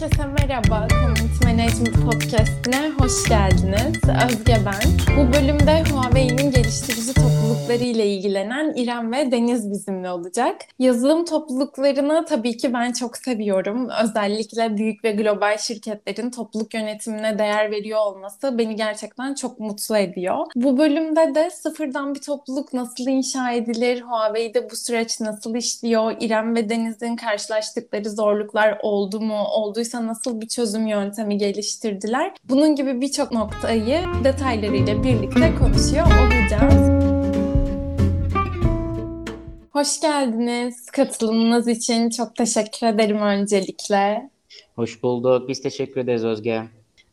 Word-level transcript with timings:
Herkese 0.00 0.26
merhaba. 0.26 0.88
Community 0.90 1.44
Management 1.44 2.04
Podcast'ine 2.04 2.90
hoş 2.98 3.28
geldiniz. 3.28 3.96
Özge 4.26 4.56
ben. 4.66 5.16
Bu 5.16 5.32
bölümde 5.32 5.82
Huawei'nin 5.90 6.50
geliştirici 6.50 7.14
toplulukları 7.14 7.84
ile 7.84 8.06
ilgilenen 8.06 8.74
İrem 8.76 9.12
ve 9.12 9.30
Deniz 9.30 9.70
bizimle 9.70 10.10
olacak. 10.10 10.56
Yazılım 10.78 11.24
topluluklarını 11.24 12.24
tabii 12.28 12.56
ki 12.56 12.72
ben 12.72 12.92
çok 12.92 13.16
seviyorum. 13.16 13.88
Özellikle 14.02 14.76
büyük 14.76 15.04
ve 15.04 15.12
global 15.12 15.58
şirketlerin 15.58 16.30
topluluk 16.30 16.74
yönetimine 16.74 17.38
değer 17.38 17.70
veriyor 17.70 18.00
olması 18.06 18.58
beni 18.58 18.76
gerçekten 18.76 19.34
çok 19.34 19.60
mutlu 19.60 19.96
ediyor. 19.96 20.46
Bu 20.56 20.78
bölümde 20.78 21.34
de 21.34 21.50
sıfırdan 21.50 22.14
bir 22.14 22.20
topluluk 22.20 22.72
nasıl 22.72 23.06
inşa 23.06 23.52
edilir, 23.52 24.00
Huawei'de 24.00 24.70
bu 24.70 24.76
süreç 24.76 25.20
nasıl 25.20 25.54
işliyor, 25.54 26.16
İrem 26.20 26.56
ve 26.56 26.68
Deniz'in 26.68 27.16
karşılaştıkları 27.16 28.10
zorluklar 28.10 28.78
oldu 28.82 29.20
mu, 29.20 29.44
olduysa 29.86 30.06
nasıl 30.06 30.40
bir 30.40 30.48
çözüm 30.48 30.86
yöntemi 30.86 31.38
geliştirdiler? 31.38 32.32
Bunun 32.44 32.74
gibi 32.74 33.00
birçok 33.00 33.32
noktayı 33.32 34.00
detaylarıyla 34.24 35.04
birlikte 35.04 35.54
konuşuyor 35.58 36.06
olacağız. 36.06 37.06
Hoş 39.72 40.00
geldiniz. 40.00 40.86
Katılımınız 40.86 41.68
için 41.68 42.10
çok 42.10 42.36
teşekkür 42.36 42.86
ederim 42.86 43.18
öncelikle. 43.18 44.30
Hoş 44.76 45.02
bulduk. 45.02 45.48
Biz 45.48 45.62
teşekkür 45.62 46.00
ederiz 46.00 46.24
Özge. 46.24 46.62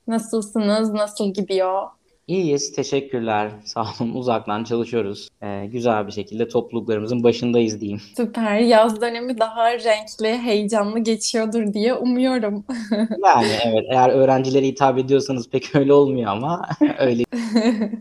Nasılsınız? 0.07 0.89
Nasıl 0.89 1.33
gidiyor? 1.33 1.81
İyiyiz. 2.27 2.71
Teşekkürler. 2.75 3.51
Sağ 3.63 3.81
olun. 3.81 4.15
Uzaktan 4.15 4.63
çalışıyoruz. 4.63 5.29
Ee, 5.41 5.65
güzel 5.71 6.07
bir 6.07 6.11
şekilde 6.11 6.47
topluluklarımızın 6.47 7.23
başındayız 7.23 7.81
diyeyim. 7.81 7.99
Süper. 8.17 8.59
Yaz 8.59 9.01
dönemi 9.01 9.39
daha 9.39 9.71
renkli, 9.71 10.37
heyecanlı 10.37 10.99
geçiyordur 10.99 11.73
diye 11.73 11.93
umuyorum. 11.93 12.65
yani 13.25 13.47
evet. 13.65 13.85
Eğer 13.89 14.09
öğrencilere 14.09 14.65
hitap 14.65 14.97
ediyorsanız 14.97 15.49
pek 15.49 15.75
öyle 15.75 15.93
olmuyor 15.93 16.31
ama 16.31 16.61
öyle. 16.99 17.23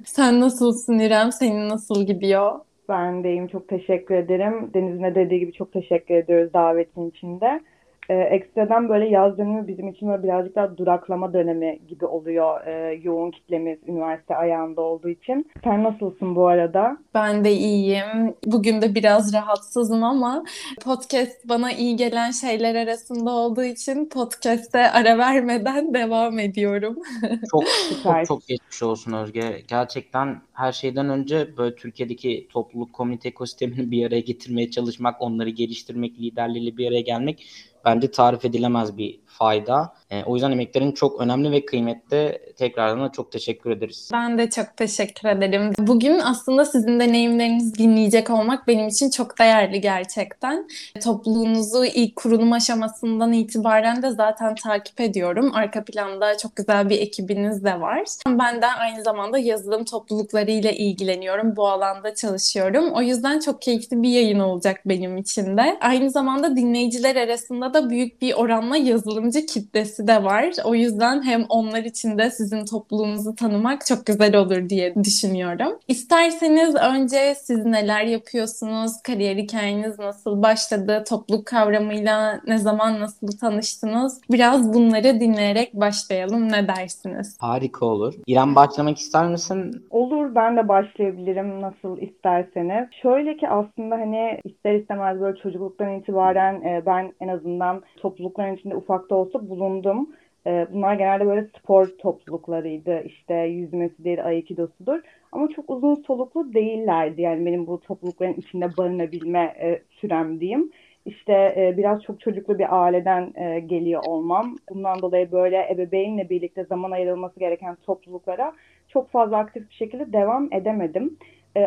Sen 0.05 0.41
nasılsın 0.41 0.99
İrem? 0.99 1.33
Senin 1.33 1.69
nasıl 1.69 2.07
gidiyor? 2.07 2.53
Ben 2.89 3.25
deyim. 3.25 3.49
Çok 3.49 3.69
teşekkür 3.69 4.15
ederim. 4.15 4.71
Deniz'in 4.75 5.03
de 5.03 5.15
dediği 5.15 5.41
gibi 5.41 5.53
çok 5.53 5.73
teşekkür 5.73 6.15
ediyoruz 6.15 6.53
davetin 6.53 7.11
içinde. 7.11 7.61
Ee, 8.09 8.15
ekstradan 8.15 8.89
böyle 8.89 9.09
yaz 9.09 9.39
dönemi 9.39 9.69
bizim 9.69 9.89
için 9.89 10.09
böyle 10.09 10.23
birazcık 10.23 10.57
daha 10.57 10.77
duraklama 10.77 11.33
dönemi 11.33 11.79
gibi 11.89 12.07
oluyor. 12.07 12.67
Ee, 12.67 13.01
yoğun 13.03 13.31
kitlemiz 13.31 13.79
üniversite 13.87 14.37
ayağında 14.37 14.81
olduğu 14.81 15.09
için. 15.09 15.51
Sen 15.65 15.85
nasılsın 15.85 16.37
bu 16.37 16.47
arada? 16.47 16.97
Ben 17.15 17.45
de 17.45 17.53
iyiyim. 17.53 18.35
Bugün 18.47 18.83
de 18.83 18.95
biraz 18.95 19.35
rahatsızım 19.35 20.05
ama 20.05 20.45
podcast 20.85 21.49
bana 21.49 21.73
iyi 21.73 21.97
gelen 21.97 22.31
şeyler 22.31 22.75
arasında 22.75 23.31
olduğu 23.31 23.65
için 23.65 24.09
podcast'te 24.09 24.91
ara 24.91 25.19
vermeden 25.19 25.95
devam 25.95 26.39
ediyorum. 26.39 26.97
çok 27.51 27.65
çok 28.03 28.27
çok 28.27 28.47
geçmiş 28.47 28.83
olsun 28.83 29.13
Özge. 29.13 29.63
Gerçekten 29.69 30.37
her 30.53 30.73
şeyden 30.73 31.09
önce 31.09 31.57
böyle 31.57 31.75
Türkiye'deki 31.75 32.49
topluluk 32.51 32.93
komünite 32.93 33.29
ekosistemini 33.29 33.91
bir 33.91 34.07
araya 34.07 34.21
getirmeye 34.21 34.71
çalışmak, 34.71 35.23
onları 35.23 35.51
geliştirmek, 35.51 36.19
liderleriyle 36.19 36.77
bir 36.77 36.89
araya 36.89 37.01
gelmek 37.01 37.47
bence 37.85 38.11
tarif 38.11 38.45
edilemez 38.45 38.99
bir 38.99 39.23
fayda. 39.27 39.95
E, 40.11 40.25
o 40.25 40.35
yüzden 40.35 40.53
emeklerin 40.53 40.93
çok 40.93 41.21
önemli 41.21 41.51
ve 41.51 41.65
kıymetli. 41.65 42.39
Tekrardan 42.57 43.05
da 43.05 43.13
çok 43.13 43.33
teşekkür 43.33 43.71
ederiz. 43.71 44.11
Ben 44.13 44.39
de 44.39 44.51
çok 44.51 44.77
teşekkür 44.77 45.29
ederim. 45.29 45.73
Bugün 45.79 46.19
aslında 46.19 46.65
sizin 46.65 47.01
deneyimlerinizi 47.01 47.75
dinleyecek 47.75 48.31
olmak 48.31 48.69
benim 48.69 48.89
için 48.89 49.11
çok 49.11 49.39
değerli 49.39 49.81
gerçekten. 49.81 50.69
Topluluğunuzu 51.05 51.85
ilk 51.85 52.17
kurulum 52.17 52.53
aşamasından 52.53 53.33
itibaren 53.33 54.03
de 54.03 54.11
zaten 54.11 54.55
takip 54.55 55.01
ediyorum. 55.01 55.51
Arka 55.55 55.85
planda 55.85 56.39
çok 56.39 56.57
güzel 56.57 56.91
bir 56.91 56.99
ekibiniz 56.99 57.65
de 57.65 57.81
var. 57.81 58.01
Ben 58.27 58.63
de 58.63 58.67
aynı 58.67 59.03
zamanda 59.03 59.39
yazılım 59.39 59.85
topluluklarıyla 59.85 60.71
ilgileniyorum. 60.71 61.57
Bu 61.57 61.69
alanda 61.69 62.15
çalışıyorum. 62.15 62.93
O 62.93 63.03
yüzden 63.03 63.41
çok 63.41 63.63
keyifli 63.63 64.03
bir 64.03 64.09
yayın 64.09 64.39
olacak 64.41 64.81
benim 64.87 65.17
için 65.17 65.57
de. 65.57 65.79
Aynı 65.81 66.11
zamanda 66.11 66.57
dinleyiciler 66.57 67.17
arasında 67.17 67.72
da 67.75 67.91
büyük 67.91 68.23
bir 68.23 68.35
oranla 68.35 68.77
yazılımcı 68.77 69.47
kitlesi 69.47 70.07
de 70.07 70.25
var. 70.25 70.53
O 70.65 70.75
yüzden 70.75 71.23
hem 71.23 71.45
onlar 71.49 71.83
için 71.83 72.19
de 72.19 72.31
sizin 72.31 72.65
topluluğunuzu 72.65 73.35
tanımak 73.35 73.87
çok 73.87 74.07
güzel 74.07 74.37
olur 74.37 74.69
diye 74.69 74.95
düşünüyorum. 74.95 75.79
İsterseniz 75.89 76.75
önce 76.75 77.35
siz 77.35 77.67
neler 77.67 78.05
yapıyorsunuz? 78.05 78.93
Kariyer 79.03 79.37
hikayeniz 79.37 79.99
nasıl 79.99 80.43
başladı? 80.43 81.05
Topluluk 81.09 81.47
kavramıyla 81.47 82.41
ne 82.47 82.59
zaman 82.59 83.01
nasıl 83.01 83.27
tanıştınız? 83.39 84.21
Biraz 84.31 84.75
bunları 84.75 85.21
dinleyerek 85.21 85.75
başlayalım. 85.75 86.53
Ne 86.53 86.69
dersiniz? 86.69 87.37
Harika 87.41 87.87
olur. 87.87 88.15
İrem 88.27 88.55
başlamak 88.55 88.99
ister 88.99 89.29
misin? 89.29 89.87
Olur 89.91 90.35
ben 90.35 90.57
de 90.57 90.69
başlayabilirim 90.69 91.61
nasıl 91.61 91.99
isterseniz. 91.99 92.89
Şöyle 93.03 93.37
ki 93.37 93.49
aslında 93.49 93.95
hani 93.95 94.41
ister 94.45 94.75
istemez 94.75 95.21
böyle 95.21 95.39
çocukluktan 95.39 95.99
itibaren 95.99 96.55
e, 96.55 96.83
ben 96.87 97.13
en 97.21 97.29
azından 97.29 97.62
toplulukların 97.97 98.57
içinde 98.57 98.77
ufak 98.77 99.11
da 99.11 99.15
olsa 99.15 99.49
bulundum. 99.49 100.09
E, 100.47 100.67
bunlar 100.73 100.95
genelde 100.95 101.27
böyle 101.27 101.49
spor 101.59 101.87
topluluklarıydı. 101.99 103.03
İşte 103.03 103.35
yüzmesidir, 103.35 104.27
aikidosudur. 104.27 105.01
Ama 105.33 105.49
çok 105.49 105.71
uzun 105.71 105.95
soluklu 105.95 106.55
değillerdi. 106.55 107.23
Yani 107.23 107.47
benim 107.47 107.67
bu 107.67 107.81
toplulukların 107.81 108.35
içinde 108.35 108.77
barınabilme 108.77 109.55
e, 109.61 109.83
sürem 109.91 110.41
diyeyim. 110.41 110.71
İşte 111.07 111.33
e, 111.33 111.75
biraz 111.77 112.03
çok 112.03 112.21
çocuklu 112.21 112.59
bir 112.59 112.83
aileden 112.83 113.33
e, 113.35 113.61
geliyor 113.61 114.03
olmam. 114.09 114.57
Bundan 114.71 115.03
dolayı 115.03 115.33
böyle 115.33 115.69
ebeveynle 115.73 116.31
birlikte 116.31 116.65
zaman 116.65 116.91
ayrılması 116.91 117.41
gereken 117.41 117.77
topluluklara 117.87 118.53
çok 118.89 119.11
fazla 119.11 119.37
aktif 119.37 119.71
bir 119.71 119.75
şekilde 119.75 120.13
devam 120.13 120.53
edemedim. 120.53 121.19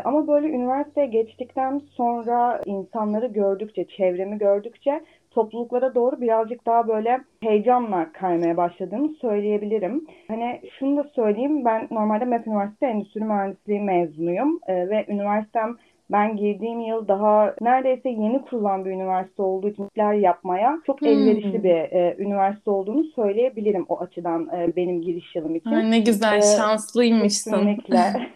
Ama 0.04 0.28
böyle 0.28 0.48
üniversiteye 0.48 1.08
geçtikten 1.08 1.82
sonra 1.92 2.62
insanları 2.66 3.28
gördükçe, 3.28 3.86
çevremi 3.86 4.38
gördükçe 4.38 5.02
topluluklara 5.36 5.96
doğru 5.96 6.22
birazcık 6.22 6.66
daha 6.66 6.88
böyle 6.88 7.20
heyecanla 7.44 8.12
kaymaya 8.14 8.58
başladığımı 8.58 9.10
söyleyebilirim. 9.22 10.08
Hani 10.28 10.62
şunu 10.80 10.98
da 10.98 11.04
söyleyeyim 11.04 11.66
ben 11.66 11.88
normalde 11.92 12.26
MEP 12.26 12.48
Üniversite 12.48 12.86
Endüstri 12.86 13.24
Mühendisliği 13.24 13.80
mezunuyum 13.80 14.60
e, 14.68 14.90
ve 14.90 15.06
üniversitem 15.08 15.76
ben 16.12 16.38
girdiğim 16.38 16.82
yıl 16.82 17.08
daha 17.08 17.56
neredeyse 17.62 18.10
yeni 18.10 18.42
kurulan 18.42 18.86
bir 18.86 18.92
üniversite 18.92 19.42
olduğu 19.42 19.70
için 19.70 19.90
yapmaya 20.22 20.80
çok 20.86 21.02
hmm. 21.02 21.08
elverişli 21.08 21.64
bir 21.64 21.76
e, 21.76 22.16
üniversite 22.20 22.72
olduğunu 22.72 23.04
söyleyebilirim 23.04 23.86
o 23.90 24.00
açıdan 24.00 24.50
e, 24.58 24.76
benim 24.76 25.02
giriş 25.02 25.36
yılım 25.36 25.56
için. 25.56 25.72
Ay 25.72 25.92
ne 25.92 26.00
güzel, 26.00 26.38
ee, 26.38 26.58
şanslıymışsın. 26.58 27.52
Kesinlikle. 27.52 28.28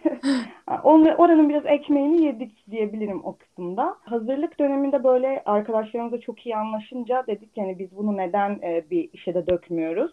oranın 1.18 1.50
biraz 1.50 1.66
ekmeğini 1.66 2.26
yedik 2.26 2.72
diyebilirim 2.72 3.22
o 3.24 3.36
kısımda. 3.36 3.96
Hazırlık 4.02 4.60
döneminde 4.60 5.04
böyle 5.04 5.42
arkadaşlarımızla 5.46 6.22
çok 6.22 6.46
iyi 6.46 6.56
anlaşınca 6.56 7.24
dedik 7.28 7.58
yani 7.58 7.80
biz 7.80 7.98
bunu 7.98 8.18
neden 8.18 8.60
e, 8.64 8.84
bir 8.92 9.10
işe 9.14 9.34
de 9.34 9.48
dökmüyoruz. 9.48 10.12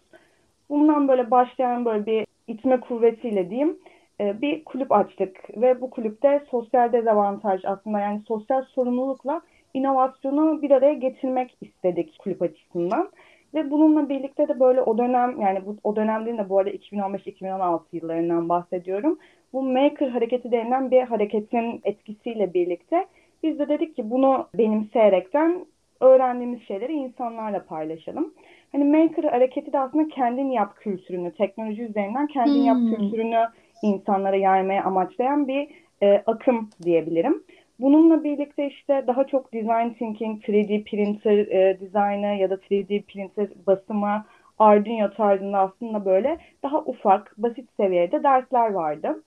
Bundan 0.69 1.07
böyle 1.07 1.31
başlayan 1.31 1.85
böyle 1.85 2.05
bir 2.05 2.25
itme 2.47 2.79
kuvvetiyle 2.79 3.49
diyeyim 3.49 3.77
e, 4.21 4.41
bir 4.41 4.65
kulüp 4.65 4.91
açtık 4.91 5.37
ve 5.57 5.81
bu 5.81 5.89
kulüpte 5.89 6.43
sosyal 6.51 6.93
dezavantaj 6.93 7.65
aslında 7.65 7.99
yani 7.99 8.21
sosyal 8.27 8.63
sorumlulukla 8.63 9.41
inovasyonu 9.73 10.61
bir 10.61 10.71
araya 10.71 10.93
getirmek 10.93 11.57
istedik 11.61 12.19
kulüp 12.19 12.41
açısından. 12.41 13.09
Ve 13.53 13.71
bununla 13.71 14.09
birlikte 14.09 14.47
de 14.47 14.59
böyle 14.59 14.81
o 14.81 14.97
dönem 14.97 15.41
yani 15.41 15.65
bu, 15.65 15.77
o 15.83 15.95
dönem 15.95 16.25
değil 16.25 16.37
de 16.37 16.49
bu 16.49 16.59
arada 16.59 16.69
2015-2016 16.69 17.81
yıllarından 17.91 18.49
bahsediyorum. 18.49 19.19
Bu 19.53 19.61
maker 19.61 20.07
hareketi 20.07 20.51
denilen 20.51 20.91
bir 20.91 21.01
hareketin 21.01 21.81
etkisiyle 21.83 22.53
birlikte 22.53 23.05
biz 23.43 23.59
de 23.59 23.69
dedik 23.69 23.95
ki 23.95 24.09
bunu 24.09 24.47
benimseyerekten 24.53 25.65
öğrendiğimiz 26.01 26.61
şeyleri 26.61 26.93
insanlarla 26.93 27.65
paylaşalım. 27.65 28.33
Hani 28.71 28.83
maker 28.83 29.23
hareketi 29.23 29.73
de 29.73 29.79
aslında 29.79 30.07
kendin 30.07 30.51
yap 30.51 30.75
kültürünü, 30.77 31.31
teknoloji 31.31 31.83
üzerinden 31.83 32.27
kendin 32.27 32.53
hmm. 32.53 32.65
yap 32.65 32.77
kültürünü 32.77 33.47
insanlara 33.81 34.35
yaymaya 34.35 34.83
amaçlayan 34.83 35.47
bir 35.47 35.67
e, 36.03 36.23
akım 36.25 36.69
diyebilirim. 36.83 37.43
Bununla 37.79 38.23
birlikte 38.23 38.67
işte 38.67 39.03
daha 39.07 39.27
çok 39.27 39.53
design 39.53 39.89
thinking, 39.89 40.43
3D 40.43 40.83
printer 40.83 41.37
e, 41.37 41.79
dizaynı 41.79 42.41
ya 42.41 42.49
da 42.49 42.55
3D 42.55 43.01
printer 43.01 43.47
basımı, 43.67 44.25
Arduino 44.59 45.11
tarzında 45.11 45.59
aslında 45.59 46.05
böyle 46.05 46.37
daha 46.63 46.79
ufak, 46.79 47.33
basit 47.37 47.69
seviyede 47.77 48.23
dersler 48.23 48.71
vardı. 48.71 49.23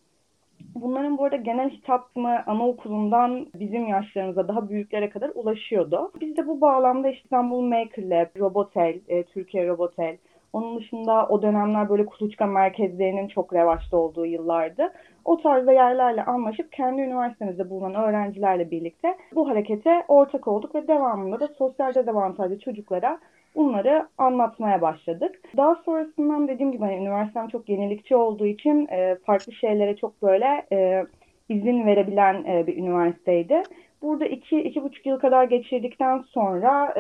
Bunların 0.74 1.18
bu 1.18 1.24
arada 1.24 1.36
genel 1.36 1.70
hitap 1.70 2.16
mı 2.16 2.42
anaokulundan 2.46 3.46
bizim 3.54 3.88
yaşlarımıza 3.88 4.48
daha 4.48 4.68
büyüklere 4.68 5.10
kadar 5.10 5.30
ulaşıyordu. 5.34 6.12
Biz 6.20 6.36
de 6.36 6.46
bu 6.46 6.60
bağlamda 6.60 7.10
İstanbul 7.10 7.60
Maker 7.60 8.10
Lab, 8.10 8.40
Robotel, 8.40 9.00
e, 9.08 9.22
Türkiye 9.22 9.66
Robotel, 9.66 10.16
onun 10.52 10.78
dışında 10.78 11.26
o 11.28 11.42
dönemler 11.42 11.88
böyle 11.88 12.06
kuluçka 12.06 12.46
merkezlerinin 12.46 13.28
çok 13.28 13.54
revaçta 13.54 13.96
olduğu 13.96 14.26
yıllardı. 14.26 14.92
O 15.24 15.42
tarzda 15.42 15.72
yerlerle 15.72 16.24
anlaşıp 16.24 16.72
kendi 16.72 17.02
üniversitemizde 17.02 17.70
bulunan 17.70 17.94
öğrencilerle 17.94 18.70
birlikte 18.70 19.16
bu 19.34 19.48
harekete 19.48 20.04
ortak 20.08 20.48
olduk 20.48 20.74
ve 20.74 20.88
devamında 20.88 21.40
da 21.40 21.48
sosyal 21.48 21.94
dezavantajlı 21.94 22.58
çocuklara 22.58 23.18
bunları 23.56 24.08
anlatmaya 24.18 24.82
başladık. 24.82 25.40
Daha 25.56 25.74
sonrasından 25.74 26.48
dediğim 26.48 26.72
gibi 26.72 26.84
hani 26.84 26.96
üniversitem 26.96 27.48
çok 27.48 27.68
yenilikçi 27.68 28.16
olduğu 28.16 28.46
için 28.46 28.88
e, 28.90 29.16
farklı 29.26 29.52
şeylere 29.52 29.96
çok 29.96 30.22
böyle 30.22 30.66
e, 30.72 31.06
izin 31.48 31.86
verebilen 31.86 32.44
e, 32.44 32.66
bir 32.66 32.76
üniversiteydi. 32.76 33.62
Burada 34.02 34.26
iki, 34.26 34.60
iki 34.60 34.82
buçuk 34.82 35.06
yıl 35.06 35.18
kadar 35.18 35.44
geçirdikten 35.44 36.18
sonra 36.18 36.94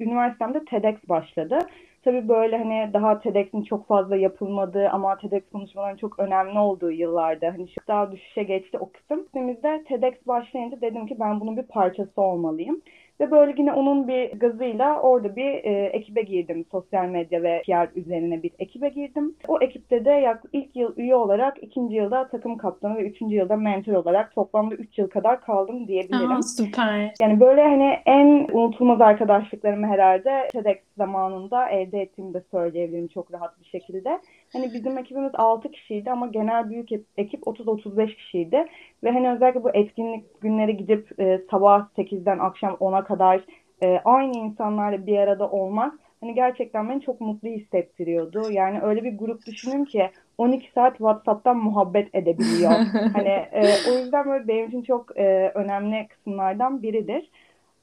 üniversitemde 0.00 0.64
TEDx 0.64 1.08
başladı. 1.08 1.58
Tabii 2.02 2.28
böyle 2.28 2.58
hani 2.58 2.92
daha 2.92 3.18
TEDx'in 3.20 3.62
çok 3.62 3.86
fazla 3.86 4.16
yapılmadığı 4.16 4.88
ama 4.88 5.18
TEDx 5.18 5.50
konuşmaların 5.52 5.96
çok 5.96 6.18
önemli 6.18 6.58
olduğu 6.58 6.90
yıllarda 6.90 7.46
hani 7.46 7.68
şu 7.68 7.80
daha 7.88 8.12
düşüşe 8.12 8.42
geçti 8.42 8.78
o 8.78 8.92
kısım. 8.92 9.22
Sistemimizde 9.22 9.84
TEDx 9.88 10.26
başlayınca 10.26 10.80
dedim 10.80 11.06
ki 11.06 11.16
ben 11.20 11.40
bunun 11.40 11.56
bir 11.56 11.62
parçası 11.62 12.20
olmalıyım. 12.22 12.82
Ve 13.20 13.30
böyle 13.30 13.54
yine 13.58 13.72
onun 13.72 14.08
bir 14.08 14.32
gazıyla 14.32 15.00
orada 15.00 15.36
bir 15.36 15.64
e, 15.64 15.86
ekibe 15.86 16.22
girdim. 16.22 16.64
Sosyal 16.70 17.04
medya 17.04 17.42
ve 17.42 17.62
PR 17.66 17.98
üzerine 17.98 18.42
bir 18.42 18.50
ekibe 18.58 18.88
girdim. 18.88 19.34
O 19.48 19.58
ekipte 19.60 20.04
de 20.04 20.10
yak, 20.10 20.42
ilk 20.52 20.76
yıl 20.76 20.96
üye 20.96 21.14
olarak, 21.14 21.62
ikinci 21.62 21.94
yılda 21.94 22.28
takım 22.28 22.56
kaptanı 22.56 22.96
ve 22.96 23.02
üçüncü 23.02 23.36
yılda 23.36 23.56
mentor 23.56 23.92
olarak 23.92 24.34
toplamda 24.34 24.74
üç 24.74 24.98
yıl 24.98 25.08
kadar 25.08 25.40
kaldım 25.40 25.88
diyebilirim. 25.88 26.32
Aa, 26.32 26.42
süper. 26.42 27.12
Yani 27.20 27.40
böyle 27.40 27.62
hani 27.62 27.98
en 28.06 28.48
unutulmaz 28.52 29.00
arkadaşlıklarımı 29.00 29.86
herhalde 29.86 30.48
TEDx 30.52 30.78
zamanında 30.96 31.68
elde 31.68 32.00
ettiğimi 32.00 32.34
de 32.34 32.42
söyleyebilirim 32.50 33.08
çok 33.08 33.32
rahat 33.32 33.60
bir 33.60 33.66
şekilde. 33.66 34.20
Hani 34.52 34.74
bizim 34.74 34.98
ekibimiz 34.98 35.32
6 35.34 35.70
kişiydi 35.70 36.10
ama 36.10 36.26
genel 36.26 36.70
büyük 36.70 36.88
ekip 37.16 37.46
30-35 37.46 38.16
kişiydi. 38.16 38.64
Ve 39.04 39.10
hani 39.10 39.30
özellikle 39.30 39.64
bu 39.64 39.70
etkinlik 39.70 40.40
günleri 40.40 40.76
gidip 40.76 41.20
e, 41.20 41.40
sabah 41.50 41.88
8'den 41.96 42.38
akşam 42.38 42.72
10'a 42.72 43.04
kadar 43.04 43.44
e, 43.82 44.00
aynı 44.04 44.36
insanlarla 44.36 45.06
bir 45.06 45.18
arada 45.18 45.50
olmak 45.50 45.94
hani 46.20 46.34
gerçekten 46.34 46.88
beni 46.88 47.00
çok 47.00 47.20
mutlu 47.20 47.48
hissettiriyordu. 47.48 48.50
Yani 48.50 48.80
öyle 48.80 49.04
bir 49.04 49.18
grup 49.18 49.46
düşünün 49.46 49.84
ki 49.84 50.10
12 50.38 50.72
saat 50.72 50.92
WhatsApp'tan 50.92 51.56
muhabbet 51.56 52.14
edebiliyor. 52.14 52.70
hani 53.12 53.28
e, 53.28 53.62
o 53.90 53.98
yüzden 53.98 54.26
böyle 54.26 54.48
benim 54.48 54.68
için 54.68 54.82
çok 54.82 55.18
e, 55.18 55.52
önemli 55.54 56.08
kısımlardan 56.08 56.82
biridir. 56.82 57.30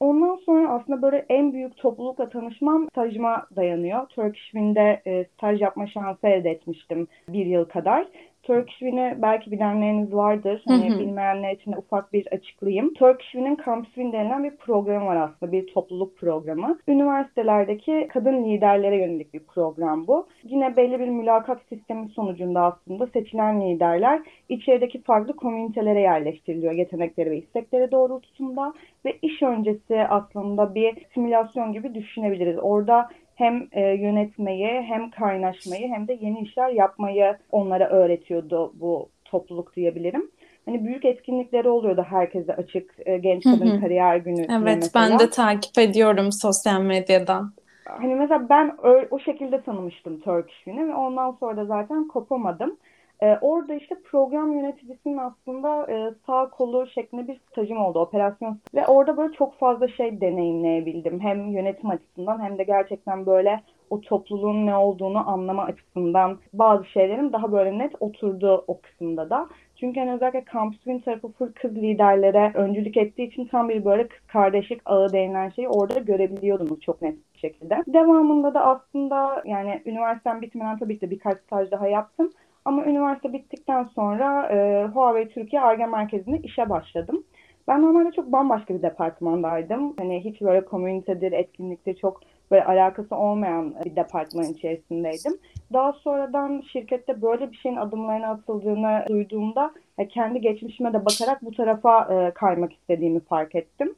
Ondan 0.00 0.36
sonra 0.36 0.68
aslında 0.68 1.02
böyle 1.02 1.26
en 1.28 1.52
büyük 1.52 1.76
toplulukla 1.76 2.28
tanışmam 2.28 2.88
stajıma 2.90 3.46
dayanıyor. 3.56 4.06
Turkish 4.08 4.44
Wind'de 4.44 5.02
e, 5.06 5.24
staj 5.24 5.60
yapma 5.60 5.86
şansı 5.86 6.26
elde 6.26 6.50
etmiştim 6.50 7.08
bir 7.28 7.46
yıl 7.46 7.64
kadar. 7.64 8.06
Turkish 8.48 8.78
Win'i 8.78 9.14
belki 9.22 9.50
bilenleriniz 9.50 10.14
vardır. 10.14 10.62
Hani 10.68 10.90
hı 10.90 10.94
hı. 10.94 10.98
bilmeyenler 10.98 11.52
için 11.52 11.72
de 11.72 11.76
ufak 11.76 12.12
bir 12.12 12.26
açıklayayım. 12.26 12.94
Turkish 12.94 13.32
Win'in 13.32 13.58
Campus 13.66 13.94
Win 13.94 14.12
denilen 14.12 14.44
bir 14.44 14.56
program 14.56 15.06
var 15.06 15.16
aslında. 15.16 15.52
Bir 15.52 15.66
topluluk 15.66 16.16
programı. 16.16 16.78
Üniversitelerdeki 16.88 18.08
kadın 18.12 18.44
liderlere 18.44 18.96
yönelik 18.96 19.34
bir 19.34 19.40
program 19.40 20.06
bu. 20.06 20.26
Yine 20.44 20.76
belli 20.76 21.00
bir 21.00 21.08
mülakat 21.08 21.58
sistemi 21.68 22.08
sonucunda 22.08 22.60
aslında 22.60 23.06
seçilen 23.06 23.60
liderler 23.60 24.20
içerideki 24.48 25.02
farklı 25.02 25.36
komünitelere 25.36 26.00
yerleştiriliyor 26.00 26.72
yetenekleri 26.72 27.30
ve 27.30 27.38
istekleri 27.38 27.90
doğrultusunda 27.90 28.72
ve 29.04 29.18
iş 29.22 29.42
öncesi 29.42 30.00
aslında 30.08 30.74
bir 30.74 30.94
simülasyon 31.14 31.72
gibi 31.72 31.94
düşünebiliriz. 31.94 32.58
Orada 32.58 33.08
hem 33.38 33.68
e, 33.72 33.80
yönetmeyi 33.80 34.68
hem 34.68 35.10
kaynaşmayı 35.10 35.88
hem 35.88 36.08
de 36.08 36.18
yeni 36.20 36.40
işler 36.40 36.68
yapmayı 36.68 37.36
onlara 37.50 37.88
öğretiyordu 37.88 38.72
bu 38.80 39.08
topluluk 39.24 39.76
diyebilirim. 39.76 40.30
Hani 40.66 40.84
büyük 40.84 41.04
etkinlikleri 41.04 41.68
oluyordu 41.68 42.06
herkese 42.08 42.56
açık 42.56 42.94
e, 43.06 43.18
genç 43.18 43.44
kadın 43.44 43.80
kariyer 43.80 44.16
günü. 44.16 44.40
Evet 44.40 44.76
mesela. 44.76 45.10
ben 45.10 45.18
de 45.18 45.30
takip 45.30 45.78
ediyorum 45.78 46.32
sosyal 46.32 46.80
medyadan. 46.80 47.52
Hani 47.84 48.14
mesela 48.14 48.48
ben 48.48 48.76
o, 48.82 49.00
o 49.10 49.18
şekilde 49.18 49.62
tanımıştım 49.62 50.20
Turkish 50.20 50.64
Günü 50.64 50.88
ve 50.88 50.94
ondan 50.94 51.30
sonra 51.40 51.56
da 51.56 51.64
zaten 51.64 52.08
kopamadım. 52.08 52.76
E, 53.22 53.38
orada 53.40 53.74
işte 53.74 53.94
program 54.04 54.52
yöneticisinin 54.52 55.16
aslında 55.16 55.92
e, 55.92 56.14
sağ 56.26 56.50
kolu 56.50 56.86
şeklinde 56.86 57.28
bir 57.28 57.40
stajım 57.50 57.78
oldu 57.78 57.98
operasyon 57.98 58.60
ve 58.74 58.86
orada 58.86 59.16
böyle 59.16 59.32
çok 59.32 59.58
fazla 59.58 59.88
şey 59.88 60.20
deneyimleyebildim. 60.20 61.20
Hem 61.20 61.48
yönetim 61.48 61.90
açısından 61.90 62.42
hem 62.42 62.58
de 62.58 62.62
gerçekten 62.62 63.26
böyle 63.26 63.60
o 63.90 64.00
topluluğun 64.00 64.66
ne 64.66 64.76
olduğunu 64.76 65.30
anlama 65.30 65.64
açısından 65.64 66.38
bazı 66.52 66.84
şeylerin 66.84 67.32
daha 67.32 67.52
böyle 67.52 67.78
net 67.78 67.92
oturdu 68.00 68.64
o 68.66 68.80
kısımda 68.80 69.30
da. 69.30 69.48
Çünkü 69.76 70.00
hani 70.00 70.14
özellikle 70.14 70.44
Campus 70.52 70.78
Win 70.78 70.98
tarafı 70.98 71.28
full 71.28 71.52
kız 71.52 71.76
liderlere 71.76 72.52
öncülük 72.54 72.96
ettiği 72.96 73.26
için 73.28 73.44
tam 73.44 73.68
bir 73.68 73.84
böyle 73.84 74.08
kız 74.08 74.26
kardeşlik 74.26 74.80
ağı 74.84 75.12
denilen 75.12 75.48
şeyi 75.48 75.68
orada 75.68 76.00
görebiliyordunuz 76.00 76.80
çok 76.80 77.02
net 77.02 77.16
bir 77.34 77.38
şekilde. 77.38 77.84
Devamında 77.86 78.54
da 78.54 78.64
aslında 78.64 79.42
yani 79.44 79.82
üniversitem 79.86 80.42
bitmeden 80.42 80.78
tabii 80.78 80.98
ki 80.98 81.00
de 81.00 81.10
birkaç 81.10 81.38
staj 81.38 81.70
daha 81.70 81.88
yaptım. 81.88 82.32
Ama 82.68 82.84
üniversite 82.84 83.32
bittikten 83.32 83.84
sonra 83.84 84.46
e, 84.46 84.86
Huawei 84.86 85.28
Türkiye 85.28 85.62
ARGE 85.62 85.86
merkezinde 85.86 86.38
işe 86.38 86.70
başladım. 86.70 87.24
Ben 87.68 87.82
normalde 87.82 88.12
çok 88.12 88.32
bambaşka 88.32 88.74
bir 88.74 88.82
departmandaydım. 88.82 89.94
Hani 89.98 90.24
hiç 90.24 90.40
böyle 90.40 90.64
komünitedir, 90.64 91.32
etkinlikte 91.32 91.96
çok 91.96 92.20
böyle 92.50 92.64
alakası 92.64 93.16
olmayan 93.16 93.74
bir 93.84 93.96
departman 93.96 94.44
içerisindeydim. 94.44 95.38
Daha 95.72 95.92
sonradan 95.92 96.62
şirkette 96.72 97.22
böyle 97.22 97.52
bir 97.52 97.56
şeyin 97.56 97.76
adımlarına 97.76 98.28
atıldığını 98.28 99.04
duyduğumda 99.08 99.70
kendi 100.08 100.40
geçmişime 100.40 100.92
de 100.92 101.04
bakarak 101.04 101.44
bu 101.44 101.50
tarafa 101.50 102.14
e, 102.14 102.30
kaymak 102.30 102.72
istediğimi 102.72 103.20
fark 103.20 103.54
ettim. 103.54 103.94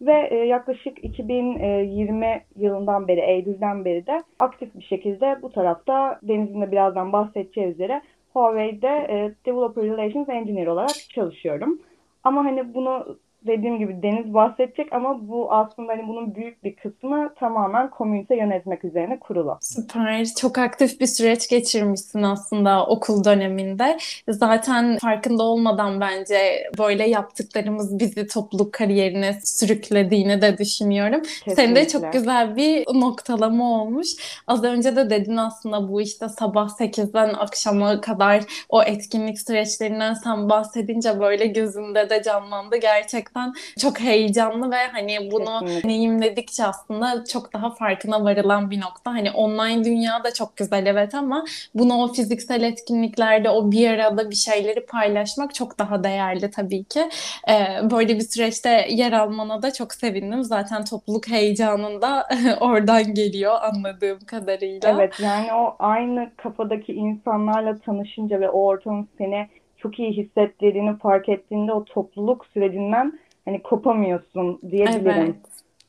Ve 0.00 0.28
e, 0.30 0.36
yaklaşık 0.36 1.04
2020 1.04 2.44
yılından 2.56 3.08
beri, 3.08 3.20
Eylül'den 3.20 3.84
beri 3.84 4.06
de 4.06 4.22
aktif 4.40 4.74
bir 4.74 4.84
şekilde 4.84 5.38
bu 5.42 5.52
tarafta 5.52 6.20
Deniz'in 6.22 6.60
de 6.60 6.72
birazdan 6.72 7.12
bahsedeceği 7.12 7.66
üzere 7.66 8.02
Huawei'de 8.32 8.88
e, 8.88 9.34
Developer 9.46 9.84
Relations 9.84 10.28
Engineer 10.28 10.66
olarak 10.66 10.96
çalışıyorum. 11.14 11.78
Ama 12.24 12.44
hani 12.44 12.74
bunu 12.74 13.18
dediğim 13.46 13.78
gibi 13.78 14.02
Deniz 14.02 14.34
bahsedecek 14.34 14.92
ama 14.92 15.28
bu 15.28 15.52
aslında 15.52 15.92
hani 15.92 16.08
bunun 16.08 16.34
büyük 16.34 16.64
bir 16.64 16.76
kısmı 16.76 17.34
tamamen 17.34 17.90
komünite 17.90 18.36
yönetmek 18.36 18.84
üzerine 18.84 19.18
kurulu. 19.18 19.58
Süper. 19.60 20.24
Çok 20.24 20.58
aktif 20.58 21.00
bir 21.00 21.06
süreç 21.06 21.48
geçirmişsin 21.48 22.22
aslında 22.22 22.86
okul 22.86 23.24
döneminde. 23.24 23.98
Zaten 24.28 24.98
farkında 24.98 25.42
olmadan 25.42 26.00
bence 26.00 26.70
böyle 26.78 27.08
yaptıklarımız 27.08 27.98
bizi 27.98 28.26
topluluk 28.26 28.72
kariyerine 28.72 29.38
sürüklediğini 29.44 30.42
de 30.42 30.58
düşünüyorum. 30.58 31.22
Kesinlikle. 31.22 31.54
Senin 31.54 31.76
de 31.76 31.88
çok 31.88 32.12
güzel 32.12 32.56
bir 32.56 32.84
noktalama 33.00 33.82
olmuş. 33.82 34.08
Az 34.46 34.64
önce 34.64 34.96
de 34.96 35.10
dedin 35.10 35.36
aslında 35.36 35.88
bu 35.88 36.00
işte 36.00 36.28
sabah 36.28 36.68
8'den 36.68 37.34
akşama 37.34 38.00
kadar 38.00 38.42
o 38.68 38.82
etkinlik 38.82 39.40
süreçlerinden 39.40 40.14
sen 40.14 40.48
bahsedince 40.48 41.20
böyle 41.20 41.46
gözümde 41.46 42.10
de 42.10 42.22
canlandı 42.22 42.76
gerçekten 42.76 43.29
gerçekten 43.34 43.52
çok 43.78 44.00
heyecanlı 44.00 44.70
ve 44.70 44.86
hani 44.92 45.30
bunu 45.30 45.66
deneyimledikçe 45.84 46.64
aslında 46.64 47.24
çok 47.24 47.52
daha 47.52 47.70
farkına 47.70 48.24
varılan 48.24 48.70
bir 48.70 48.80
nokta. 48.80 49.10
Hani 49.10 49.30
online 49.30 49.84
dünya 49.84 50.24
da 50.24 50.34
çok 50.34 50.56
güzel 50.56 50.86
evet 50.86 51.14
ama 51.14 51.44
bunu 51.74 51.94
o 51.94 52.12
fiziksel 52.12 52.62
etkinliklerde 52.62 53.50
o 53.50 53.72
bir 53.72 53.90
arada 53.90 54.30
bir 54.30 54.34
şeyleri 54.34 54.86
paylaşmak 54.86 55.54
çok 55.54 55.78
daha 55.78 56.04
değerli 56.04 56.50
tabii 56.50 56.84
ki. 56.84 57.08
Ee, 57.48 57.90
böyle 57.90 58.16
bir 58.16 58.20
süreçte 58.20 58.86
yer 58.90 59.12
almana 59.12 59.62
da 59.62 59.72
çok 59.72 59.94
sevindim. 59.94 60.42
Zaten 60.42 60.84
topluluk 60.84 61.28
heyecanında 61.28 62.28
oradan 62.60 63.14
geliyor 63.14 63.56
anladığım 63.62 64.18
kadarıyla. 64.26 64.90
Evet 64.90 65.20
yani 65.20 65.52
o 65.52 65.76
aynı 65.78 66.30
kafadaki 66.36 66.92
insanlarla 66.92 67.78
tanışınca 67.78 68.40
ve 68.40 68.48
o 68.48 68.66
ortamın 68.66 69.08
seni 69.18 69.48
çok 69.82 69.98
iyi 69.98 70.12
hissettirdiğini 70.12 70.98
fark 70.98 71.28
ettiğinde 71.28 71.72
o 71.72 71.84
topluluk 71.84 72.46
sürecinden 72.46 73.18
hani 73.44 73.62
kopamıyorsun 73.62 74.60
diyebilirim. 74.70 75.06
Evet. 75.06 75.34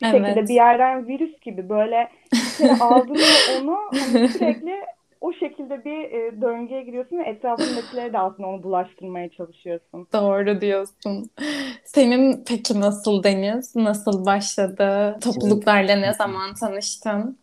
Bir 0.02 0.08
evet. 0.08 0.26
şekilde 0.28 0.48
bir 0.48 0.54
yerden 0.54 1.08
virüs 1.08 1.40
gibi 1.40 1.70
böyle 1.70 2.10
aldın 2.80 3.18
onu 3.62 3.78
hani 3.92 4.30
sürekli 4.30 4.82
o 5.22 5.34
şekilde 5.34 5.86
bir 5.86 6.12
e, 6.12 6.42
döngüye 6.42 6.84
giriyorsun 6.84 7.18
ve 7.18 7.24
etrafındakileri 7.24 8.14
de 8.14 8.20
aslında 8.20 8.48
onu 8.48 8.64
bulaştırmaya 8.64 9.30
çalışıyorsun. 9.30 10.08
Doğru 10.14 10.62
diyorsun. 10.62 11.30
Senin 11.84 12.44
peki 12.48 12.80
nasıl 12.80 13.24
Deniz? 13.24 13.76
Nasıl 13.76 14.26
başladı? 14.26 15.18
Topluluklarla 15.24 15.96
ne 15.96 16.14
zaman 16.14 16.54
tanıştın? 16.60 17.38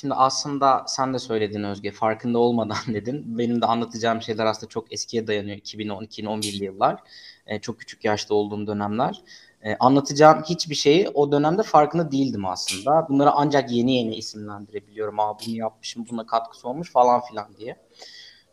Şimdi 0.00 0.14
aslında 0.14 0.84
sen 0.88 1.14
de 1.14 1.18
söyledin 1.18 1.62
Özge 1.62 1.90
farkında 1.90 2.38
olmadan 2.38 2.76
dedin. 2.94 3.38
Benim 3.38 3.62
de 3.62 3.66
anlatacağım 3.66 4.22
şeyler 4.22 4.46
aslında 4.46 4.68
çok 4.68 4.92
eskiye 4.92 5.26
dayanıyor. 5.26 5.56
2010-2011'li 5.56 6.64
yıllar. 6.64 7.02
E, 7.46 7.60
çok 7.60 7.78
küçük 7.78 8.04
yaşta 8.04 8.34
olduğum 8.34 8.66
dönemler. 8.66 9.22
E, 9.62 9.76
anlatacağım 9.76 10.42
hiçbir 10.42 10.74
şeyi 10.74 11.08
o 11.08 11.32
dönemde 11.32 11.62
farkında 11.62 12.12
değildim 12.12 12.46
aslında. 12.46 13.06
Bunları 13.08 13.30
ancak 13.30 13.72
yeni 13.72 13.96
yeni 13.96 14.16
isimlendirebiliyorum. 14.16 15.20
Aa 15.20 15.38
bunu 15.46 15.56
yapmışım, 15.56 16.06
buna 16.10 16.26
katkısı 16.26 16.68
olmuş 16.68 16.92
falan 16.92 17.20
filan 17.20 17.56
diye. 17.58 17.76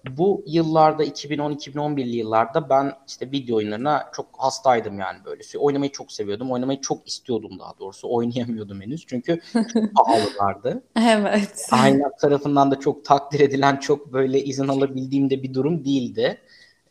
Bu 0.09 0.43
yıllarda 0.47 1.03
2010-2011'li 1.05 2.15
yıllarda 2.15 2.69
ben 2.69 2.93
işte 3.07 3.31
video 3.31 3.57
oyunlarına 3.57 4.09
çok 4.15 4.25
hastaydım 4.37 4.99
yani 4.99 5.17
böyle. 5.25 5.41
Oynamayı 5.57 5.91
çok 5.91 6.11
seviyordum. 6.11 6.51
Oynamayı 6.51 6.81
çok 6.81 7.07
istiyordum 7.07 7.59
daha 7.59 7.73
doğrusu. 7.79 8.07
Oynayamıyordum 8.11 8.81
henüz 8.81 9.05
çünkü 9.07 9.39
çok 9.53 9.93
pahalılardı. 9.95 10.83
Evet. 10.95 11.67
Aynen 11.71 12.11
tarafından 12.21 12.71
da 12.71 12.79
çok 12.79 13.05
takdir 13.05 13.39
edilen, 13.39 13.77
çok 13.77 14.13
böyle 14.13 14.43
izin 14.43 14.67
alabildiğim 14.67 15.29
de 15.29 15.43
bir 15.43 15.53
durum 15.53 15.85
değildi. 15.85 16.37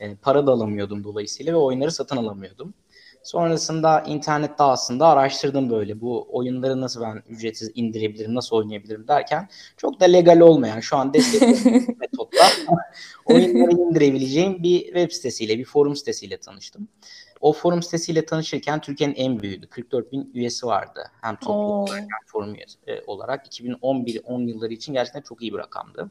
E, 0.01 0.15
para 0.15 0.47
da 0.47 0.53
alamıyordum 0.53 1.05
dolayısıyla 1.05 1.53
ve 1.53 1.57
oyunları 1.57 1.93
satın 1.93 2.17
alamıyordum. 2.17 2.75
Sonrasında 3.23 4.01
internette 4.01 4.63
aslında 4.63 5.07
araştırdım 5.07 5.71
böyle 5.71 6.01
bu 6.01 6.27
oyunları 6.31 6.81
nasıl 6.81 7.01
ben 7.01 7.23
ücretsiz 7.29 7.71
indirebilirim, 7.75 8.35
nasıl 8.35 8.57
oynayabilirim 8.57 9.09
derken 9.09 9.49
çok 9.77 10.01
da 10.01 10.05
legal 10.05 10.41
olmayan 10.41 10.81
şu 10.81 10.97
an 10.97 11.15
desteklediğim 11.15 11.97
metotla 12.01 12.49
oyunları 13.25 13.73
indirebileceğim 13.73 14.63
bir 14.63 14.85
web 14.85 15.11
sitesiyle, 15.11 15.59
bir 15.59 15.65
forum 15.65 15.97
sitesiyle 15.97 16.37
tanıştım. 16.37 16.89
O 17.41 17.53
forum 17.53 17.83
sitesiyle 17.83 18.27
tanışırken 18.27 18.81
Türkiye'nin 18.81 19.15
en 19.15 19.41
büyüğüydü. 19.41 19.67
44 19.67 20.13
bin 20.13 20.31
üyesi 20.35 20.67
vardı. 20.67 21.11
Hem 21.21 21.37
topluluk 21.37 21.97
hem 21.97 22.07
forum 22.27 22.55
üyesi 22.55 22.79
e, 22.87 23.03
olarak. 23.07 23.47
2011-10 23.47 24.49
yılları 24.49 24.73
için 24.73 24.93
gerçekten 24.93 25.21
çok 25.21 25.43
iyi 25.43 25.53
bir 25.53 25.59
rakamdı. 25.59 26.11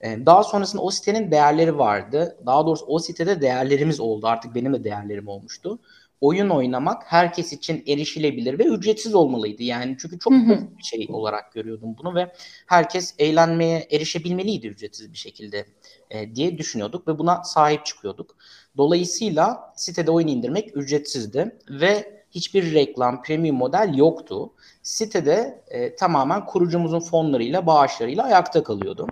E, 0.00 0.26
daha 0.26 0.44
sonrasında 0.44 0.82
o 0.82 0.90
sitenin 0.90 1.30
değerleri 1.30 1.78
vardı. 1.78 2.36
Daha 2.46 2.66
doğrusu 2.66 2.86
o 2.86 2.98
sitede 2.98 3.40
değerlerimiz 3.40 4.00
oldu. 4.00 4.26
Artık 4.26 4.54
benim 4.54 4.72
de 4.72 4.84
değerlerim 4.84 5.28
olmuştu 5.28 5.78
oyun 6.20 6.48
oynamak 6.48 7.02
herkes 7.06 7.52
için 7.52 7.84
erişilebilir 7.86 8.58
ve 8.58 8.64
ücretsiz 8.64 9.14
olmalıydı. 9.14 9.62
Yani 9.62 9.96
çünkü 10.00 10.18
çok 10.18 10.32
basit 10.32 10.78
bir 10.78 10.82
şey 10.82 11.06
olarak 11.10 11.52
görüyordum 11.52 11.96
bunu 11.98 12.14
ve 12.14 12.32
herkes 12.66 13.14
eğlenmeye 13.18 13.88
erişebilmeliydi 13.90 14.66
ücretsiz 14.66 15.12
bir 15.12 15.18
şekilde 15.18 15.66
e, 16.10 16.34
diye 16.34 16.58
düşünüyorduk 16.58 17.08
ve 17.08 17.18
buna 17.18 17.44
sahip 17.44 17.86
çıkıyorduk. 17.86 18.36
Dolayısıyla 18.76 19.72
sitede 19.76 20.10
oyun 20.10 20.28
indirmek 20.28 20.76
ücretsizdi 20.76 21.58
ve 21.70 22.20
hiçbir 22.30 22.74
reklam, 22.74 23.22
premium 23.22 23.56
model 23.56 23.94
yoktu. 23.96 24.52
Sitede 24.82 25.64
e, 25.68 25.94
tamamen 25.94 26.46
kurucumuzun 26.46 27.00
fonlarıyla, 27.00 27.66
bağışlarıyla 27.66 28.24
ayakta 28.24 28.62
kalıyordu. 28.62 29.06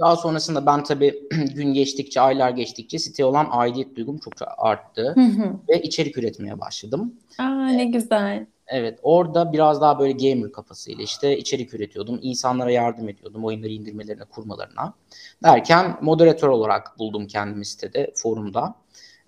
Daha 0.00 0.16
sonrasında 0.16 0.66
ben 0.66 0.84
tabii 0.84 1.22
gün 1.54 1.74
geçtikçe, 1.74 2.20
aylar 2.20 2.50
geçtikçe 2.50 2.98
siteye 2.98 3.26
olan 3.26 3.48
aidiyet 3.50 3.96
duygum 3.96 4.18
çok 4.18 4.32
arttı. 4.58 5.12
Hı 5.14 5.20
hı. 5.20 5.52
Ve 5.68 5.82
içerik 5.82 6.18
üretmeye 6.18 6.60
başladım. 6.60 7.14
Aa 7.38 7.66
ne 7.66 7.84
güzel. 7.84 8.46
Evet 8.66 8.98
orada 9.02 9.52
biraz 9.52 9.80
daha 9.80 9.98
böyle 9.98 10.12
gamer 10.12 10.52
kafasıyla 10.52 11.04
işte 11.04 11.38
içerik 11.38 11.74
üretiyordum. 11.74 12.18
İnsanlara 12.22 12.70
yardım 12.70 13.08
ediyordum 13.08 13.44
oyunları 13.44 13.70
indirmelerine, 13.72 14.24
kurmalarına. 14.24 14.94
Derken 15.42 15.98
moderatör 16.00 16.48
olarak 16.48 16.98
buldum 16.98 17.26
kendimi 17.26 17.66
sitede, 17.66 18.12
forumda. 18.14 18.74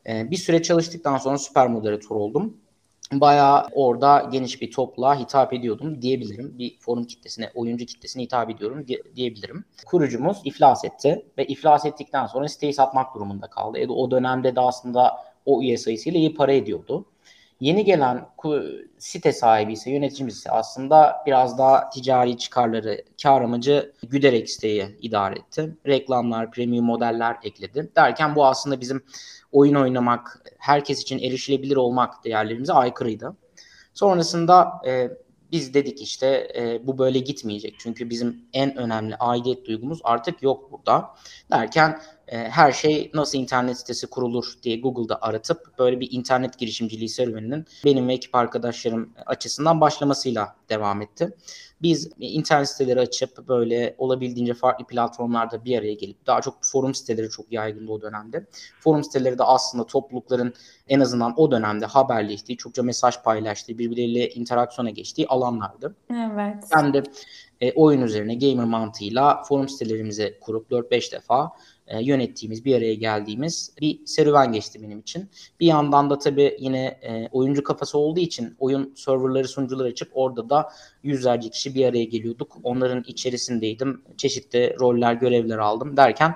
Ee, 0.06 0.30
bir 0.30 0.36
süre 0.36 0.62
çalıştıktan 0.62 1.18
sonra 1.18 1.38
süper 1.38 1.68
moderatör 1.68 2.16
oldum 2.16 2.56
bayağı 3.20 3.66
orada 3.72 4.28
geniş 4.32 4.62
bir 4.62 4.70
topluğa 4.70 5.18
hitap 5.18 5.52
ediyordum 5.52 6.02
diyebilirim. 6.02 6.58
Bir 6.58 6.78
forum 6.78 7.04
kitlesine, 7.04 7.50
oyuncu 7.54 7.86
kitlesine 7.86 8.22
hitap 8.22 8.50
ediyorum 8.50 8.86
diyebilirim. 9.16 9.64
Kurucumuz 9.86 10.40
iflas 10.44 10.84
etti 10.84 11.26
ve 11.38 11.46
iflas 11.46 11.86
ettikten 11.86 12.26
sonra 12.26 12.48
siteyi 12.48 12.72
satmak 12.72 13.14
durumunda 13.14 13.46
kaldı. 13.46 13.78
E, 13.78 13.88
o 13.88 14.10
dönemde 14.10 14.56
de 14.56 14.60
aslında 14.60 15.12
o 15.46 15.62
üye 15.62 15.76
sayısıyla 15.76 16.20
iyi 16.20 16.34
para 16.34 16.52
ediyordu. 16.52 17.04
Yeni 17.60 17.84
gelen 17.84 18.26
site 18.98 19.32
sahibi 19.32 19.72
ise 19.72 19.90
yöneticimiz 19.90 20.36
ise 20.36 20.50
aslında 20.50 21.16
biraz 21.26 21.58
daha 21.58 21.90
ticari 21.90 22.38
çıkarları, 22.38 23.04
kar 23.22 23.42
amacı 23.42 23.92
güderek 24.02 24.50
siteyi 24.50 24.96
idare 25.00 25.38
etti. 25.38 25.76
Reklamlar, 25.86 26.50
premium 26.50 26.84
modeller 26.84 27.36
ekledi. 27.42 27.90
Derken 27.96 28.36
bu 28.36 28.46
aslında 28.46 28.80
bizim 28.80 29.02
oyun 29.52 29.74
oynamak, 29.74 30.42
herkes 30.58 31.02
için 31.02 31.18
erişilebilir 31.18 31.76
olmak 31.76 32.24
değerlerimize 32.24 32.72
aykırıydı. 32.72 33.36
Sonrasında 33.94 34.72
e, 34.86 35.10
biz 35.52 35.74
dedik 35.74 36.02
işte 36.02 36.52
e, 36.56 36.86
bu 36.86 36.98
böyle 36.98 37.18
gitmeyecek. 37.18 37.74
Çünkü 37.78 38.10
bizim 38.10 38.44
en 38.52 38.76
önemli 38.76 39.16
aidiyet 39.16 39.66
duygumuz 39.66 40.00
artık 40.04 40.42
yok 40.42 40.72
burada. 40.72 41.10
Derken 41.50 42.00
her 42.32 42.72
şey 42.72 43.10
nasıl 43.14 43.38
internet 43.38 43.78
sitesi 43.78 44.06
kurulur 44.06 44.44
diye 44.62 44.80
Google'da 44.80 45.22
aratıp 45.22 45.78
böyle 45.78 46.00
bir 46.00 46.08
internet 46.12 46.58
girişimciliği 46.58 47.08
serüveninin 47.08 47.66
benim 47.84 48.08
ve 48.08 48.14
ekip 48.14 48.34
arkadaşlarım 48.34 49.12
açısından 49.26 49.80
başlamasıyla 49.80 50.56
devam 50.68 51.02
etti. 51.02 51.36
Biz 51.82 52.10
internet 52.18 52.68
siteleri 52.68 53.00
açıp 53.00 53.48
böyle 53.48 53.94
olabildiğince 53.98 54.54
farklı 54.54 54.86
platformlarda 54.86 55.64
bir 55.64 55.78
araya 55.78 55.94
gelip 55.94 56.26
daha 56.26 56.40
çok 56.40 56.54
forum 56.62 56.94
siteleri 56.94 57.30
çok 57.30 57.52
yaygındı 57.52 57.92
o 57.92 58.00
dönemde. 58.02 58.46
Forum 58.80 59.04
siteleri 59.04 59.38
de 59.38 59.44
aslında 59.44 59.86
toplulukların 59.86 60.54
en 60.88 61.00
azından 61.00 61.40
o 61.40 61.50
dönemde 61.50 61.86
haberleştiği, 61.86 62.56
çokça 62.56 62.82
mesaj 62.82 63.22
paylaştığı, 63.22 63.78
birbirleriyle 63.78 64.28
interaksiyona 64.28 64.90
geçtiği 64.90 65.26
alanlardı. 65.28 65.96
Evet. 66.10 66.64
Ben 66.76 66.94
de 66.94 67.02
e, 67.60 67.72
oyun 67.72 68.02
üzerine 68.02 68.34
gamer 68.34 68.64
mantığıyla 68.64 69.42
forum 69.42 69.68
sitelerimizi 69.68 70.38
kurup 70.40 70.70
4-5 70.70 71.12
defa 71.12 71.52
e, 71.92 72.02
yönettiğimiz, 72.02 72.64
bir 72.64 72.76
araya 72.76 72.94
geldiğimiz 72.94 73.72
bir 73.80 74.06
serüven 74.06 74.52
geçti 74.52 74.82
benim 74.82 75.00
için. 75.00 75.28
Bir 75.60 75.66
yandan 75.66 76.10
da 76.10 76.18
tabii 76.18 76.56
yine 76.60 76.84
e, 76.86 77.28
oyuncu 77.32 77.62
kafası 77.62 77.98
olduğu 77.98 78.20
için 78.20 78.56
oyun 78.58 78.94
serverları, 78.96 79.48
sunucuları 79.48 79.88
açıp 79.88 80.10
orada 80.14 80.50
da 80.50 80.68
yüzlerce 81.02 81.50
kişi 81.50 81.74
bir 81.74 81.86
araya 81.86 82.04
geliyorduk. 82.04 82.56
Onların 82.62 83.04
içerisindeydim. 83.06 84.02
Çeşitli 84.16 84.76
roller, 84.80 85.14
görevler 85.14 85.58
aldım 85.58 85.96
derken 85.96 86.34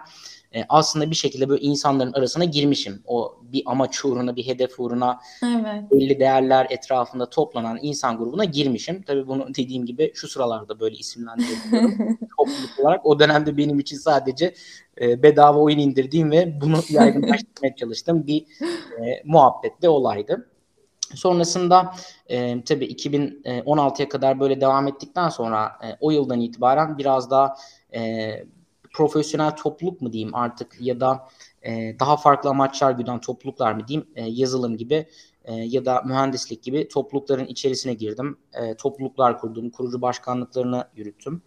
e, 0.56 0.64
aslında 0.68 1.10
bir 1.10 1.16
şekilde 1.16 1.48
böyle 1.48 1.62
insanların 1.62 2.12
arasına 2.12 2.44
girmişim. 2.44 3.02
O 3.06 3.38
bir 3.52 3.62
amaç 3.66 4.04
uğruna, 4.04 4.36
bir 4.36 4.46
hedef 4.46 4.80
uğruna 4.80 5.20
evet. 5.44 5.90
belli 5.90 6.20
değerler 6.20 6.66
etrafında 6.70 7.30
toplanan 7.30 7.78
insan 7.82 8.18
grubuna 8.18 8.44
girmişim. 8.44 9.02
Tabii 9.02 9.26
bunu 9.26 9.48
dediğim 9.48 9.86
gibi 9.86 10.12
şu 10.14 10.28
sıralarda 10.28 10.80
böyle 10.80 10.96
isimlendiriyorum. 10.96 12.18
Topluluk 12.36 12.80
olarak 12.80 13.06
o 13.06 13.18
dönemde 13.18 13.56
benim 13.56 13.78
için 13.78 13.96
sadece 13.96 14.54
e, 15.00 15.22
bedava 15.22 15.58
oyun 15.58 15.78
indirdiğim 15.78 16.30
ve 16.30 16.60
bunu 16.60 16.76
yaygınlaştırmaya 16.90 17.76
çalıştığım 17.76 18.26
bir 18.26 18.40
e, 19.00 19.22
muhabbette 19.24 19.88
olaydı. 19.88 20.50
Sonrasında 21.14 21.94
e, 22.26 22.64
tabii 22.64 22.86
2016'ya 22.86 24.08
kadar 24.08 24.40
böyle 24.40 24.60
devam 24.60 24.88
ettikten 24.88 25.28
sonra 25.28 25.72
e, 25.84 25.86
o 26.00 26.10
yıldan 26.10 26.40
itibaren 26.40 26.98
biraz 26.98 27.30
daha 27.30 27.56
e, 27.94 28.30
profesyonel 28.94 29.56
topluluk 29.56 30.02
mu 30.02 30.12
diyeyim 30.12 30.34
artık 30.34 30.76
ya 30.80 31.00
da 31.00 31.28
e, 31.62 31.96
daha 32.00 32.16
farklı 32.16 32.50
amaçlar 32.50 32.92
güden 32.92 33.20
topluluklar 33.20 33.72
mı 33.72 33.88
diyeyim 33.88 34.08
e, 34.14 34.24
yazılım 34.24 34.76
gibi 34.76 35.06
e, 35.44 35.54
ya 35.54 35.84
da 35.84 36.02
mühendislik 36.02 36.62
gibi 36.62 36.88
toplulukların 36.88 37.46
içerisine 37.46 37.94
girdim. 37.94 38.38
E, 38.54 38.74
topluluklar 38.74 39.38
kurdum, 39.38 39.70
kurucu 39.70 40.02
başkanlıklarını 40.02 40.88
yürüttüm. 40.96 41.42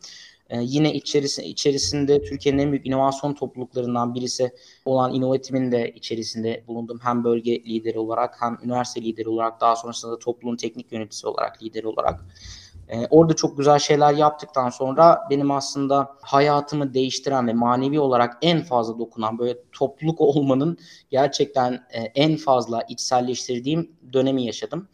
E, 0.50 0.62
yine 0.62 0.94
içerisi, 0.94 1.44
içerisinde 1.44 2.22
Türkiye'nin 2.22 2.60
en 2.60 2.72
büyük 2.72 2.86
inovasyon 2.86 3.34
topluluklarından 3.34 4.16
birisi 4.16 4.52
olan 4.86 5.14
İnovatim'in 5.14 5.72
de 5.72 5.92
içerisinde 5.96 6.64
bulundum. 6.68 7.00
Hem 7.04 7.24
bölge 7.24 7.64
lideri 7.64 8.00
olarak 8.00 8.36
hem 8.40 8.58
üniversite 8.64 9.02
lideri 9.02 9.30
olarak 9.30 9.62
daha 9.62 9.76
sonrasında 9.76 10.12
da 10.12 10.20
topluluğun 10.20 10.58
teknik 10.58 10.92
yöneticisi 10.92 11.28
olarak, 11.28 11.64
lideri 11.64 11.88
olarak. 11.88 12.26
Ee, 12.90 13.08
orada 13.10 13.34
çok 13.34 13.58
güzel 13.58 13.80
şeyler 13.80 14.14
yaptıktan 14.14 14.70
sonra 14.70 15.22
benim 15.30 15.52
aslında 15.52 16.16
hayatımı 16.22 16.94
değiştiren 16.94 17.48
ve 17.48 17.54
manevi 17.54 18.00
olarak 18.00 18.38
en 18.42 18.64
fazla 18.64 19.00
dokunan 19.00 19.40
böyle 19.40 19.58
topluluk 19.72 20.22
olmanın 20.22 20.78
gerçekten 21.10 21.74
e, 21.74 22.00
en 22.00 22.36
fazla 22.36 22.82
içselleştirdiğim 22.82 23.92
dönemi 24.14 24.46
yaşadım. 24.46 24.88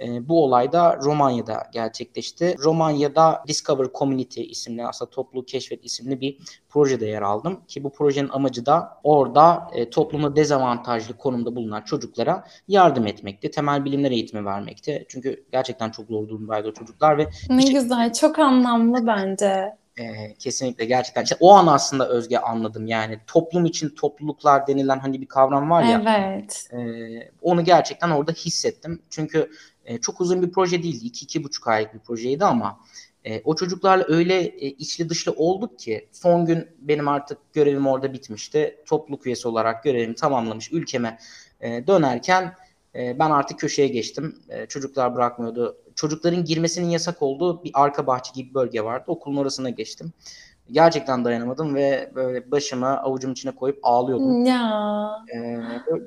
E, 0.00 0.28
bu 0.28 0.44
olay 0.44 0.72
da 0.72 0.96
Romanya'da 1.02 1.62
gerçekleşti. 1.72 2.56
Romanya'da 2.58 3.44
Discover 3.48 3.86
Community 3.94 4.42
isimli 4.42 4.86
aslında 4.86 5.10
topluluğu 5.10 5.44
keşfet 5.44 5.84
isimli 5.84 6.20
bir 6.20 6.38
projede 6.68 7.06
yer 7.06 7.22
aldım. 7.22 7.60
Ki 7.68 7.84
bu 7.84 7.92
projenin 7.92 8.28
amacı 8.28 8.66
da 8.66 8.98
orada 9.04 9.70
e, 9.74 9.90
toplumda 9.90 10.36
dezavantajlı 10.36 11.16
konumda 11.16 11.56
bulunan 11.56 11.82
çocuklara 11.82 12.44
yardım 12.68 13.06
etmekti. 13.06 13.50
Temel 13.50 13.84
bilimler 13.84 14.10
eğitimi 14.10 14.44
vermekti. 14.44 15.06
Çünkü 15.08 15.44
gerçekten 15.52 15.90
çok 15.90 16.06
zor 16.08 16.28
durumdaydı 16.28 16.72
çocuklar 16.72 17.18
ve 17.18 17.28
ne 17.50 17.62
güzel, 17.62 18.12
çok 18.12 18.38
anlamlı 18.38 19.06
bence. 19.06 19.82
E, 19.98 20.34
kesinlikle 20.34 20.84
gerçekten. 20.84 21.22
İşte 21.22 21.36
o 21.40 21.52
an 21.52 21.66
aslında 21.66 22.08
Özge 22.08 22.38
anladım 22.38 22.86
yani 22.86 23.18
toplum 23.26 23.64
için 23.64 23.88
topluluklar 23.88 24.66
denilen 24.66 24.98
hani 24.98 25.20
bir 25.20 25.26
kavram 25.26 25.70
var 25.70 25.82
ya. 25.82 26.02
Evet. 26.18 26.68
E, 26.72 26.78
onu 27.42 27.64
gerçekten 27.64 28.10
orada 28.10 28.32
hissettim. 28.32 29.02
Çünkü 29.10 29.50
e, 29.84 29.98
çok 29.98 30.20
uzun 30.20 30.42
bir 30.42 30.52
proje 30.52 30.82
değildi. 30.82 31.06
2-2,5 31.06 31.70
aylık 31.70 31.94
bir 31.94 31.98
projeydi 31.98 32.44
ama 32.44 32.80
e, 33.24 33.40
o 33.44 33.56
çocuklarla 33.56 34.04
öyle 34.08 34.42
e, 34.42 34.66
içli 34.66 35.08
dışlı 35.08 35.32
olduk 35.32 35.78
ki 35.78 36.08
son 36.12 36.46
gün 36.46 36.68
benim 36.78 37.08
artık 37.08 37.38
görevim 37.52 37.86
orada 37.86 38.12
bitmişti. 38.12 38.82
Topluluk 38.86 39.26
üyesi 39.26 39.48
olarak 39.48 39.84
görevimi 39.84 40.14
tamamlamış 40.14 40.72
ülkeme 40.72 41.18
e, 41.60 41.86
dönerken 41.86 42.54
e, 42.94 43.18
ben 43.18 43.30
artık 43.30 43.58
köşeye 43.58 43.88
geçtim. 43.88 44.36
E, 44.48 44.66
çocuklar 44.66 45.14
bırakmıyordu. 45.14 45.76
Çocukların 45.94 46.44
girmesinin 46.44 46.90
yasak 46.90 47.22
olduğu 47.22 47.64
bir 47.64 47.70
arka 47.74 48.06
bahçe 48.06 48.30
gibi 48.34 48.54
bölge 48.54 48.84
vardı. 48.84 49.04
Okulun 49.06 49.36
orasına 49.36 49.70
geçtim. 49.70 50.12
Gerçekten 50.72 51.24
dayanamadım 51.24 51.74
ve 51.74 52.10
böyle 52.14 52.50
başımı 52.50 53.02
avucum 53.02 53.32
içine 53.32 53.52
koyup 53.54 53.78
ağlıyordum. 53.82 54.44
Ya. 54.44 55.10
Ee, 55.34 55.60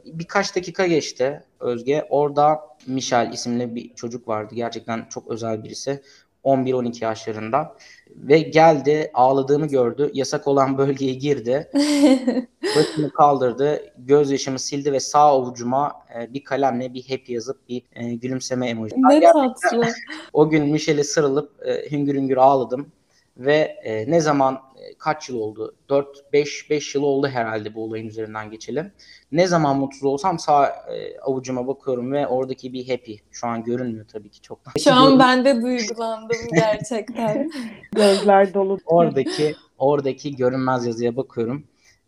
birkaç 0.05 0.55
dakika 0.55 0.87
geçti 0.87 1.43
Özge. 1.59 2.07
Orada 2.09 2.59
Michel 2.87 3.33
isimli 3.33 3.75
bir 3.75 3.93
çocuk 3.93 4.27
vardı. 4.27 4.55
Gerçekten 4.55 5.05
çok 5.09 5.27
özel 5.27 5.63
birisi. 5.63 6.01
11-12 6.43 7.03
yaşlarında 7.03 7.75
ve 8.15 8.39
geldi 8.39 9.11
ağladığımı 9.13 9.67
gördü. 9.67 10.11
Yasak 10.13 10.47
olan 10.47 10.77
bölgeye 10.77 11.13
girdi. 11.13 11.69
Başını 12.75 13.09
kaldırdı. 13.09 13.93
Gözyaşımı 13.97 14.59
sildi 14.59 14.91
ve 14.91 14.99
sağ 14.99 15.19
avucuma 15.19 15.93
e, 16.19 16.33
bir 16.33 16.43
kalemle 16.43 16.93
bir 16.93 17.09
happy 17.09 17.33
yazıp 17.33 17.69
bir 17.69 17.83
e, 17.95 18.13
gülümseme 18.13 18.69
emoji. 18.69 18.95
Ne 18.97 19.21
tatlı. 19.21 19.85
o 20.33 20.49
gün 20.49 20.65
Michel'e 20.65 21.03
sarılıp 21.03 21.67
e, 21.67 21.91
hüngür 21.91 22.15
hüngür 22.15 22.37
ağladım. 22.37 22.91
Ve 23.37 23.55
e, 23.83 24.11
ne 24.11 24.21
zaman 24.21 24.53
e, 24.53 24.97
kaç 24.97 25.29
yıl 25.29 25.39
oldu? 25.39 25.75
4 25.89 26.33
5 26.33 26.69
5 26.69 26.95
yıl 26.95 27.03
oldu 27.03 27.27
herhalde 27.27 27.75
bu 27.75 27.83
olayın 27.83 28.07
üzerinden 28.07 28.51
geçelim. 28.51 28.91
Ne 29.31 29.47
zaman 29.47 29.77
mutsuz 29.77 30.03
olsam 30.03 30.39
sağ 30.39 30.67
e, 30.67 31.19
avucuma 31.19 31.67
bakıyorum 31.67 32.11
ve 32.11 32.27
oradaki 32.27 32.73
bir 32.73 32.89
happy 32.89 33.13
şu 33.31 33.47
an 33.47 33.63
görünmüyor 33.63 34.05
tabii 34.07 34.29
ki 34.29 34.41
çoktan. 34.41 34.73
Şu 34.83 34.93
an 34.93 35.19
ben 35.19 35.45
de 35.45 35.61
duygulandım 35.61 36.37
gerçekten. 36.53 37.51
Gözler 37.95 38.53
dolu. 38.53 38.77
Oradaki 38.85 39.55
oradaki 39.77 40.35
görünmez 40.35 40.85
yazıya 40.85 41.15
bakıyorum. 41.15 41.63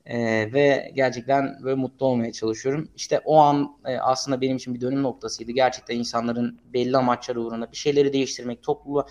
Ee, 0.10 0.54
ve 0.54 0.92
gerçekten 0.96 1.64
böyle 1.64 1.76
mutlu 1.76 2.06
olmaya 2.06 2.32
çalışıyorum. 2.32 2.90
İşte 2.96 3.22
o 3.26 3.38
an 3.38 3.78
e, 3.86 3.98
aslında 3.98 4.42
benim 4.42 4.58
için 4.58 4.76
bir 4.76 4.82
dönüm 4.82 5.04
noktasıydı. 5.04 5.52
Gerçekten 5.52 5.96
insanların 5.96 6.60
belli 6.74 6.98
amaçlar 6.98 7.36
uğruna 7.36 7.72
bir 7.72 7.78
şeyleri 7.78 8.14
değiştirmek, 8.14 8.64
topluluğa 8.64 9.06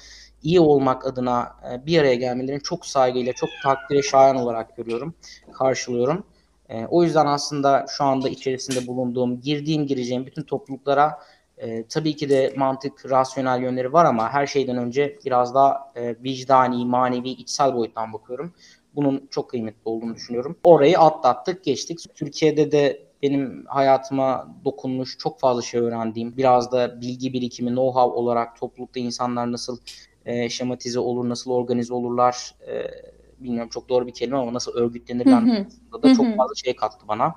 iyi 0.46 0.60
olmak 0.60 1.06
adına 1.06 1.56
e, 1.72 1.86
bir 1.86 1.98
araya 1.98 2.14
gelmelerini 2.14 2.62
çok 2.62 2.86
saygıyla, 2.86 3.32
çok 3.32 3.48
takdire 3.62 4.02
şayan 4.02 4.36
olarak 4.36 4.76
görüyorum, 4.76 5.14
karşılıyorum. 5.52 6.24
E, 6.68 6.86
o 6.86 7.04
yüzden 7.04 7.26
aslında 7.26 7.86
şu 7.88 8.04
anda 8.04 8.28
içerisinde 8.28 8.86
bulunduğum, 8.86 9.40
girdiğim, 9.40 9.86
gireceğim 9.86 10.26
bütün 10.26 10.42
topluluklara 10.42 11.18
e, 11.58 11.86
tabii 11.86 12.16
ki 12.16 12.28
de 12.28 12.54
mantık, 12.56 13.10
rasyonel 13.10 13.62
yönleri 13.62 13.92
var 13.92 14.04
ama 14.04 14.32
her 14.32 14.46
şeyden 14.46 14.76
önce 14.76 15.18
biraz 15.24 15.54
daha 15.54 15.92
vicdani, 15.96 16.86
manevi, 16.86 17.28
içsel 17.28 17.74
boyuttan 17.74 18.12
bakıyorum. 18.12 18.52
Bunun 18.94 19.28
çok 19.30 19.50
kıymetli 19.50 19.80
olduğunu 19.84 20.14
düşünüyorum. 20.14 20.56
Orayı 20.64 20.98
atlattık, 20.98 21.64
geçtik. 21.64 21.98
Türkiye'de 22.14 22.72
de 22.72 23.06
benim 23.22 23.66
hayatıma 23.66 24.54
dokunmuş, 24.64 25.18
çok 25.18 25.40
fazla 25.40 25.62
şey 25.62 25.80
öğrendiğim, 25.80 26.36
biraz 26.36 26.72
da 26.72 27.00
bilgi 27.00 27.32
birikimi, 27.32 27.70
know-how 27.70 28.10
olarak 28.10 28.56
toplulukta 28.56 29.00
insanlar 29.00 29.52
nasıl 29.52 29.78
e, 30.26 30.49
şematize 30.49 30.99
olur, 30.99 31.28
nasıl 31.28 31.50
organize 31.50 31.95
olurlar, 31.95 32.54
e, 32.68 32.87
bilmiyorum 33.38 33.71
çok 33.73 33.88
doğru 33.88 34.06
bir 34.06 34.14
kelime 34.14 34.37
ama 34.37 34.52
nasıl 34.52 34.73
örgütlenirler 34.73 35.66
da 36.02 36.14
çok 36.14 36.37
fazla 36.37 36.54
şey 36.54 36.76
kattı 36.76 37.09
bana. 37.09 37.35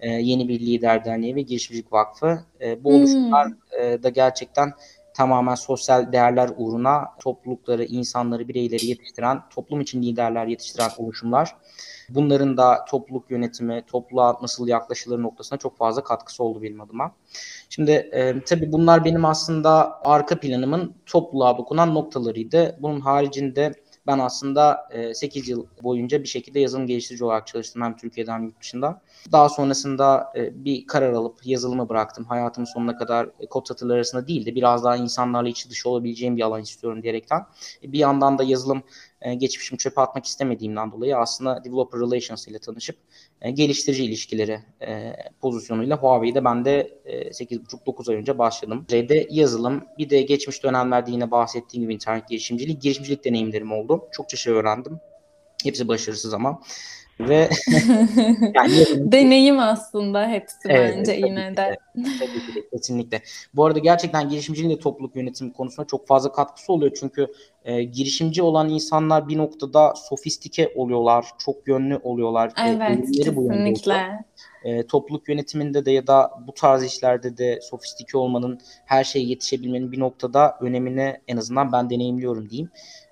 E, 0.00 0.10
yeni 0.10 0.48
bir 0.48 0.60
lider 0.60 1.04
derneği 1.04 1.36
ve 1.36 1.42
girişimcilik 1.42 1.92
vakfı. 1.92 2.40
E, 2.60 2.84
bu 2.84 2.94
oluşumlar 2.94 3.52
e, 3.80 4.02
da 4.02 4.08
gerçekten 4.08 4.72
tamamen 5.14 5.54
sosyal 5.54 6.12
değerler 6.12 6.50
uğruna 6.56 7.04
toplulukları, 7.20 7.84
insanları, 7.84 8.48
bireyleri 8.48 8.86
yetiştiren, 8.86 9.42
toplum 9.50 9.80
için 9.80 10.02
liderler 10.02 10.46
yetiştiren 10.46 10.90
oluşumlar. 10.98 11.56
Bunların 12.14 12.56
da 12.56 12.84
topluluk 12.84 13.30
yönetimi, 13.30 13.82
topluluğa 13.86 14.38
nasıl 14.42 14.68
yaklaşılır 14.68 15.22
noktasına 15.22 15.58
çok 15.58 15.76
fazla 15.76 16.04
katkısı 16.04 16.44
oldu 16.44 16.62
benim 16.62 16.80
adıma. 16.80 17.14
Şimdi 17.68 17.90
e, 17.90 18.44
tabii 18.44 18.72
bunlar 18.72 19.04
benim 19.04 19.24
aslında 19.24 20.00
arka 20.04 20.40
planımın 20.40 20.94
topluluğa 21.06 21.58
dokunan 21.58 21.94
noktalarıydı. 21.94 22.76
Bunun 22.80 23.00
haricinde 23.00 23.72
ben 24.06 24.18
aslında 24.18 24.88
e, 24.90 25.14
8 25.14 25.48
yıl 25.48 25.66
boyunca 25.82 26.22
bir 26.22 26.28
şekilde 26.28 26.60
yazılım 26.60 26.86
geliştirici 26.86 27.24
olarak 27.24 27.46
çalıştım 27.46 27.82
hem 27.82 27.96
Türkiye'de 27.96 28.32
hem 28.32 28.44
yurt 28.44 28.60
dışında. 28.60 29.00
Daha 29.32 29.48
sonrasında 29.48 30.32
e, 30.36 30.64
bir 30.64 30.86
karar 30.86 31.12
alıp 31.12 31.46
yazılımı 31.46 31.88
bıraktım. 31.88 32.24
Hayatımın 32.24 32.66
sonuna 32.66 32.96
kadar 32.96 33.28
e, 33.40 33.46
kod 33.46 33.66
satırları 33.66 33.96
arasında 33.96 34.28
değil 34.28 34.46
de 34.46 34.54
biraz 34.54 34.84
daha 34.84 34.96
insanlarla 34.96 35.48
içi 35.48 35.70
dışı 35.70 35.88
olabileceğim 35.88 36.36
bir 36.36 36.42
alan 36.42 36.62
istiyorum 36.62 37.02
diyerekten. 37.02 37.46
E, 37.82 37.92
bir 37.92 37.98
yandan 37.98 38.38
da 38.38 38.42
yazılım 38.42 38.82
e, 39.20 39.34
geçmişimi 39.34 39.78
çöpe 39.78 40.00
atmak 40.00 40.26
istemediğimden 40.26 40.92
dolayı 40.92 41.16
aslında 41.16 41.64
developer 41.64 42.00
relations 42.00 42.48
ile 42.48 42.58
tanışıp 42.58 42.96
geliştirici 43.54 44.04
ilişkileri 44.04 44.60
pozisyonuyla 45.40 45.96
Huawei'de 45.96 46.44
ben 46.44 46.64
de 46.64 47.00
e, 47.04 47.28
8,5-9 47.28 48.10
ay 48.10 48.16
önce 48.16 48.38
başladım. 48.38 48.86
R'de 48.92 49.26
yazılım 49.30 49.84
bir 49.98 50.10
de 50.10 50.22
geçmiş 50.22 50.62
dönemlerde 50.62 51.10
yine 51.10 51.30
bahsettiğim 51.30 51.82
gibi 51.82 51.94
internet 51.94 52.28
girişimciliği, 52.28 52.78
girişimcilik 52.78 53.24
deneyimlerim 53.24 53.72
oldu. 53.72 54.02
Çokça 54.12 54.36
şey 54.36 54.52
öğrendim. 54.52 55.00
Hepsi 55.64 55.88
başarısız 55.88 56.34
ama 56.34 56.60
ve 57.20 57.48
yani 58.54 58.84
deneyim 59.12 59.58
aslında 59.58 60.28
hepsi 60.28 60.56
evet, 60.68 60.94
bence 60.98 61.12
yine 61.12 61.56
de. 61.56 61.76
Tabii 61.94 62.54
ki 62.54 62.68
kesinlikle. 62.72 63.22
Bu 63.54 63.64
arada 63.64 63.78
gerçekten 63.78 64.28
girişimciliğin 64.28 64.76
de 64.76 64.80
topluluk 64.80 65.16
yönetimi 65.16 65.52
konusunda 65.52 65.86
çok 65.86 66.06
fazla 66.06 66.32
katkısı 66.32 66.72
oluyor 66.72 66.92
çünkü 67.00 67.26
e, 67.64 67.82
girişimci 67.82 68.42
olan 68.42 68.68
insanlar 68.68 69.28
bir 69.28 69.38
noktada 69.38 69.94
sofistike 69.94 70.72
oluyorlar, 70.76 71.26
çok 71.38 71.68
yönlü 71.68 71.96
oluyorlar. 71.96 72.52
Evet, 72.66 73.08
e, 73.08 73.22
kesinlikle. 73.22 74.24
E, 74.64 74.86
topluluk 74.86 75.28
yönetiminde 75.28 75.84
de 75.84 75.90
ya 75.90 76.06
da 76.06 76.30
bu 76.46 76.54
tarz 76.54 76.84
işlerde 76.84 77.38
de 77.38 77.60
sofistike 77.60 78.18
olmanın, 78.18 78.60
her 78.84 79.04
şeye 79.04 79.24
yetişebilmenin 79.24 79.92
bir 79.92 80.00
noktada 80.00 80.58
önemini 80.60 81.20
en 81.28 81.36
azından 81.36 81.72
ben 81.72 81.90
deneyimliyorum 81.90 82.50
diyeyim. 82.50 82.70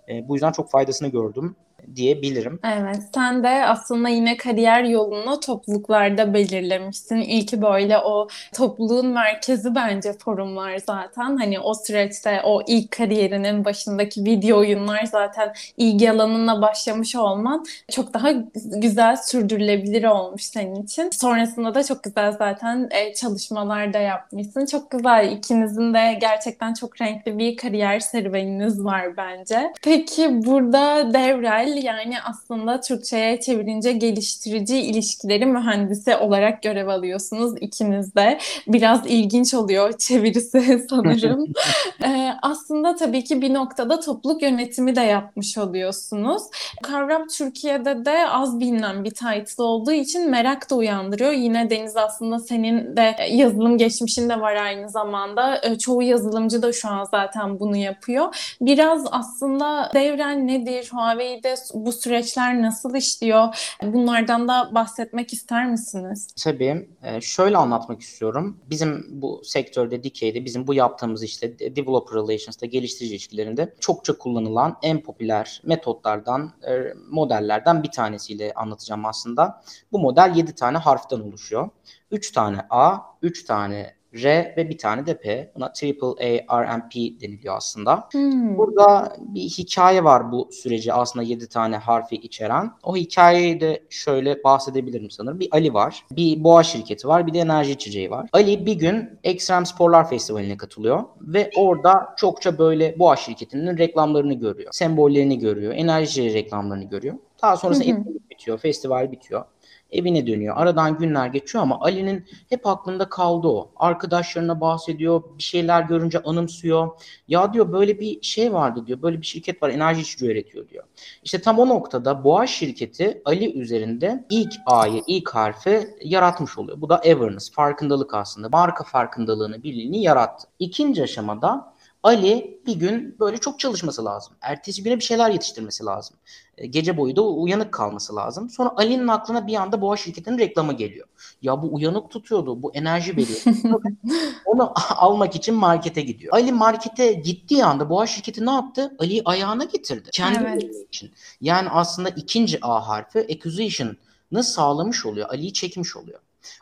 E, 0.09 0.29
bu 0.29 0.35
yüzden 0.35 0.53
çok 0.53 0.71
faydasını 0.71 1.09
gördüm 1.09 1.57
diyebilirim. 1.97 2.61
Evet, 2.65 3.03
sen 3.15 3.45
de 3.45 3.49
aslında 3.49 4.09
yine 4.09 4.37
kariyer 4.37 4.85
yolunu 4.85 5.41
topluluklarda 5.41 6.35
belirlemişsin. 6.35 7.17
İlki 7.17 7.63
böyle 7.63 7.99
o 7.99 8.29
topluluğun 8.55 9.07
merkezi 9.07 9.75
bence 9.75 10.13
forumlar 10.13 10.79
zaten. 10.79 11.37
Hani 11.37 11.61
o 11.61 11.75
süreçte 11.75 12.41
o 12.45 12.63
ilk 12.67 12.91
kariyerinin 12.91 13.65
başındaki 13.65 14.25
video 14.25 14.59
oyunlar 14.59 15.05
zaten 15.05 15.53
ilgi 15.77 16.11
alanına 16.11 16.63
başlamış 16.63 17.17
olman 17.17 17.65
çok 17.91 18.15
daha 18.15 18.31
güzel 18.55 19.17
sürdürülebilir 19.17 20.05
olmuş 20.05 20.43
senin 20.43 20.83
için. 20.83 21.11
Sonrasında 21.13 21.75
da 21.75 21.85
çok 21.85 22.03
güzel 22.03 22.33
zaten 22.33 22.89
e, 22.91 23.15
çalışmalar 23.15 23.93
da 23.93 23.99
yapmışsın. 23.99 24.67
Çok 24.67 24.91
güzel. 24.91 25.33
İkinizin 25.33 25.95
de 25.95 26.19
gerçekten 26.21 26.75
çok 26.75 27.01
renkli 27.01 27.39
bir 27.39 27.57
kariyer 27.57 28.01
serüveniniz 28.01 28.85
var 28.85 29.17
bence. 29.17 29.73
Peki 29.83 30.47
burada 30.47 31.15
Devrel 31.15 31.80
yani 31.83 32.23
aslında 32.23 32.81
Türkçe'ye 32.81 33.41
çevirince 33.41 33.93
geliştirici 33.93 34.81
ilişkileri 34.81 35.47
mühendisi 35.47 36.17
olarak 36.17 36.63
görev 36.63 36.89
alıyorsunuz 36.89 37.55
ikiniz 37.61 38.15
de. 38.15 38.39
Biraz 38.69 39.07
ilginç 39.07 39.55
oluyor 39.55 39.99
çevirisi 39.99 40.87
sanırım. 40.91 41.53
ee, 42.05 42.33
aslında 42.43 42.97
tabii 42.97 43.25
ki 43.25 43.43
bir 43.43 43.55
noktada 43.55 44.01
topluluk 44.01 44.43
yönetimi 44.43 44.97
de 44.97 45.01
yapmış 45.01 45.59
oluyorsunuz. 45.59 46.43
Kavram 46.83 47.27
Türkiye'de 47.27 48.05
de 48.05 48.29
az 48.29 48.61
bilinen 48.61 49.05
bir 49.05 49.11
title 49.11 49.63
olduğu 49.63 49.93
için 49.93 50.31
merak 50.31 50.71
da 50.71 50.75
uyandırıyor. 50.75 51.33
Yine 51.33 51.71
Deniz 51.71 51.97
aslında 51.97 52.39
senin 52.39 52.97
de 52.97 53.17
yazılım 53.31 53.79
geçmişin 53.79 54.29
de 54.29 54.41
var 54.41 54.55
aynı 54.55 54.89
zamanda. 54.89 55.61
Ee, 55.63 55.79
çoğu 55.79 56.03
yazılımcı 56.03 56.63
da 56.63 56.73
şu 56.73 56.89
an 56.89 57.05
zaten 57.05 57.61
bunu 57.61 57.77
yapıyor. 57.77 58.55
Biraz 58.61 59.05
aslında 59.11 59.91
devren 59.95 60.47
nedir? 60.47 60.89
Huawei'de 60.93 61.57
bu 61.75 61.93
süreçler 61.93 62.63
nasıl 62.63 62.95
işliyor? 62.95 63.75
Bunlardan 63.83 64.49
da 64.49 64.71
bahsetmek 64.75 65.33
ister 65.33 65.71
misiniz? 65.71 66.29
Tabii. 66.45 66.89
Ee, 67.03 67.21
şöyle 67.21 67.57
anlatmak 67.57 68.01
istiyorum. 68.01 68.61
Bizim 68.71 69.07
bu 69.11 69.43
sektörde, 69.45 70.03
Dikey'de 70.03 70.45
bizim 70.45 70.67
bu 70.67 70.75
yaptığımız 70.75 71.23
işte 71.23 71.59
developer 71.59 72.15
relations'ta 72.15 72.67
geliştirici 72.67 73.15
ilişkilerinde 73.15 73.75
çokça 73.81 74.19
kullanılan 74.19 74.77
en 74.83 75.03
popüler 75.03 75.63
metotlardan, 75.65 76.53
e, 76.69 76.95
modellerden 77.11 77.83
bir 77.83 77.91
tanesiyle 77.91 78.53
anlatacağım 78.55 79.07
aslında. 79.07 79.63
Bu 79.93 79.99
model 79.99 80.33
7 80.37 80.55
tane 80.55 80.79
harften 80.79 81.21
oluşuyor. 81.21 81.69
3 82.11 82.33
tane 82.33 82.59
A, 82.71 82.99
3 83.23 83.45
tane 83.45 84.00
R 84.15 84.55
ve 84.57 84.69
bir 84.69 84.79
tane 84.79 85.07
de 85.07 85.19
P. 85.19 85.53
Buna 85.55 85.73
triple 85.73 86.45
A 86.49 86.65
RMP 86.65 86.95
deniliyor 86.95 87.57
aslında. 87.57 88.09
Hmm. 88.13 88.59
Burada 88.59 89.17
bir 89.19 89.41
hikaye 89.41 90.05
var 90.05 90.33
bu 90.33 90.49
süreci 90.53 90.93
aslında 90.93 91.25
7 91.25 91.49
tane 91.49 91.77
harfi 91.77 92.17
içeren. 92.17 92.71
O 92.83 92.97
hikayeyi 92.97 93.61
de 93.61 93.83
şöyle 93.91 94.45
bahsedebilirim 94.45 95.11
sanırım. 95.11 95.41
Bir 95.41 95.49
Ali 95.53 95.75
var, 95.75 96.05
bir 96.11 96.45
boğa 96.45 96.63
şirketi 96.63 97.09
var, 97.09 97.27
bir 97.27 97.35
de 97.35 97.39
enerji 97.39 97.73
içeceği 97.73 98.11
var. 98.11 98.29
Ali 98.33 98.67
bir 98.67 98.75
gün 98.75 99.19
Ekstrem 99.25 99.67
Sporlar 99.67 100.11
Festivali'ne 100.11 100.57
katılıyor 100.57 101.05
ve 101.21 101.51
orada 101.57 102.15
çokça 102.17 102.59
böyle 102.59 102.99
boğa 102.99 103.17
şirketinin 103.17 103.79
reklamlarını 103.79 104.35
görüyor. 104.35 104.69
Sembollerini 104.73 105.39
görüyor, 105.39 105.75
enerji 105.75 106.35
reklamlarını 106.35 106.85
görüyor. 106.85 107.15
Daha 107.43 107.57
sonrasında 107.57 107.85
etkinlik 107.85 108.31
bitiyor, 108.31 108.59
festival 108.59 109.13
bitiyor. 109.13 109.45
Evine 109.93 110.27
dönüyor. 110.27 110.57
Aradan 110.57 110.99
günler 110.99 111.27
geçiyor 111.27 111.63
ama 111.63 111.81
Ali'nin 111.81 112.25
hep 112.49 112.67
aklında 112.67 113.09
kaldı 113.09 113.49
o. 113.49 113.71
Arkadaşlarına 113.77 114.61
bahsediyor, 114.61 115.23
bir 115.39 115.43
şeyler 115.43 115.83
görünce 115.83 116.23
anımsıyor. 116.23 116.89
Ya 117.29 117.53
diyor 117.53 117.73
böyle 117.73 118.01
bir 118.01 118.23
şey 118.23 118.53
vardı 118.53 118.87
diyor. 118.87 119.03
Böyle 119.03 119.21
bir 119.21 119.27
şirket 119.27 119.63
var 119.63 119.71
enerji 119.71 120.01
içici 120.01 120.27
üretiyor 120.27 120.69
diyor. 120.69 120.85
İşte 121.25 121.41
tam 121.41 121.59
o 121.59 121.69
noktada 121.69 122.25
Boğa 122.25 122.47
şirketi 122.47 123.23
Ali 123.25 123.59
üzerinde 123.59 124.25
ilk 124.31 124.53
A'yı, 124.67 125.03
ilk 125.07 125.29
harfi 125.31 125.89
yaratmış 126.05 126.59
oluyor. 126.59 126.81
Bu 126.81 126.89
da 126.89 126.97
awareness, 126.97 127.51
farkındalık 127.53 128.15
aslında. 128.15 128.49
Marka 128.49 128.85
farkındalığını, 128.85 129.63
birliğini 129.63 130.03
yarattı. 130.03 130.49
İkinci 130.59 131.03
aşamada 131.03 131.75
Ali 132.03 132.61
bir 132.67 132.77
gün 132.77 133.17
böyle 133.21 133.39
çok 133.39 133.59
çalışması 133.59 134.05
lazım. 134.05 134.35
Ertesi 134.41 134.83
güne 134.83 134.97
bir 134.97 135.05
şeyler 135.05 135.31
yetiştirmesi 135.31 135.85
lazım. 135.85 136.17
E, 136.59 136.67
gece 136.67 136.97
boyu 136.97 137.17
da 137.17 137.23
uyanık 137.23 137.73
kalması 137.73 138.17
lazım. 138.17 138.51
Sonra 138.51 138.73
Ali'nin 138.77 139.09
aklına 139.09 139.47
bir 139.47 139.55
anda 139.55 139.81
Boğa 139.81 139.97
şirketinin 139.97 140.39
reklamı 140.39 140.73
geliyor. 140.73 141.07
Ya 141.43 141.63
bu 141.63 141.75
uyanık 141.75 142.11
tutuyordu, 142.11 142.63
bu 142.63 142.75
enerji 142.75 143.17
veriyor. 143.17 143.43
Onu 144.45 144.73
almak 144.97 145.37
için 145.37 145.55
markete 145.55 146.03
gidiyor. 146.03 146.35
Ali 146.35 146.53
markete 146.53 147.13
gittiği 147.13 147.65
anda 147.65 147.91
Boğa 147.91 148.07
şirketi 148.07 148.47
ne 148.47 148.51
yaptı? 148.51 148.97
Ali'yi 148.99 149.23
ayağına 149.25 149.65
getirdi. 149.65 150.09
Kendi 150.13 150.49
evet. 150.49 150.89
için. 150.89 151.13
Yani 151.41 151.69
aslında 151.71 152.09
ikinci 152.09 152.59
A 152.63 152.89
harfi 152.89 153.19
acquisition'ı 153.19 154.45
sağlamış 154.45 155.07
oluyor. 155.07 155.29
Ali'yi 155.29 155.53
çekmiş 155.53 155.97
oluyor. 155.97 156.21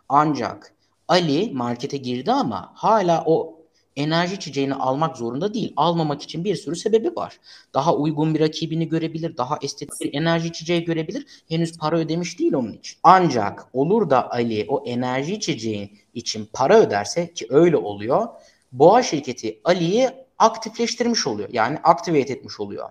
Ancak 0.09 0.72
Ali 1.09 1.51
markete 1.55 1.96
girdi 1.96 2.33
ama 2.33 2.72
hala 2.74 3.22
o 3.27 3.58
enerji 3.98 4.34
içeceğini 4.34 4.74
almak 4.74 5.16
zorunda 5.16 5.54
değil. 5.54 5.72
Almamak 5.76 6.22
için 6.22 6.44
bir 6.44 6.56
sürü 6.56 6.76
sebebi 6.76 7.16
var. 7.16 7.40
Daha 7.74 7.94
uygun 7.94 8.34
bir 8.34 8.40
rakibini 8.40 8.88
görebilir, 8.88 9.37
daha 9.37 9.58
estetik 9.62 10.00
bir 10.00 10.14
enerji 10.14 10.48
içeceği 10.48 10.84
görebilir. 10.84 11.26
Henüz 11.48 11.78
para 11.78 11.98
ödemiş 11.98 12.38
değil 12.38 12.52
onun 12.52 12.72
için. 12.72 12.98
Ancak 13.02 13.66
olur 13.72 14.11
da 14.11 14.30
Ali 14.30 14.66
o 14.68 14.84
enerji 14.87 15.34
içeceği 15.34 15.92
için 16.14 16.48
para 16.52 16.78
öderse 16.78 17.32
ki 17.32 17.46
öyle 17.50 17.76
oluyor. 17.76 18.28
Boğa 18.72 19.02
şirketi 19.02 19.61
Ali'yi 19.64 20.11
aktifleştirmiş 20.38 21.26
oluyor. 21.26 21.48
Yani 21.52 21.78
activate 21.84 22.32
etmiş 22.32 22.61
oluyor. 22.61 22.90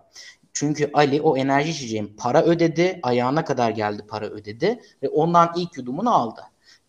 Çünkü 0.53 0.89
Ali 0.93 1.21
o 1.21 1.37
enerji 1.37 1.69
içeceğin 1.69 2.15
para 2.17 2.43
ödedi, 2.43 2.99
ayağına 3.03 3.45
kadar 3.45 3.71
geldi 3.71 4.03
para 4.07 4.25
ödedi 4.25 4.79
ve 5.03 5.09
ondan 5.09 5.53
ilk 5.55 5.77
yudumunu 5.77 6.15
aldı 6.15 6.41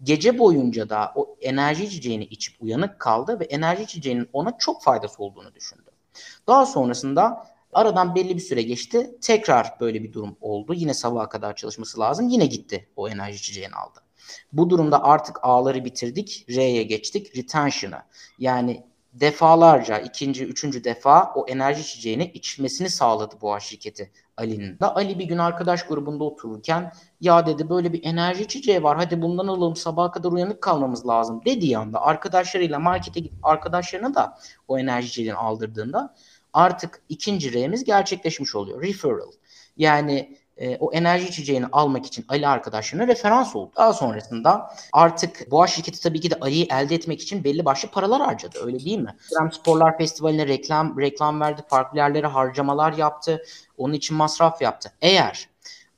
gece 0.02 0.38
boyunca 0.38 0.88
da 0.88 1.12
o 1.14 1.36
enerji 1.40 1.84
içeceğini 1.84 2.24
içip 2.24 2.62
uyanık 2.62 3.00
kaldı 3.00 3.40
ve 3.40 3.44
enerji 3.44 3.82
içeceğinin 3.82 4.28
ona 4.32 4.58
çok 4.58 4.82
faydası 4.82 5.22
olduğunu 5.22 5.54
düşündü. 5.54 5.90
Daha 6.46 6.66
sonrasında 6.66 7.46
aradan 7.72 8.14
belli 8.14 8.36
bir 8.36 8.40
süre 8.40 8.62
geçti. 8.62 9.18
Tekrar 9.20 9.80
böyle 9.80 10.02
bir 10.02 10.12
durum 10.12 10.36
oldu. 10.40 10.74
Yine 10.74 10.94
sabaha 10.94 11.28
kadar 11.28 11.56
çalışması 11.56 12.00
lazım. 12.00 12.28
Yine 12.28 12.46
gitti 12.46 12.88
o 12.96 13.08
enerji 13.08 13.36
içeceğini 13.36 13.74
aldı. 13.74 14.00
Bu 14.52 14.70
durumda 14.70 15.04
artık 15.04 15.38
A'ları 15.42 15.84
bitirdik. 15.84 16.46
R'ye 16.50 16.82
geçtik. 16.82 17.36
Retention'a. 17.36 18.06
Yani 18.38 18.82
defalarca 19.12 19.98
ikinci, 19.98 20.44
üçüncü 20.44 20.84
defa 20.84 21.32
o 21.34 21.46
enerji 21.48 21.80
içeceğini 21.80 22.24
içmesini 22.24 22.90
sağladı 22.90 23.34
bu 23.40 23.60
şirketi 23.60 24.12
Ali'nin. 24.36 24.80
Da 24.80 24.96
Ali 24.96 25.18
bir 25.18 25.24
gün 25.24 25.38
arkadaş 25.38 25.86
grubunda 25.86 26.24
otururken 26.24 26.92
ya 27.20 27.46
dedi 27.46 27.68
böyle 27.68 27.92
bir 27.92 28.04
enerji 28.04 28.42
içeceği 28.42 28.82
var 28.82 28.96
hadi 28.96 29.22
bundan 29.22 29.46
alalım 29.46 29.76
sabaha 29.76 30.10
kadar 30.10 30.32
uyanık 30.32 30.62
kalmamız 30.62 31.06
lazım 31.06 31.42
dediği 31.44 31.78
anda 31.78 32.02
arkadaşlarıyla 32.02 32.78
markete 32.78 33.20
gidip 33.20 33.46
arkadaşlarına 33.46 34.14
da 34.14 34.38
o 34.68 34.78
enerji 34.78 35.06
içeceğini 35.06 35.34
aldırdığında 35.34 36.14
artık 36.52 37.02
ikinci 37.08 37.52
R'miz 37.52 37.84
gerçekleşmiş 37.84 38.54
oluyor. 38.54 38.82
Referral. 38.82 39.32
Yani 39.76 40.36
e, 40.56 40.76
o 40.76 40.92
enerji 40.92 41.28
içeceğini 41.28 41.66
almak 41.72 42.06
için 42.06 42.24
Ali 42.28 42.48
arkadaşlarına 42.48 43.06
referans 43.06 43.56
oldu. 43.56 43.72
Daha 43.76 43.92
sonrasında 43.92 44.70
artık 44.92 45.50
Boğa 45.50 45.66
şirketi 45.66 46.02
tabii 46.02 46.20
ki 46.20 46.30
de 46.30 46.34
Ali'yi 46.40 46.66
elde 46.70 46.94
etmek 46.94 47.20
için 47.20 47.44
belli 47.44 47.64
başlı 47.64 47.90
paralar 47.90 48.20
harcadı. 48.20 48.58
Öyle 48.64 48.84
değil 48.84 48.98
mi? 48.98 49.16
Krem 49.34 49.52
Sporlar 49.52 49.98
Festivali'ne 49.98 50.46
reklam 50.46 51.00
reklam 51.00 51.40
verdi. 51.40 51.62
Farklı 51.68 51.98
yerlere 51.98 52.26
harcamalar 52.26 52.92
yaptı. 52.92 53.42
Onun 53.76 53.94
için 53.94 54.16
masraf 54.16 54.62
yaptı. 54.62 54.92
Eğer 55.00 55.48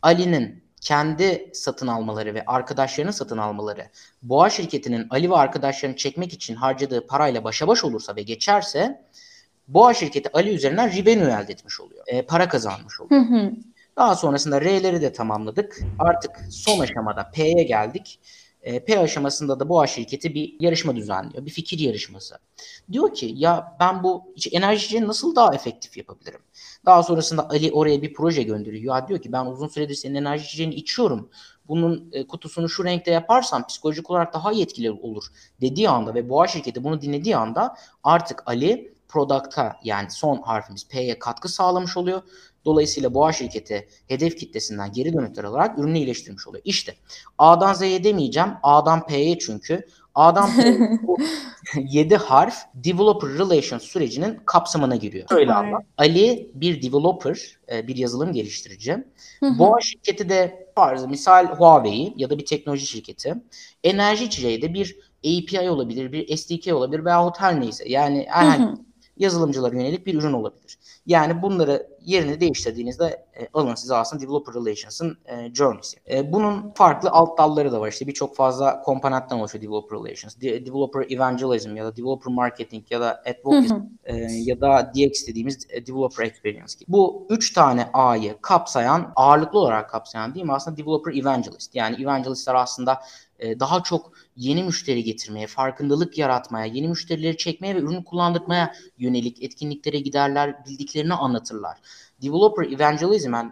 Ali'nin 0.03 0.63
kendi 0.81 1.51
satın 1.53 1.87
almaları 1.87 2.35
ve 2.35 2.45
arkadaşlarının 2.47 3.13
satın 3.13 3.39
almaları 3.39 3.89
Boğa 4.23 4.51
şirketinin 4.51 5.07
Ali 5.11 5.31
ve 5.31 5.35
arkadaşlarını 5.35 5.97
çekmek 5.97 6.33
için 6.33 6.55
harcadığı 6.55 7.07
parayla 7.07 7.45
başa 7.45 7.69
baş 7.69 7.85
olursa 7.85 8.17
ve 8.17 8.23
geçerse 8.23 9.05
Boğa 9.69 9.95
şirketi 9.95 10.31
Ali 10.33 10.55
üzerinden 10.55 10.93
revenue 10.97 11.43
elde 11.43 11.53
etmiş 11.53 11.81
oluyor. 11.81 12.05
E, 12.07 12.23
para 12.23 12.49
kazanmış 12.49 13.01
oluyor. 13.01 13.23
Hı 13.23 13.35
hı. 13.35 13.53
Daha 13.97 14.17
sonrasında 14.17 14.61
R'leri 14.61 15.01
de 15.01 15.13
tamamladık. 15.13 15.81
Artık 15.99 16.31
son 16.51 16.81
aşamada 16.81 17.31
P'ye 17.31 17.63
geldik. 17.63 18.21
E, 18.63 18.85
P 18.85 18.99
aşamasında 18.99 19.61
da 19.61 19.69
bu 19.69 19.87
şirketi 19.87 20.35
bir 20.35 20.57
yarışma 20.61 20.97
düzenliyor. 20.97 21.47
Bir 21.47 21.51
fikir 21.51 21.79
yarışması. 21.79 22.39
Diyor 22.93 23.15
ki 23.15 23.33
ya 23.37 23.77
ben 23.81 24.03
bu 24.03 24.35
enerjiyi 24.53 25.07
nasıl 25.07 25.37
daha 25.37 25.55
efektif 25.55 25.97
yapabilirim? 25.97 26.41
Daha 26.87 27.03
sonrasında 27.03 27.51
Ali 27.51 27.73
oraya 27.73 28.03
bir 28.03 28.15
proje 28.15 28.43
gönderiyor. 28.43 28.97
Ya 28.97 29.09
diyor 29.09 29.23
ki 29.23 29.33
ben 29.33 29.47
uzun 29.47 29.69
süredir 29.69 29.95
senin 29.95 30.15
enerji 30.15 30.45
içeceğini 30.45 30.75
içiyorum. 30.75 31.31
Bunun 31.69 32.09
e, 32.13 32.27
kutusunu 32.27 32.69
şu 32.69 32.85
renkte 32.85 33.11
yaparsam 33.11 33.67
psikolojik 33.67 34.11
olarak 34.11 34.35
daha 34.35 34.53
etkili 34.53 34.91
olur 34.91 35.25
dediği 35.61 35.89
anda 35.89 36.15
ve 36.15 36.29
boğa 36.29 36.47
şirketi 36.47 36.85
bunu 36.85 37.03
dinlediği 37.03 37.37
anda 37.37 37.77
artık 38.05 38.43
Ali 38.47 38.95
product'a 39.09 39.77
yani 39.85 40.11
son 40.11 40.43
harfimiz 40.43 40.89
P'ye 40.89 41.19
katkı 41.19 41.49
sağlamış 41.49 41.97
oluyor. 41.97 42.23
Dolayısıyla 42.65 43.15
boğa 43.15 43.33
şirketi 43.33 43.89
hedef 44.09 44.37
kitlesinden 44.37 44.93
geri 44.93 45.13
dönütler 45.13 45.45
alarak 45.45 45.79
ürünü 45.79 45.99
iyileştirmiş 45.99 46.49
oluyor. 46.49 46.63
İşte 46.65 46.95
A'dan 47.39 47.73
Z'ye 47.75 48.05
demeyeceğim. 48.05 48.51
A'dan 48.63 49.07
P'ye 49.07 49.39
çünkü. 49.39 49.87
A'dan 50.15 50.51
P'ye 50.57 50.99
7 51.91 52.17
harf 52.17 52.55
developer 52.75 53.31
relations 53.31 53.83
sürecinin 53.83 54.41
kapsamına 54.47 54.97
giriyor. 54.97 55.27
Öyle 55.31 55.53
anla. 55.53 55.79
Ali 55.99 56.51
bir 56.55 56.83
developer, 56.83 57.59
e, 57.73 57.87
bir 57.87 57.97
yazılım 57.97 58.33
geliştirici. 58.33 59.05
Boğa 59.43 59.81
şirketi 59.81 60.29
de 60.29 60.69
farzı 60.75 61.09
misal 61.09 61.47
Huawei 61.47 62.13
ya 62.17 62.31
da 62.31 62.39
bir 62.39 62.47
teknoloji 62.47 62.87
şirketi. 62.87 63.35
Enerji 63.85 64.25
içeceği 64.25 64.63
de 64.63 64.75
bir 64.75 64.97
API 65.25 65.71
olabilir, 65.71 66.13
bir 66.13 66.37
SDK 66.37 66.75
olabilir 66.75 67.05
veyahut 67.05 67.41
her 67.41 67.61
neyse. 67.61 67.85
Yani 67.89 68.27
herhangi 68.29 68.81
yazılımcılara 69.17 69.77
yönelik 69.77 70.07
bir 70.07 70.15
ürün 70.15 70.33
olabilir. 70.33 70.79
Yani 71.07 71.43
bunları 71.43 71.87
yerini 72.01 72.41
değiştirdiğinizde 72.41 73.27
e, 73.41 73.49
alın 73.55 73.75
size 73.75 73.95
aslında 73.95 74.23
Developer 74.23 74.55
Relations'ın 74.55 75.19
e, 75.25 75.55
journey'si. 75.55 75.99
E, 76.11 76.33
bunun 76.33 76.71
farklı 76.71 77.11
alt 77.11 77.39
dalları 77.39 77.73
da 77.73 77.81
var. 77.81 77.89
İşte 77.89 78.07
birçok 78.07 78.37
fazla 78.37 78.83
komponentten 78.83 79.39
oluşuyor 79.39 79.65
Developer 79.65 79.99
Relations. 79.99 80.37
De- 80.41 80.67
Developer 80.67 81.11
Evangelism 81.11 81.77
ya 81.77 81.85
da 81.85 81.97
Developer 81.97 82.35
Marketing 82.35 82.85
ya 82.91 83.01
da 83.01 83.23
Advocacy 83.27 83.75
e, 84.05 84.17
ya 84.33 84.61
da 84.61 84.93
DX 84.95 85.27
dediğimiz 85.27 85.67
e, 85.71 85.87
Developer 85.87 86.25
Experience 86.25 86.73
gibi. 86.79 86.93
Bu 86.93 87.27
üç 87.31 87.53
tane 87.53 87.89
A'yı 87.93 88.37
kapsayan, 88.43 89.13
ağırlıklı 89.17 89.59
olarak 89.59 89.91
kapsayan 89.91 90.35
değil 90.35 90.47
mi? 90.47 90.53
Aslında 90.53 90.77
Developer 90.77 91.15
Evangelist. 91.15 91.75
Yani 91.75 92.03
evangelistler 92.03 92.55
aslında 92.55 93.01
e, 93.39 93.61
daha 93.61 93.83
çok 93.83 94.13
yeni 94.41 94.63
müşteri 94.65 95.05
getirmeye, 95.05 95.47
farkındalık 95.47 96.19
yaratmaya, 96.19 96.67
yeni 96.67 96.89
müşterileri 96.89 97.37
çekmeye 97.37 97.75
ve 97.75 97.79
ürünü 97.79 98.05
kullandırmaya 98.05 98.75
yönelik 98.99 99.43
etkinliklere 99.43 99.99
giderler, 99.99 100.67
bildiklerini 100.67 101.15
anlatırlar. 101.15 101.79
Developer 102.23 102.65
evangelism 102.65 103.35
e, 103.35 103.51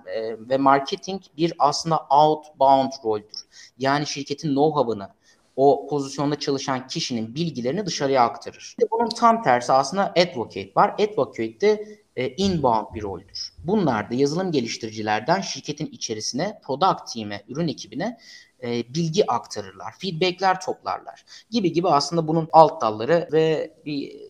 ve 0.48 0.56
marketing 0.56 1.22
bir 1.36 1.52
aslında 1.58 1.98
outbound 1.98 2.92
roldür. 3.04 3.44
Yani 3.78 4.06
şirketin 4.06 4.48
know-how'ını, 4.48 5.08
o 5.56 5.86
pozisyonda 5.90 6.38
çalışan 6.38 6.86
kişinin 6.86 7.34
bilgilerini 7.34 7.86
dışarıya 7.86 8.22
aktarır. 8.22 8.76
Bunun 8.90 9.08
tam 9.08 9.42
tersi 9.42 9.72
aslında 9.72 10.12
advocate 10.16 10.70
var. 10.76 10.94
Advocate 10.98 11.60
de 11.60 11.98
e, 12.16 12.28
inbound 12.28 12.94
bir 12.94 13.02
roldür. 13.02 13.52
Bunlar 13.64 14.10
da 14.10 14.14
yazılım 14.14 14.52
geliştiricilerden 14.52 15.40
şirketin 15.40 15.86
içerisine, 15.86 16.60
product 16.62 17.12
team'e, 17.14 17.42
ürün 17.48 17.68
ekibine 17.68 18.18
e, 18.62 18.94
bilgi 18.94 19.30
aktarırlar, 19.30 19.94
feedbackler 19.98 20.60
toplarlar 20.60 21.24
gibi 21.50 21.72
gibi 21.72 21.88
aslında 21.88 22.28
bunun 22.28 22.48
alt 22.52 22.82
dalları 22.82 23.28
ve 23.32 23.74
bir 23.86 24.28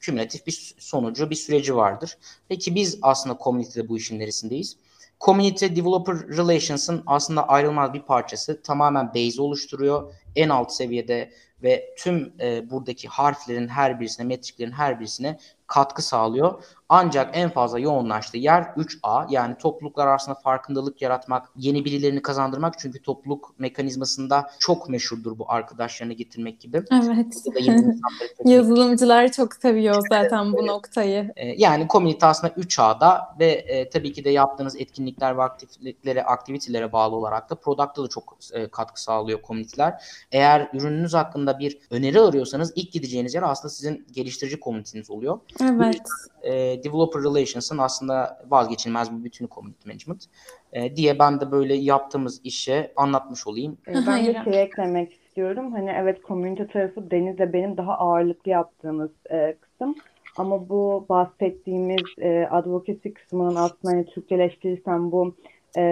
kümülatif 0.00 0.46
bir 0.46 0.74
sonucu, 0.78 1.30
bir 1.30 1.34
süreci 1.34 1.76
vardır. 1.76 2.18
Peki 2.48 2.74
biz 2.74 2.98
aslında 3.02 3.38
community'de 3.44 3.88
bu 3.88 3.96
işin 3.96 4.18
neresindeyiz? 4.18 4.76
Community 5.20 5.66
Developer 5.66 6.16
Relations'ın 6.16 7.02
aslında 7.06 7.48
ayrılmaz 7.48 7.92
bir 7.92 8.02
parçası. 8.02 8.62
Tamamen 8.62 9.14
base 9.14 9.42
oluşturuyor. 9.42 10.12
En 10.36 10.48
alt 10.48 10.72
seviyede 10.72 11.32
ve 11.62 11.94
tüm 11.98 12.32
e, 12.40 12.70
buradaki 12.70 13.08
harflerin 13.08 13.68
her 13.68 14.00
birisine, 14.00 14.26
metriklerin 14.26 14.72
her 14.72 15.00
birisine 15.00 15.38
katkı 15.66 16.02
sağlıyor. 16.02 16.64
Ancak 16.92 17.30
en 17.32 17.50
fazla 17.50 17.78
yoğunlaştığı 17.78 18.38
yer 18.38 18.62
3A 18.62 19.26
yani 19.30 19.54
topluluklar 19.58 20.06
arasında 20.06 20.34
farkındalık 20.34 21.02
yaratmak, 21.02 21.48
yeni 21.56 21.84
birilerini 21.84 22.22
kazandırmak. 22.22 22.78
Çünkü 22.78 23.02
topluluk 23.02 23.54
mekanizmasında 23.58 24.50
çok 24.58 24.88
meşhurdur 24.88 25.38
bu 25.38 25.52
arkadaşlarını 25.52 26.12
getirmek 26.12 26.60
gibi. 26.60 26.82
Evet. 26.92 27.34
Yazılımcılar 28.44 29.32
çok 29.32 29.54
seviyor 29.54 30.02
zaten 30.08 30.52
bu 30.52 30.66
noktayı. 30.66 31.32
Ee, 31.36 31.46
yani 31.46 31.88
komünite 31.88 32.26
aslında 32.26 32.52
3A'da 32.52 33.36
ve 33.38 33.46
e, 33.46 33.90
tabii 33.90 34.12
ki 34.12 34.24
de 34.24 34.30
yaptığınız 34.30 34.76
etkinlikler 34.76 35.38
ve 35.38 35.42
aktivitelere, 35.42 36.22
aktivitelere 36.22 36.92
bağlı 36.92 37.16
olarak 37.16 37.50
da 37.50 37.54
product'ta 37.54 38.04
da 38.04 38.08
çok 38.08 38.38
e, 38.52 38.68
katkı 38.68 39.02
sağlıyor 39.02 39.42
komüniteler. 39.42 40.04
Eğer 40.32 40.70
ürününüz 40.72 41.14
hakkında 41.14 41.58
bir 41.58 41.78
öneri 41.90 42.20
arıyorsanız 42.20 42.72
ilk 42.76 42.92
gideceğiniz 42.92 43.34
yer 43.34 43.42
aslında 43.42 43.70
sizin 43.70 44.06
geliştirici 44.12 44.60
komüniteniz 44.60 45.10
oluyor. 45.10 45.40
Evet. 45.62 46.00
e, 46.42 46.79
developer 46.84 47.22
relations'ın 47.22 47.78
aslında 47.78 48.38
vazgeçilmez 48.48 49.18
bir 49.18 49.24
bütünü 49.24 49.48
community 49.48 49.88
management 49.88 50.24
e, 50.72 50.96
diye 50.96 51.18
ben 51.18 51.40
de 51.40 51.50
böyle 51.52 51.74
yaptığımız 51.74 52.40
işe 52.44 52.92
anlatmış 52.96 53.46
olayım. 53.46 53.78
E, 53.88 53.94
ben 54.06 54.26
de 54.26 54.44
şey 54.44 54.62
eklemek 54.62 55.12
istiyorum. 55.12 55.72
Hani 55.72 55.90
evet 55.96 56.22
komünite 56.22 56.66
tarafı 56.66 57.10
Deniz'le 57.10 57.52
benim 57.52 57.76
daha 57.76 57.98
ağırlıklı 57.98 58.50
yaptığımız 58.50 59.10
e, 59.30 59.56
kısım. 59.60 59.94
Ama 60.36 60.68
bu 60.68 61.06
bahsettiğimiz 61.08 62.02
e, 62.18 62.48
advocacy 62.50 63.08
kısmının 63.08 63.56
aslında 63.56 63.94
hani 63.94 64.06
Türkçeleştirirsem 64.06 65.12
bu 65.12 65.34
e, 65.76 65.82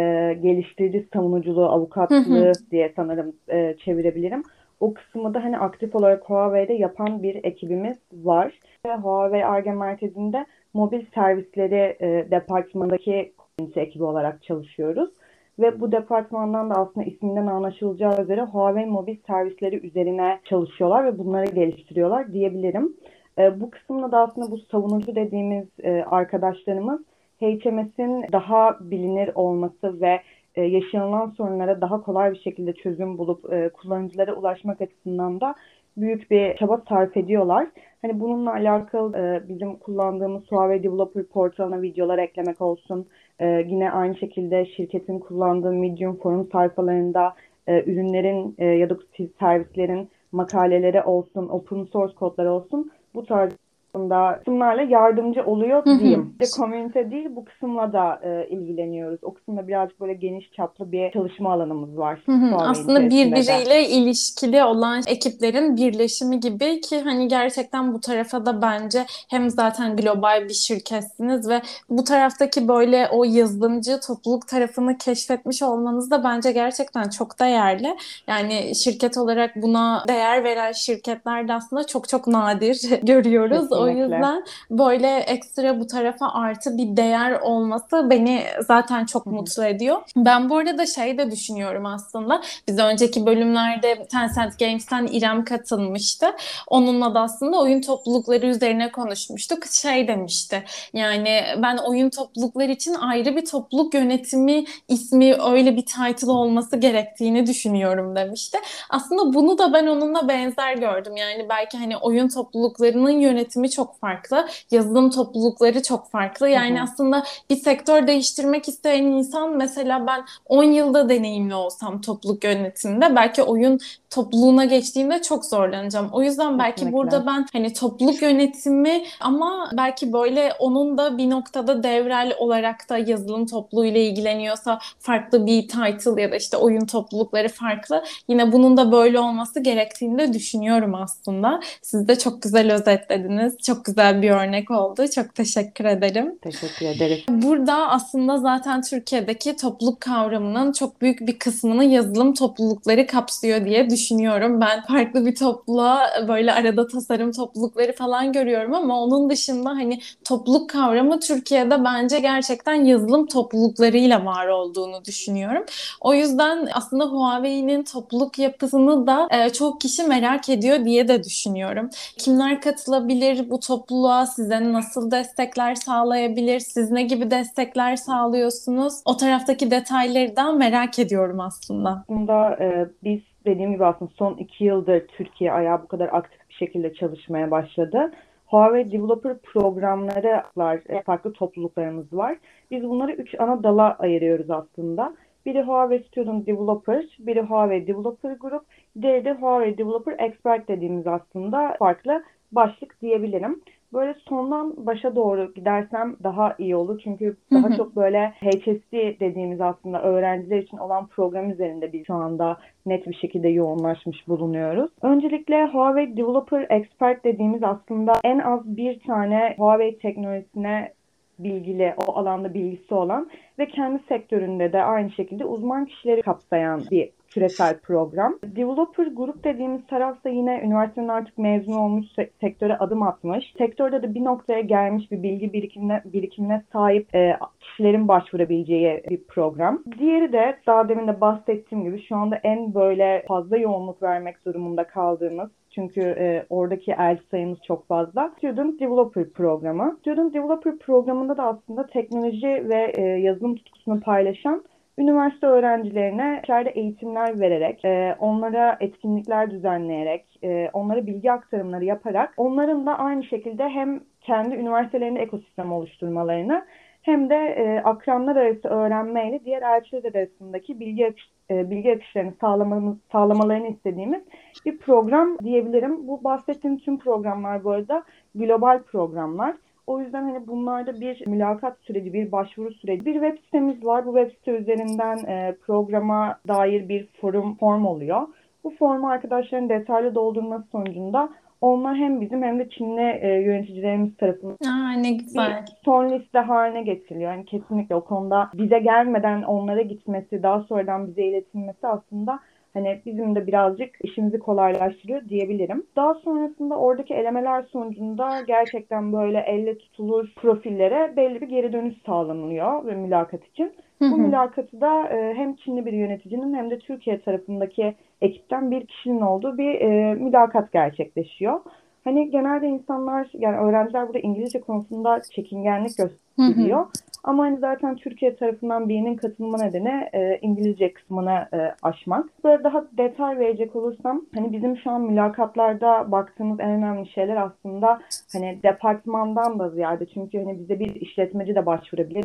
geliştirici 0.42 1.09
savunuculuğu, 1.12 1.66
avukatlığı 1.66 2.53
diye 2.70 2.92
sanırım 2.96 3.33
e, 3.48 3.77
çevirebilirim. 3.85 4.42
O 4.81 4.94
kısmı 4.94 5.35
da 5.35 5.44
hani 5.44 5.59
aktif 5.59 5.94
olarak 5.94 6.31
Huawei'de 6.31 6.72
yapan 6.72 7.22
bir 7.22 7.44
ekibimiz 7.44 7.96
var. 8.12 8.61
Ve 8.87 8.94
Huawei 8.94 9.44
Arge 9.44 9.70
Merkezi'nde 9.70 10.46
mobil 10.79 11.05
servisleri 11.14 11.97
e, 12.01 12.31
departmanındaki 12.31 13.33
ekibi 13.77 14.05
olarak 14.05 14.43
çalışıyoruz. 14.43 15.11
Ve 15.59 15.81
bu 15.81 15.93
departmandan 15.93 16.71
da 16.71 16.75
aslında 16.75 17.07
isminden 17.07 17.47
anlaşılacağı 17.47 18.23
üzere 18.23 18.43
Huawei 18.43 18.87
mobil 18.87 19.17
servisleri 19.27 19.87
üzerine 19.87 20.41
çalışıyorlar 20.45 21.05
ve 21.05 21.19
bunları 21.19 21.45
geliştiriyorlar 21.45 22.33
diyebilirim. 22.33 22.97
E, 23.38 23.61
bu 23.61 23.71
kısımda 23.71 24.12
da 24.12 24.19
aslında 24.19 24.51
bu 24.51 24.59
savunucu 24.59 25.14
dediğimiz 25.14 25.67
e, 25.83 26.05
arkadaşlarımız 26.11 27.01
HMS'in 27.41 28.25
daha 28.33 28.77
bilinir 28.81 29.31
olması 29.35 30.01
ve 30.01 30.21
e, 30.55 30.62
yaşanılan 30.62 31.31
sorunlara 31.37 31.81
daha 31.81 32.01
kolay 32.01 32.33
bir 32.33 32.41
şekilde 32.41 32.73
çözüm 32.73 33.19
bulup 33.19 33.53
e, 33.53 33.69
kullanıcılara 33.69 34.35
ulaşmak 34.35 34.81
açısından 34.81 35.41
da 35.41 35.55
büyük 36.00 36.30
bir 36.30 36.56
çaba 36.56 36.82
sarf 36.88 37.16
ediyorlar. 37.16 37.66
Hani 38.02 38.20
bununla 38.20 38.52
alakalı 38.52 39.18
e, 39.18 39.48
bizim 39.48 39.76
kullandığımız 39.76 40.42
Huawei 40.50 40.82
Developer 40.82 41.24
portalına 41.24 41.82
videolar 41.82 42.18
eklemek 42.18 42.61
olsun. 42.61 43.06
E, 43.38 43.46
yine 43.46 43.90
aynı 43.90 44.16
şekilde 44.16 44.66
şirketin 44.66 45.18
kullandığı 45.18 45.72
Medium 45.72 46.16
forum 46.16 46.48
sayfalarında 46.52 47.34
e, 47.66 47.82
ürünlerin 47.92 48.54
e, 48.58 48.64
ya 48.64 48.90
da 48.90 48.96
servislerin 49.40 50.08
makaleleri 50.32 51.02
olsun, 51.02 51.48
open 51.48 51.84
source 51.84 52.14
kodları 52.14 52.52
olsun 52.52 52.90
bu 53.14 53.26
tarz 53.26 53.52
aslında 53.98 54.38
kısımlarla 54.38 54.82
yardımcı 54.82 55.44
oluyor 55.44 55.84
diyeyim. 55.84 56.34
Hı. 56.40 56.50
Komünite 56.56 57.11
değil 57.11 57.28
bu 57.30 57.44
kısımla 57.44 57.92
da 57.92 58.20
e, 58.22 58.48
ilgileniyoruz. 58.48 59.18
O 59.22 59.34
kısımda 59.34 59.68
birazcık 59.68 60.00
böyle 60.00 60.14
geniş 60.14 60.52
çaplı 60.52 60.92
bir 60.92 61.11
çalışma 61.11 61.52
alanımız 61.52 61.98
var. 61.98 62.22
Hı 62.26 62.32
hı. 62.32 62.56
Aslında 62.56 63.00
birbiriyle 63.00 63.70
de. 63.70 63.88
ilişkili 63.88 64.64
olan 64.64 65.02
ekiplerin 65.06 65.76
birleşimi 65.76 66.40
gibi 66.40 66.80
ki 66.80 67.00
hani 67.00 67.28
gerçekten 67.28 67.94
bu 67.94 68.00
tarafa 68.00 68.46
da 68.46 68.62
bence 68.62 69.04
hem 69.30 69.50
zaten 69.50 69.96
global 69.96 70.44
bir 70.48 70.54
şirketsiniz 70.54 71.48
ve 71.48 71.61
bu 71.90 72.04
taraftaki 72.04 72.68
böyle 72.68 73.08
o 73.12 73.24
yazılımcı 73.24 74.00
topluluk 74.06 74.48
tarafını 74.48 74.98
keşfetmiş 74.98 75.62
olmanız 75.62 76.11
da 76.11 76.24
bence 76.24 76.52
gerçekten 76.52 77.08
çok 77.08 77.40
değerli. 77.40 77.96
Yani 78.26 78.74
şirket 78.74 79.18
olarak 79.18 79.56
buna 79.56 80.04
değer 80.08 80.44
veren 80.44 80.72
şirketler 80.72 81.48
de 81.48 81.52
aslında 81.52 81.87
çok 81.87 82.08
çok 82.08 82.26
nadir 82.26 82.78
görüyoruz. 83.02 83.68
Kesinlikle. 83.68 83.76
O 83.76 83.88
yüzden 83.88 84.44
böyle 84.70 85.16
ekstra 85.16 85.81
bu 85.81 85.87
tarafa 85.87 86.33
artı 86.33 86.79
bir 86.79 86.96
değer 86.96 87.40
olması 87.40 88.11
beni 88.11 88.42
zaten 88.66 89.05
çok 89.05 89.27
Hı-hı. 89.27 89.35
mutlu 89.35 89.64
ediyor. 89.64 90.03
Ben 90.16 90.51
bu 90.51 90.57
arada 90.57 90.87
şey 90.87 91.18
de 91.18 91.31
düşünüyorum 91.31 91.87
aslında. 91.87 92.42
Biz 92.68 92.79
önceki 92.79 93.27
bölümlerde 93.27 94.07
Tencent 94.07 94.59
Games'ten 94.59 95.07
İrem 95.07 95.44
katılmıştı. 95.44 96.27
Onunla 96.66 97.14
da 97.14 97.20
aslında 97.20 97.61
oyun 97.61 97.81
toplulukları 97.81 98.46
üzerine 98.46 98.92
konuşmuştuk. 98.92 99.66
Şey 99.66 100.09
demişti. 100.09 100.64
Yani 100.92 101.42
ben 101.62 101.77
oyun 101.77 102.11
toplulukları 102.11 102.72
için 102.72 102.94
ayrı 102.94 103.37
bir 103.37 103.44
topluluk 103.44 103.94
yönetimi 103.94 104.64
ismi 104.88 105.35
öyle 105.35 105.77
bir 105.77 105.87
title 105.87 106.31
olması 106.31 106.77
gerektiğini 106.77 107.46
düşünüyorum 107.46 108.16
demişti. 108.16 108.59
Aslında 108.90 109.35
bunu 109.35 109.59
da 109.59 109.72
ben 109.72 109.87
onunla 109.87 110.29
benzer 110.29 110.74
gördüm. 110.74 111.16
Yani 111.16 111.46
belki 111.48 111.79
hani 111.79 111.96
oyun 111.96 112.29
topluluklarının 112.29 113.11
yönetimi 113.11 113.67
eğitimi 113.68 113.70
çok 113.70 114.00
farklı, 114.00 114.48
yazılım 114.70 115.11
toplulukları 115.11 115.83
çok 115.83 116.11
farklı. 116.11 116.48
Yani 116.48 116.76
hı 116.76 116.81
hı. 116.81 116.83
aslında 116.83 117.24
bir 117.50 117.57
sektör 117.57 118.07
değiştirmek 118.07 118.68
isteyen 118.68 119.04
insan 119.04 119.57
mesela 119.57 120.07
ben 120.07 120.24
10 120.46 120.62
yılda 120.64 121.09
deneyimli 121.09 121.54
olsam 121.54 122.00
topluluk 122.00 122.44
yönetiminde 122.44 123.16
belki 123.16 123.42
oyun 123.42 123.78
topluluğuna 124.11 124.64
geçtiğimde 124.64 125.22
çok 125.22 125.44
zorlanacağım. 125.44 126.09
O 126.12 126.22
yüzden 126.22 126.59
belki 126.59 126.74
Kesinlikle. 126.74 126.96
burada 126.96 127.26
ben 127.26 127.46
hani 127.52 127.72
topluluk 127.72 128.22
yönetimi 128.22 129.04
ama 129.20 129.70
belki 129.76 130.12
böyle 130.12 130.52
onun 130.59 130.98
da 130.98 131.18
bir 131.18 131.31
noktada 131.31 131.83
devrel 131.83 132.35
olarak 132.38 132.88
da 132.88 132.98
yazılım 132.98 133.46
topluluğuyla 133.46 134.00
ilgileniyorsa 134.00 134.78
farklı 134.98 135.46
bir 135.46 135.68
title 135.68 136.22
ya 136.22 136.33
da 136.33 136.37
işte 136.37 136.57
oyun 136.57 136.87
toplulukları 136.87 137.48
farklı. 137.48 138.04
Yine 138.28 138.52
bunun 138.52 138.76
da 138.76 138.92
böyle 138.92 139.18
olması 139.18 139.61
gerektiğini 139.61 140.18
de 140.18 140.33
düşünüyorum 140.33 140.94
aslında. 140.94 141.61
Siz 141.83 142.09
de 142.09 142.18
çok 142.18 142.42
güzel 142.42 142.72
özetlediniz. 142.72 143.58
Çok 143.62 143.85
güzel 143.85 144.23
bir 144.23 144.31
örnek 144.31 144.71
oldu. 144.71 145.09
Çok 145.14 145.35
teşekkür 145.35 145.85
ederim. 145.85 146.38
Teşekkür 146.42 146.87
ederim. 146.87 147.18
Burada 147.29 147.88
aslında 147.88 148.38
zaten 148.38 148.83
Türkiye'deki 148.83 149.57
topluluk 149.57 150.01
kavramının 150.01 150.73
çok 150.73 151.01
büyük 151.01 151.21
bir 151.21 151.38
kısmını 151.38 151.85
yazılım 151.85 152.35
toplulukları 152.35 153.07
kapsıyor 153.07 153.64
diye 153.64 153.90
düşünüyorum. 153.90 154.61
Ben 154.61 154.85
farklı 154.85 155.27
bir 155.27 155.35
topluluğa 155.35 156.09
böyle 156.29 156.53
arada 156.53 156.87
tasarım 156.87 157.33
toplulukları 157.33 157.92
falan 157.92 158.33
görüyorum 158.33 158.75
ama 158.75 159.03
onun 159.03 159.31
dışında 159.31 159.71
hani 159.71 160.01
topluluk 160.25 160.71
kavramı 160.71 161.21
Türkiye'de 161.21 161.85
bence 161.85 162.18
gerçekten 162.18 162.75
yazılım 162.75 163.27
topluluklarıyla 163.27 164.25
var 164.25 164.47
olduğunu 164.47 165.05
düşünüyorum. 165.05 165.64
O 166.01 166.14
yüzden 166.14 166.68
aslında 166.73 167.05
Huawei'nin 167.05 167.83
topluluk 167.83 168.38
yapısını 168.38 169.07
da 169.07 169.29
e, 169.31 169.51
çok 169.51 169.81
kişi 169.81 170.03
merak 170.03 170.49
ediyor 170.49 170.85
diye 170.85 171.09
de 171.09 171.25
düşünüyorum. 171.25 171.90
Kimler 172.18 172.61
katılabilir, 172.61 173.47
bu 173.50 173.61
topluluğa 173.61 174.26
size 174.26 174.72
nasıl 174.72 175.11
destekler 175.11 175.74
sağlayabilir? 175.74 176.61
Siz 176.61 176.90
ne 176.90 177.02
gibi 177.02 177.30
destekler 177.30 177.96
sağlıyorsunuz? 177.96 179.02
O 179.04 179.16
taraftaki 179.16 179.70
detayları 179.70 180.37
da 180.37 180.52
merak 180.52 180.98
ediyorum 180.98 181.40
aslında. 181.40 182.04
Bunda 182.08 182.56
e, 182.61 182.88
biz 183.04 183.20
dediğim 183.44 183.72
gibi 183.72 183.84
aslında 183.84 184.11
son 184.18 184.34
iki 184.34 184.64
yıldır 184.64 185.06
Türkiye 185.06 185.52
ayağı 185.52 185.82
bu 185.82 185.87
kadar 185.87 186.08
aktif 186.12 186.48
bir 186.48 186.54
şekilde 186.54 186.94
çalışmaya 186.94 187.50
başladı. 187.50 188.12
Huawei 188.46 188.92
Developer 188.92 189.38
programları 189.38 190.42
var, 190.56 190.80
e, 190.88 191.02
farklı 191.02 191.32
topluluklarımız 191.32 192.12
var. 192.12 192.37
Biz 192.70 192.82
bunları 192.82 193.12
üç 193.12 193.40
ana 193.40 193.62
dala 193.62 193.96
ayırıyoruz 193.98 194.50
aslında. 194.50 195.14
Biri 195.46 195.62
Huawei 195.62 196.04
Student 196.08 196.46
Developer, 196.46 197.04
biri 197.18 197.40
Huawei 197.40 197.87
Developer 197.87 198.32
Group, 198.32 198.62
diğeri 199.02 199.24
de 199.24 199.32
Huawei 199.32 199.78
Developer 199.78 200.16
Expert 200.18 200.68
dediğimiz 200.68 201.06
aslında 201.06 201.76
farklı 201.78 202.22
başlık 202.52 203.02
diyebilirim. 203.02 203.61
Böyle 203.92 204.14
sondan 204.28 204.87
başa 204.87 205.16
doğru 205.16 205.54
gidersem 205.54 206.16
daha 206.22 206.54
iyi 206.58 206.76
olur. 206.76 207.00
Çünkü 207.04 207.37
daha 207.52 207.76
çok 207.76 207.96
böyle 207.96 208.32
HSC 208.40 209.16
dediğimiz 209.20 209.61
aslında 209.61 210.02
öğrenciler 210.02 210.58
için 210.58 210.76
olan 210.76 211.06
program 211.06 211.50
üzerinde 211.50 211.92
biz 211.92 212.06
şu 212.06 212.14
anda 212.14 212.56
net 212.87 213.06
bir 213.06 213.14
şekilde 213.14 213.48
yoğunlaşmış 213.48 214.28
bulunuyoruz. 214.28 214.90
Öncelikle 215.02 215.66
Huawei 215.66 216.16
Developer 216.16 216.66
Expert 216.70 217.24
dediğimiz 217.24 217.62
aslında 217.62 218.12
en 218.24 218.38
az 218.38 218.76
bir 218.76 219.00
tane 219.00 219.54
Huawei 219.58 219.98
teknolojisine 219.98 220.92
bilgili, 221.38 221.94
o 222.06 222.12
alanda 222.12 222.54
bilgisi 222.54 222.94
olan 222.94 223.30
ve 223.58 223.66
kendi 223.66 224.02
sektöründe 224.08 224.72
de 224.72 224.82
aynı 224.82 225.11
şekilde 225.11 225.44
uzman 225.44 225.84
kişileri 225.84 226.22
kapsayan 226.22 226.82
bir 226.90 227.11
küresel 227.31 227.79
program. 227.79 228.38
Developer 228.43 229.07
grup 229.07 229.45
dediğimiz 229.45 229.87
tarafta 229.87 230.29
yine 230.29 230.61
üniversitenin 230.64 231.09
artık 231.09 231.38
mezun 231.38 231.73
olmuş 231.73 232.07
sektöre 232.41 232.77
adım 232.79 233.03
atmış. 233.03 233.53
Sektörde 233.59 234.03
de 234.03 234.14
bir 234.14 234.25
noktaya 234.25 234.61
gelmiş 234.61 235.11
bir 235.11 235.23
bilgi 235.23 235.53
birikimine, 235.53 236.03
birikimine 236.05 236.62
sahip 236.73 237.14
e, 237.14 237.37
kişilerin 237.61 238.09
başvurabileceği 238.09 239.03
bir 239.11 239.25
program. 239.25 239.83
Diğeri 239.99 240.33
de 240.33 240.59
daha 240.67 240.88
demin 240.88 241.09
de 241.09 241.21
bahsettiğim 241.21 241.85
gibi 241.85 242.03
şu 242.03 242.17
anda 242.17 242.41
en 242.43 242.75
böyle 242.75 243.25
fazla 243.29 243.57
yoğunluk 243.57 244.03
vermek 244.03 244.45
durumunda 244.45 244.85
kaldığımız 244.85 245.51
Çünkü 245.71 246.01
e, 246.01 246.47
oradaki 246.51 246.93
elçi 246.93 247.23
sayımız 247.31 247.59
çok 247.67 247.87
fazla. 247.87 248.33
Student 248.38 248.81
Developer 248.81 249.31
programı. 249.31 249.97
Student 250.01 250.35
Developer 250.35 250.79
programında 250.79 251.37
da 251.37 251.43
aslında 251.43 251.87
teknoloji 251.87 252.69
ve 252.69 252.93
e, 252.97 253.03
yazılım 253.03 253.57
tutkusunu 253.57 254.01
paylaşan 254.01 254.64
üniversite 254.98 255.46
öğrencilerine 255.46 256.40
içeride 256.42 256.70
eğitimler 256.70 257.40
vererek, 257.40 257.84
e, 257.84 258.16
onlara 258.18 258.76
etkinlikler 258.80 259.50
düzenleyerek, 259.50 260.38
e, 260.44 260.70
onlara 260.72 261.06
bilgi 261.06 261.32
aktarımları 261.32 261.84
yaparak 261.84 262.34
onların 262.37 262.87
da 262.87 262.98
aynı 262.98 263.24
şekilde 263.24 263.68
hem 263.68 264.00
kendi 264.20 264.54
üniversitelerinde 264.54 265.20
ekosistem 265.20 265.72
oluşturmalarını 265.72 266.64
hem 267.02 267.30
de 267.30 267.34
e, 267.34 267.82
akranlar 267.84 268.37
arası 268.37 268.68
öğrenmeyle 268.68 269.44
diğer 269.44 269.62
elçiler 269.62 270.14
arasındaki 270.14 270.80
bilgi 270.80 271.06
akış, 271.06 271.30
e, 271.50 271.70
bilgi 271.70 271.92
akışlarını 271.92 272.32
sağlamamız, 272.40 272.96
sağlamalarını 273.12 273.68
istediğimiz 273.68 274.22
bir 274.66 274.78
program 274.78 275.38
diyebilirim. 275.38 276.08
Bu 276.08 276.24
bahsettiğim 276.24 276.78
tüm 276.78 276.98
programlar 276.98 277.64
bu 277.64 277.70
arada 277.70 278.02
global 278.34 278.82
programlar. 278.82 279.54
O 279.88 280.01
yüzden 280.01 280.22
hani 280.22 280.46
bunlarda 280.46 281.01
bir 281.01 281.27
mülakat 281.27 281.79
süreci, 281.81 282.12
bir 282.12 282.33
başvuru 282.33 282.72
süreci, 282.72 283.07
bir 283.07 283.12
web 283.12 283.38
sitemiz 283.44 283.85
var. 283.85 284.07
Bu 284.07 284.18
web 284.18 284.38
site 284.38 284.53
üzerinden 284.53 285.16
e, 285.16 285.57
programa 285.66 286.38
dair 286.48 286.88
bir 286.88 287.07
forum 287.20 287.55
form 287.55 287.87
oluyor. 287.87 288.22
Bu 288.64 288.70
formu 288.70 289.09
arkadaşların 289.09 289.68
detaylı 289.68 290.14
doldurması 290.14 290.68
sonucunda 290.70 291.29
onlar 291.61 291.96
hem 291.96 292.20
bizim 292.20 292.42
hem 292.42 292.59
de 292.59 292.68
Çinli 292.70 293.18
e, 293.20 293.29
yöneticilerimiz 293.29 294.16
tarafından 294.16 294.57
Aa, 294.66 294.92
ne 294.92 295.12
güzel. 295.12 295.62
bir 295.62 295.72
son 295.85 296.11
liste 296.11 296.38
haline 296.38 296.83
getiriliyor. 296.83 297.33
Yani 297.33 297.44
kesinlikle 297.44 297.94
o 297.94 298.05
konuda 298.05 298.51
bize 298.55 298.79
gelmeden 298.79 299.42
onlara 299.42 299.83
gitmesi, 299.83 300.42
daha 300.42 300.61
sonradan 300.61 301.07
bize 301.07 301.22
iletilmesi 301.22 301.87
aslında 301.87 302.40
hani 302.79 303.01
bizim 303.07 303.35
de 303.35 303.47
birazcık 303.47 303.91
işimizi 304.03 304.38
kolaylaştırıyor 304.38 305.29
diyebilirim. 305.29 305.83
Daha 305.97 306.14
sonrasında 306.14 306.79
oradaki 306.79 307.14
elemeler 307.14 307.62
sonucunda 307.62 308.41
gerçekten 308.47 309.12
böyle 309.12 309.38
elle 309.38 309.79
tutulur 309.79 310.29
profillere 310.37 311.12
belli 311.17 311.41
bir 311.41 311.49
geri 311.49 311.73
dönüş 311.73 311.95
sağlanılıyor 312.07 312.87
ve 312.87 312.95
mülakat 312.95 313.45
için. 313.45 313.73
Bu 314.01 314.17
mülakatı 314.17 314.81
da 314.81 315.09
e, 315.09 315.35
hem 315.35 315.57
Çinli 315.57 315.87
bir 315.87 315.93
yöneticinin 315.93 316.55
hem 316.55 316.71
de 316.71 316.79
Türkiye 316.79 317.21
tarafındaki 317.21 317.95
ekipten 318.21 318.71
bir 318.71 318.87
kişinin 318.87 319.21
olduğu 319.21 319.59
bir 319.59 319.81
e, 319.81 320.14
mülakat 320.14 320.73
gerçekleşiyor. 320.73 321.61
Hani 322.05 322.31
genelde 322.31 322.67
insanlar 322.67 323.29
yani 323.35 323.57
öğrenciler 323.57 324.07
burada 324.07 324.19
İngilizce 324.19 324.61
konusunda 324.61 325.23
çekingenlik 325.35 325.91
gösteriyor. 325.97 326.87
Ama 327.24 327.42
hani 327.42 327.59
zaten 327.59 327.96
Türkiye 327.96 328.37
tarafından 328.37 328.88
birinin 328.88 329.16
katılma 329.16 329.59
nedeni 329.59 330.09
e, 330.12 330.38
İngilizce 330.42 330.92
kısmını 330.92 331.48
e, 331.52 331.74
aşmak. 331.83 332.44
Böyle 332.44 332.64
daha 332.64 332.85
detay 332.98 333.38
verecek 333.38 333.76
olursam 333.76 334.22
hani 334.35 334.52
bizim 334.52 334.76
şu 334.76 334.90
an 334.90 335.00
mülakatlarda 335.00 336.12
baktığımız 336.12 336.61
en 336.61 336.70
önemli 336.70 337.09
şeyler 337.09 337.37
aslında 337.37 338.00
hani 338.33 338.59
departmandan 338.62 339.59
da 339.59 339.68
ziyade 339.68 340.07
çünkü 340.07 340.38
hani 340.38 340.59
bize 340.59 340.81
bir 340.81 340.94
işletmeci 340.94 341.54
de 341.54 341.66
başvurabilir 341.66 342.24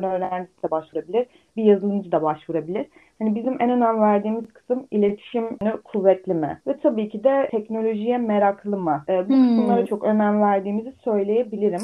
öğrencisi 0.00 0.62
de 0.62 0.70
başvurabilir, 0.70 1.26
bir 1.56 1.64
yazılımcı 1.64 2.12
da 2.12 2.22
başvurabilir. 2.22 2.86
Hani 3.18 3.34
bizim 3.34 3.62
en 3.62 3.70
önem 3.70 4.00
verdiğimiz 4.00 4.52
kısım 4.52 4.86
iletişim 4.90 5.58
kuvvetli 5.84 6.34
mi? 6.34 6.60
Ve 6.66 6.76
tabii 6.82 7.08
ki 7.08 7.24
de 7.24 7.48
teknolojiye 7.50 8.18
meraklı 8.18 8.76
mı? 8.76 9.04
E, 9.08 9.28
bu 9.28 9.34
hmm. 9.34 9.48
kısımlara 9.48 9.86
çok 9.86 10.04
önem 10.04 10.40
verdiğimizi 10.40 10.92
söyleyebilirim. 11.04 11.82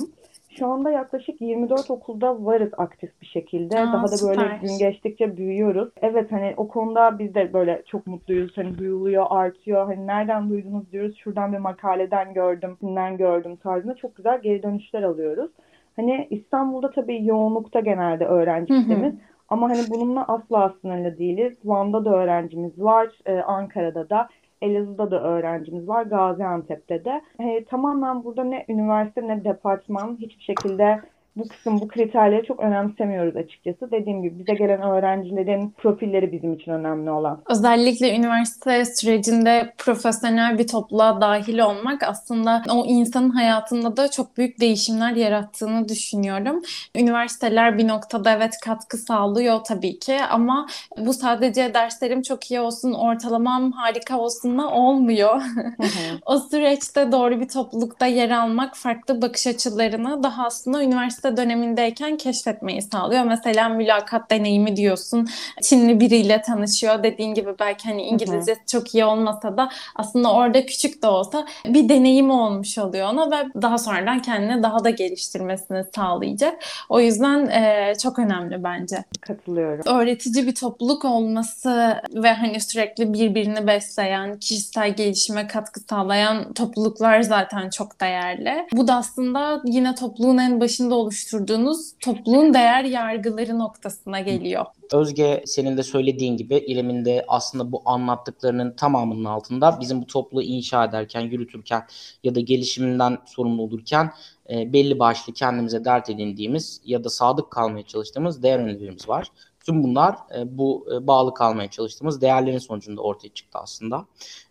Şu 0.59 0.66
anda 0.66 0.90
yaklaşık 0.90 1.40
24 1.40 1.90
okulda 1.90 2.44
varız 2.44 2.71
aktif 2.77 3.21
bir 3.21 3.27
şekilde. 3.27 3.81
Aa, 3.81 3.87
Daha 3.92 4.07
da 4.07 4.29
böyle 4.29 4.40
süper. 4.40 4.61
gün 4.61 4.79
geçtikçe 4.79 5.37
büyüyoruz. 5.37 5.88
Evet 6.03 6.33
hani 6.33 6.55
o 6.57 6.68
konuda 6.68 7.18
biz 7.18 7.35
de 7.35 7.53
böyle 7.53 7.83
çok 7.87 8.07
mutluyuz. 8.07 8.57
Hani 8.57 8.79
duyuluyor, 8.79 9.27
artıyor. 9.31 9.87
Hani 9.87 10.07
nereden 10.07 10.49
duydunuz 10.51 10.92
diyoruz. 10.92 11.16
Şuradan 11.16 11.53
bir 11.53 11.59
makaleden 11.59 12.35
gördüm, 12.35 12.77
kimden 12.81 13.16
gördüm 13.16 13.57
tarzında 13.57 13.94
çok 13.94 14.16
güzel 14.16 14.40
geri 14.42 14.62
dönüşler 14.62 15.03
alıyoruz. 15.03 15.51
Hani 15.97 16.27
İstanbul'da 16.31 16.90
tabii 16.90 17.27
yoğunlukta 17.27 17.81
genelde 17.81 18.25
öğrenci 18.27 18.75
kitlemiz. 18.75 19.14
Ama 19.49 19.71
hani 19.71 19.81
bununla 19.90 20.25
asla 20.29 20.75
sınırlı 20.81 21.18
değiliz. 21.18 21.59
Van'da 21.64 22.05
da 22.05 22.11
öğrencimiz 22.16 22.79
var, 22.81 23.09
e, 23.27 23.38
Ankara'da 23.40 24.11
da, 24.11 24.29
Elazığ'da 24.62 25.11
da 25.11 25.23
öğrencimiz 25.23 25.88
var, 25.88 26.03
Gaziantep'te 26.03 27.05
de. 27.05 27.23
E, 27.40 27.64
tamamen 27.64 28.25
burada 28.25 28.44
ne 28.44 28.64
üniversite 28.68 29.29
ne 29.29 29.44
departman 29.44 30.16
hiçbir 30.21 30.42
şekilde 30.42 31.01
bu 31.38 31.48
kısım, 31.48 31.81
bu 31.81 31.88
kriterleri 31.88 32.46
çok 32.46 32.61
önemsemiyoruz 32.61 33.37
açıkçası. 33.37 33.90
Dediğim 33.90 34.22
gibi 34.22 34.38
bize 34.38 34.55
gelen 34.55 34.83
öğrencilerin 34.83 35.70
profilleri 35.70 36.33
bizim 36.33 36.55
için 36.55 36.72
önemli 36.72 37.11
olan. 37.11 37.40
Özellikle 37.51 38.16
üniversite 38.16 38.85
sürecinde 38.85 39.74
profesyonel 39.79 40.59
bir 40.59 40.66
topluluğa 40.66 41.20
dahil 41.20 41.59
olmak 41.59 42.03
aslında 42.03 42.62
o 42.70 42.85
insanın 42.87 43.31
hayatında 43.31 43.96
da 43.96 44.11
çok 44.11 44.37
büyük 44.37 44.61
değişimler 44.61 45.12
yarattığını 45.12 45.88
düşünüyorum. 45.88 46.62
Üniversiteler 46.96 47.79
bir 47.79 47.88
noktada 47.88 48.31
evet 48.31 48.55
katkı 48.64 48.96
sağlıyor 48.96 49.61
tabii 49.64 49.98
ki 49.98 50.18
ama 50.31 50.66
bu 50.98 51.12
sadece 51.14 51.74
derslerim 51.74 52.22
çok 52.22 52.51
iyi 52.51 52.61
olsun, 52.61 52.92
ortalamam 52.92 53.72
harika 53.72 54.18
olsunla 54.18 54.70
olmuyor. 54.70 55.42
o 56.27 56.38
süreçte 56.38 57.12
doğru 57.12 57.40
bir 57.40 57.48
toplulukta 57.48 58.07
yer 58.07 58.31
almak 58.31 58.77
farklı 58.77 59.22
bakış 59.22 59.46
açılarını 59.46 60.22
daha 60.22 60.46
aslında 60.46 60.83
üniversite 60.85 61.28
dönemindeyken 61.37 62.17
keşfetmeyi 62.17 62.83
sağlıyor. 62.83 63.25
Mesela 63.25 63.69
mülakat 63.69 64.31
deneyimi 64.31 64.77
diyorsun. 64.77 65.29
Çinli 65.62 66.01
biriyle 66.01 66.43
tanışıyor. 66.43 67.03
Dediğin 67.03 67.35
gibi 67.35 67.51
belki 67.61 67.88
hani 67.88 68.03
İngilizce 68.03 68.57
çok 68.67 68.95
iyi 68.95 69.05
olmasa 69.05 69.57
da 69.57 69.69
aslında 69.97 70.33
orada 70.33 70.67
küçük 70.67 71.03
de 71.03 71.07
olsa 71.07 71.47
bir 71.67 71.88
deneyim 71.88 72.31
olmuş 72.31 72.79
oluyor 72.79 73.09
ona 73.09 73.31
ve 73.31 73.62
daha 73.62 73.79
sonradan 73.79 74.23
kendini 74.23 74.62
daha 74.62 74.85
da 74.85 74.91
geliştirmesini 74.91 75.85
sağlayacak. 75.95 76.64
O 76.88 77.01
yüzden 77.01 77.47
e, 77.47 77.93
çok 78.03 78.19
önemli 78.19 78.64
bence. 78.64 79.05
Katılıyorum. 79.21 79.85
Öğretici 79.87 80.47
bir 80.47 80.55
topluluk 80.55 81.05
olması 81.05 82.03
ve 82.14 82.33
hani 82.33 82.61
sürekli 82.61 83.12
birbirini 83.12 83.67
besleyen, 83.67 84.38
kişisel 84.38 84.97
gelişime 84.97 85.47
katkı 85.47 85.81
sağlayan 85.81 86.53
topluluklar 86.53 87.21
zaten 87.21 87.71
çok 87.71 88.01
değerli. 88.01 88.67
Bu 88.73 88.88
da 88.88 88.95
aslında 88.95 89.62
yine 89.64 89.95
topluluğun 89.95 90.38
en 90.38 90.61
başında 90.61 90.95
oluşturduğunuz 91.09 91.92
topluluğun 92.01 92.55
değer 92.55 92.85
yargıları 92.85 93.59
noktasına 93.59 94.21
geliyor. 94.21 94.66
Özge 94.92 95.42
senin 95.47 95.77
de 95.77 95.83
söylediğin 95.83 96.37
gibi 96.37 96.57
İrem'in 96.57 97.05
de 97.05 97.25
aslında 97.29 97.73
bu 97.73 97.83
anlattıklarının 97.85 98.73
tamamının 98.73 99.25
altında 99.25 99.79
bizim 99.81 100.03
bu 100.03 100.07
topluluğu 100.07 100.42
inşa 100.42 100.85
ederken, 100.85 101.21
yürütürken 101.21 101.83
ya 102.25 102.35
da 102.35 102.40
gelişiminden 102.40 103.18
sorumlu 103.27 103.62
olurken 103.62 104.12
e, 104.51 104.73
belli 104.73 104.99
başlı 104.99 105.33
kendimize 105.33 105.85
dert 105.85 106.11
edindiğimiz 106.11 106.81
ya 106.85 107.05
da 107.05 107.11
sadık 107.11 107.51
kalmaya 107.51 107.83
çalıştığımız 107.83 108.42
değer 108.42 108.59
önerilerimiz 108.59 109.09
var. 109.09 109.29
Tüm 109.64 109.83
bunlar 109.83 110.16
e, 110.37 110.59
bu 110.59 110.87
e, 110.94 111.07
bağlı 111.07 111.35
kalmaya 111.35 111.71
çalıştığımız 111.71 112.21
değerlerin 112.21 112.59
sonucunda 112.59 113.03
ortaya 113.03 113.29
çıktı 113.29 113.59
aslında. 113.62 114.07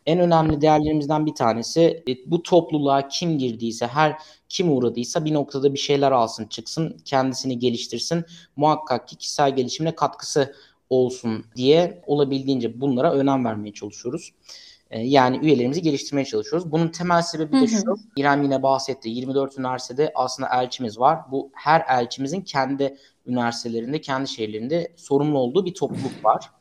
En 0.05 0.19
önemli 0.19 0.61
değerlerimizden 0.61 1.25
bir 1.25 1.35
tanesi 1.35 2.03
e, 2.09 2.31
bu 2.31 2.43
topluluğa 2.43 3.07
kim 3.07 3.37
girdiyse, 3.37 3.87
her 3.87 4.17
kim 4.49 4.77
uğradıysa 4.77 5.25
bir 5.25 5.33
noktada 5.33 5.73
bir 5.73 5.79
şeyler 5.79 6.11
alsın, 6.11 6.45
çıksın, 6.45 6.97
kendisini 7.05 7.59
geliştirsin. 7.59 8.25
Muhakkak 8.55 9.07
ki 9.07 9.15
kişisel 9.15 9.55
gelişimine 9.55 9.95
katkısı 9.95 10.53
olsun 10.89 11.45
diye 11.55 12.03
olabildiğince 12.05 12.81
bunlara 12.81 13.13
önem 13.13 13.45
vermeye 13.45 13.73
çalışıyoruz. 13.73 14.33
Yani 14.91 15.37
üyelerimizi 15.37 15.81
geliştirmeye 15.81 16.25
çalışıyoruz. 16.25 16.71
Bunun 16.71 16.87
temel 16.87 17.21
sebebi 17.21 17.61
de 17.61 17.67
şu. 17.67 17.95
İrem 18.15 18.43
yine 18.43 18.63
bahsetti. 18.63 19.09
24 19.09 19.57
üniversitede 19.57 20.11
aslında 20.15 20.49
elçimiz 20.53 20.99
var. 20.99 21.19
Bu 21.31 21.51
her 21.53 21.85
elçimizin 21.89 22.41
kendi 22.41 22.97
üniversitelerinde, 23.25 24.01
kendi 24.01 24.27
şehirlerinde 24.27 24.93
sorumlu 24.95 25.39
olduğu 25.39 25.65
bir 25.65 25.73
topluluk 25.73 26.25
var. 26.25 26.51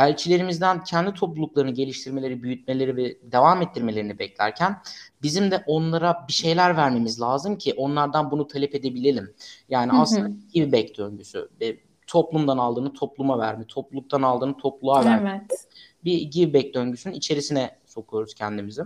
Elçilerimizden 0.00 0.84
kendi 0.84 1.14
topluluklarını 1.14 1.70
geliştirmeleri, 1.70 2.42
büyütmeleri 2.42 2.96
ve 2.96 3.16
devam 3.22 3.62
ettirmelerini 3.62 4.18
beklerken 4.18 4.76
bizim 5.22 5.50
de 5.50 5.64
onlara 5.66 6.24
bir 6.28 6.32
şeyler 6.32 6.76
vermemiz 6.76 7.20
lazım 7.20 7.58
ki 7.58 7.74
onlardan 7.76 8.30
bunu 8.30 8.46
talep 8.46 8.74
edebilelim. 8.74 9.34
Yani 9.68 9.92
hı 9.92 9.96
hı. 9.96 10.00
aslında 10.00 10.30
bir 10.54 10.72
bek 10.72 10.98
döngüsü. 10.98 11.48
Toplumdan 12.06 12.58
aldığını 12.58 12.92
topluma 12.92 13.38
verme, 13.38 13.66
topluluktan 13.66 14.22
aldığını 14.22 14.56
topluluğa 14.56 15.04
verme. 15.04 15.46
Evet. 15.50 15.68
Bir 16.04 16.22
give 16.22 16.54
back 16.54 16.74
döngüsünün 16.74 17.14
içerisine 17.14 17.78
sokuyoruz 17.86 18.34
kendimizi. 18.34 18.82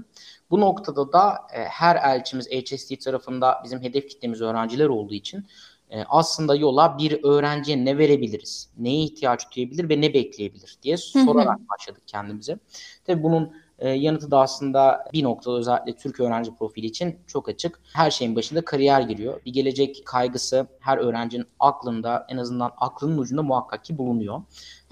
Bu 0.51 0.61
noktada 0.61 1.13
da 1.13 1.39
e, 1.55 1.65
her 1.65 1.97
elçimiz 1.97 2.49
HST 2.51 3.05
tarafında 3.05 3.61
bizim 3.65 3.83
hedef 3.83 4.09
kitlemiz 4.09 4.41
öğrenciler 4.41 4.87
olduğu 4.87 5.15
için 5.15 5.47
e, 5.95 6.05
aslında 6.09 6.55
yola 6.55 6.99
bir 6.99 7.25
öğrenciye 7.25 7.85
ne 7.85 7.99
verebiliriz, 7.99 8.69
neye 8.79 9.03
ihtiyaç 9.03 9.57
duyabilir 9.57 9.89
ve 9.89 10.01
ne 10.01 10.15
bekleyebilir 10.15 10.79
diye 10.83 10.97
sorarak 10.97 11.59
başladık 11.71 12.03
kendimize. 12.07 12.59
Tabii 13.05 13.23
bunun 13.23 13.53
e, 13.79 13.89
yanıtı 13.89 14.31
da 14.31 14.41
aslında 14.41 15.05
bir 15.13 15.25
noktada 15.25 15.57
özellikle 15.57 15.97
Türk 15.97 16.21
öğrenci 16.21 16.55
profili 16.55 16.87
için 16.87 17.19
çok 17.27 17.49
açık. 17.49 17.81
Her 17.93 18.11
şeyin 18.11 18.37
başında 18.37 18.65
kariyer 18.65 19.01
giriyor. 19.01 19.41
Bir 19.47 19.53
gelecek 19.53 20.03
kaygısı 20.07 20.67
her 20.81 20.99
öğrencinin 20.99 21.47
aklında 21.61 22.27
en 22.29 22.37
azından 22.37 22.73
aklının 22.77 23.19
ucunda 23.19 23.43
muhakkak 23.43 23.85
ki 23.85 23.99
bulunuyor. 23.99 24.43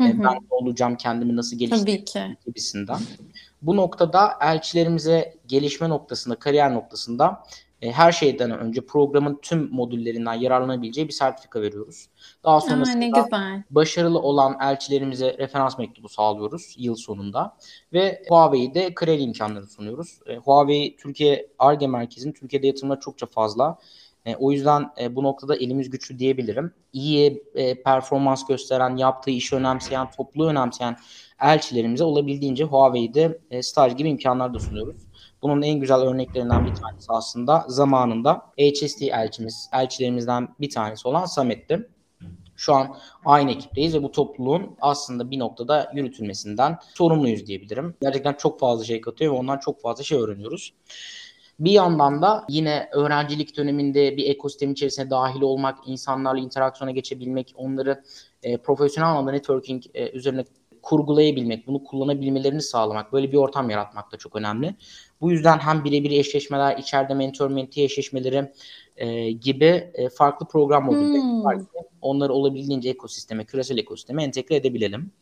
E, 0.01 0.05
ben 0.05 0.35
ne 0.35 0.49
olacağım, 0.51 0.97
kendimi 0.97 1.37
nasıl 1.37 1.59
geliştireceğim 1.59 2.37
gibisinden. 2.47 2.99
Bu 3.63 3.77
noktada 3.77 4.33
elçilerimize 4.41 5.35
gelişme 5.47 5.89
noktasında, 5.89 6.35
kariyer 6.35 6.75
noktasında 6.75 7.43
e, 7.83 7.93
her 7.93 8.13
şeyden 8.13 8.59
önce 8.59 8.81
programın 8.81 9.39
tüm 9.43 9.69
modüllerinden 9.73 10.35
yararlanabileceği 10.35 11.09
bir 11.09 11.13
sertifika 11.13 11.63
veriyoruz. 11.63 12.09
Daha 12.45 12.61
sonrasında 12.61 12.99
ne 12.99 13.09
güzel. 13.09 13.63
başarılı 13.71 14.19
olan 14.19 14.57
elçilerimize 14.61 15.39
referans 15.39 15.79
mektubu 15.79 16.09
sağlıyoruz 16.09 16.75
yıl 16.79 16.95
sonunda 16.95 17.57
ve 17.93 18.23
Huawei'de 18.29 18.95
kredi 18.95 19.23
imkanları 19.23 19.67
sunuyoruz. 19.67 20.21
E, 20.27 20.37
Huawei 20.37 20.97
Türkiye 20.97 21.47
ARGE 21.59 21.87
merkezinin 21.87 22.33
Türkiye'de 22.33 22.67
yatırımları 22.67 23.01
çokça 23.01 23.27
fazla. 23.27 23.79
E, 24.27 24.37
o 24.37 24.53
yüzden 24.53 24.91
e, 25.01 25.17
bu 25.17 25.23
noktada 25.23 25.57
elimiz 25.57 25.91
güçlü 25.91 26.19
diyebilirim. 26.19 26.75
İyi 26.93 27.43
e, 27.55 27.83
performans 27.83 28.47
gösteren, 28.47 28.97
yaptığı 28.97 29.31
işi 29.31 29.57
önemseyen, 29.57 30.11
topluluğu 30.11 30.47
önemseyen 30.47 30.97
elçilerimize 31.41 32.05
olabildiğince 32.05 32.65
Huawei'de 32.65 33.39
e, 33.51 33.63
staj 33.63 33.97
gibi 33.97 34.09
imkanlar 34.09 34.55
da 34.55 34.59
sunuyoruz. 34.59 34.97
Bunun 35.43 35.63
en 35.63 35.81
güzel 35.81 36.01
örneklerinden 36.01 36.67
bir 36.67 36.75
tanesi 36.75 37.07
aslında 37.09 37.65
zamanında 37.69 38.43
HST 38.59 39.03
elçimiz, 39.03 39.71
elçilerimizden 39.73 40.49
bir 40.61 40.71
tanesi 40.71 41.09
olan 41.09 41.25
Samet'ti. 41.25 41.89
Şu 42.57 42.75
an 42.75 42.97
aynı 43.25 43.51
ekipteyiz 43.51 43.95
ve 43.95 44.03
bu 44.03 44.13
topluluğun 44.13 44.77
aslında 44.81 45.31
bir 45.31 45.39
noktada 45.39 45.93
yürütülmesinden 45.95 46.79
sorumluyuz 46.95 47.47
diyebilirim. 47.47 47.95
Gerçekten 48.03 48.33
çok 48.33 48.61
fazla 48.61 48.85
şey 48.85 49.01
katıyor 49.01 49.35
ve 49.35 49.39
ondan 49.39 49.59
çok 49.59 49.81
fazla 49.81 50.05
şey 50.05 50.19
öğreniyoruz. 50.19 50.75
Bir 51.61 51.71
yandan 51.71 52.23
da 52.23 52.45
yine 52.49 52.89
öğrencilik 52.93 53.57
döneminde 53.57 54.17
bir 54.17 54.31
ekosistem 54.31 54.73
içerisine 54.73 55.11
dahil 55.11 55.41
olmak, 55.41 55.79
insanlarla 55.87 56.41
interaksiyona 56.41 56.91
geçebilmek, 56.91 57.55
onları 57.57 58.03
e, 58.43 58.57
profesyonel 58.57 59.11
anlamda 59.11 59.31
networking 59.31 59.83
e, 59.95 60.11
üzerine 60.11 60.45
kurgulayabilmek, 60.83 61.67
bunu 61.67 61.85
kullanabilmelerini 61.85 62.63
sağlamak, 62.63 63.13
böyle 63.13 63.33
bir 63.33 63.37
ortam 63.37 63.71
yaratmak 63.71 64.13
da 64.13 64.17
çok 64.17 64.37
önemli. 64.37 64.77
Bu 65.23 65.31
yüzden 65.31 65.59
hem 65.59 65.85
birebir 65.85 66.11
eşleşmeler, 66.11 66.77
içeride 66.77 67.15
mentor 67.15 67.51
mentee 67.51 67.85
eşleşmeleri 67.85 68.53
e, 68.97 69.31
gibi 69.31 69.91
e, 69.95 70.09
farklı 70.09 70.47
program 70.47 70.85
modülleri 70.85 71.23
hmm. 71.23 71.45
var 71.45 71.59
ki 71.59 71.67
onları 72.01 72.33
olabildiğince 72.33 72.91
ekosisteme, 72.91 73.45
küresel 73.45 73.79
ekosisteme 73.79 74.25
entegre 74.25 74.57
edebilelim. 74.57 75.13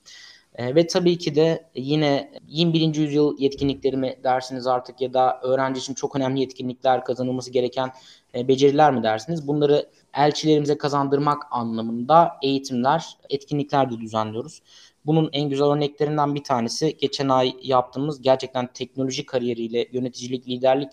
E, 0.55 0.75
ve 0.75 0.87
tabii 0.87 1.19
ki 1.19 1.35
de 1.35 1.71
yine 1.75 2.33
21. 2.49 2.95
yüzyıl 2.95 3.39
yetkinlikleri 3.39 3.97
mi 3.97 4.17
dersiniz 4.25 4.67
artık 4.67 5.01
ya 5.01 5.15
da 5.15 5.41
öğrenci 5.43 5.79
için 5.79 5.95
çok 5.95 6.17
önemli 6.17 6.41
yetkinlikler 6.41 7.05
kazanılması 7.05 7.51
gereken 7.51 7.93
e, 8.35 8.49
beceriler 8.49 8.95
mi 8.95 9.03
dersiniz? 9.03 9.49
Bunları 9.49 9.91
elçilerimize 10.15 10.79
kazandırmak 10.79 11.43
anlamında 11.51 12.33
eğitimler, 12.43 13.07
etkinlikler 13.31 13.91
de 13.91 14.01
düzenliyoruz. 14.01 14.63
Bunun 15.07 15.31
en 15.33 15.49
güzel 15.49 15.67
örneklerinden 15.67 16.35
bir 16.35 16.45
tanesi 16.45 16.97
geçen 16.97 17.29
ay 17.29 17.53
yaptığımız 17.63 18.23
gerçekten 18.23 18.67
teknoloji 18.73 19.27
kariyeriyle, 19.27 19.89
yöneticilik, 19.93 20.49
liderlik 20.49 20.91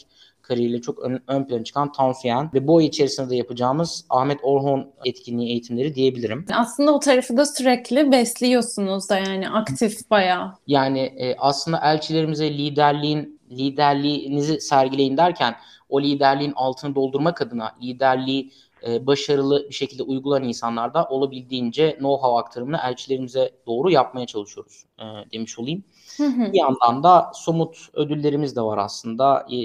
kariyeriyle 0.48 0.82
çok 0.82 1.00
ön, 1.00 1.22
ön 1.28 1.44
plana 1.44 1.64
çıkan 1.64 1.92
Tansuyen 1.92 2.50
ve 2.54 2.68
bu 2.68 2.78
ay 2.78 2.86
içerisinde 2.86 3.30
de 3.30 3.36
yapacağımız 3.36 4.06
Ahmet 4.10 4.40
Orhon 4.44 4.92
etkinliği 5.06 5.50
eğitimleri 5.50 5.96
diyebilirim. 5.96 6.46
Aslında 6.54 6.94
o 6.94 7.00
tarafı 7.00 7.38
da 7.38 7.46
sürekli 7.46 8.12
besliyorsunuz 8.12 9.10
da 9.10 9.18
yani 9.18 9.50
aktif 9.50 10.10
bayağı. 10.10 10.54
Yani 10.68 11.00
e, 11.00 11.36
aslında 11.40 11.80
elçilerimize 11.84 12.50
liderliğin 12.50 13.40
liderliğinizi 13.52 14.62
sergileyin 14.62 15.18
derken 15.18 15.56
o 15.90 16.02
liderliğin 16.02 16.54
altını 16.56 16.96
doldurmak 16.96 17.42
adına 17.42 17.72
liderliği 17.82 18.52
e, 18.88 19.08
başarılı 19.08 19.66
bir 19.70 19.76
şekilde 19.76 20.04
uygulayan 20.04 20.44
insanlarda 20.44 21.06
olabildiğince 21.06 21.92
know-how 21.92 22.40
aktarımını 22.40 22.78
elçilerimize 22.84 23.52
doğru 23.68 23.92
yapmaya 23.92 24.26
çalışıyoruz 24.26 24.86
e, 25.00 25.04
demiş 25.32 25.60
olayım. 25.60 25.84
Bir 26.20 26.58
yandan 26.58 27.04
da 27.04 27.32
somut 27.34 27.78
ödüllerimiz 27.94 28.56
de 28.56 28.62
var 28.62 28.78
aslında. 28.78 29.48
E, 29.52 29.56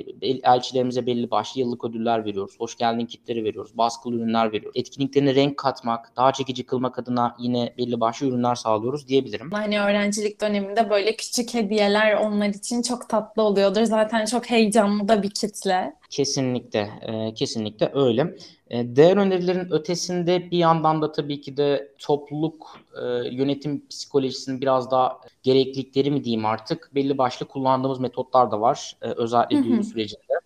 elçilerimize 0.42 1.06
belli 1.06 1.30
başlı 1.30 1.60
yıllık 1.60 1.84
ödüller 1.84 2.24
veriyoruz. 2.24 2.54
Hoş 2.58 2.76
geldin 2.76 3.06
kitleri 3.06 3.44
veriyoruz. 3.44 3.78
Baskılı 3.78 4.16
ürünler 4.16 4.52
veriyoruz. 4.52 4.80
Etkinliklerine 4.80 5.34
renk 5.34 5.56
katmak, 5.56 6.16
daha 6.16 6.32
çekici 6.32 6.66
kılmak 6.66 6.98
adına 6.98 7.36
yine 7.38 7.74
belli 7.78 8.00
başlı 8.00 8.26
ürünler 8.26 8.54
sağlıyoruz 8.54 9.08
diyebilirim. 9.08 9.50
Hani 9.50 9.80
öğrencilik 9.80 10.40
döneminde 10.40 10.90
böyle 10.90 11.16
küçük 11.16 11.54
hediyeler 11.54 12.14
onlar 12.14 12.48
için 12.48 12.82
çok 12.82 13.08
tatlı 13.08 13.42
oluyordur. 13.42 13.82
Zaten 13.82 14.24
çok 14.24 14.50
heyecanlı 14.50 15.08
da 15.08 15.22
bir 15.22 15.30
kitle. 15.30 15.94
Kesinlikle, 16.10 16.90
e, 17.02 17.34
kesinlikle 17.34 17.90
öyle. 17.94 18.36
E, 18.72 18.96
değer 18.96 19.16
önerilerin 19.16 19.72
ötesinde 19.72 20.50
bir 20.50 20.58
yandan 20.58 21.02
da 21.02 21.12
tabii 21.12 21.40
ki 21.40 21.56
de 21.56 21.94
topluluk 21.98 22.80
e, 23.02 23.04
yönetim 23.30 23.88
psikolojisinin 23.88 24.60
biraz 24.60 24.90
daha 24.90 25.20
gereklilikleri 25.42 26.10
mi 26.10 26.24
diyeyim 26.24 26.46
artık 26.46 26.90
belli 26.94 27.18
başlı 27.18 27.46
kullandığımız 27.46 28.00
metotlar 28.00 28.50
da 28.50 28.60
var 28.60 28.96
e, 29.02 29.06
özellikle 29.06 29.64
duyuru 29.64 29.84
sürecinde. 29.84 30.40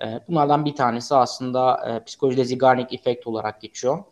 E, 0.00 0.20
bunlardan 0.28 0.64
bir 0.64 0.74
tanesi 0.74 1.14
aslında 1.14 1.88
e, 1.88 2.04
psikolojide 2.04 2.44
Zeigarnik 2.44 2.94
efekt 2.94 3.26
olarak 3.26 3.60
geçiyor. 3.60 4.04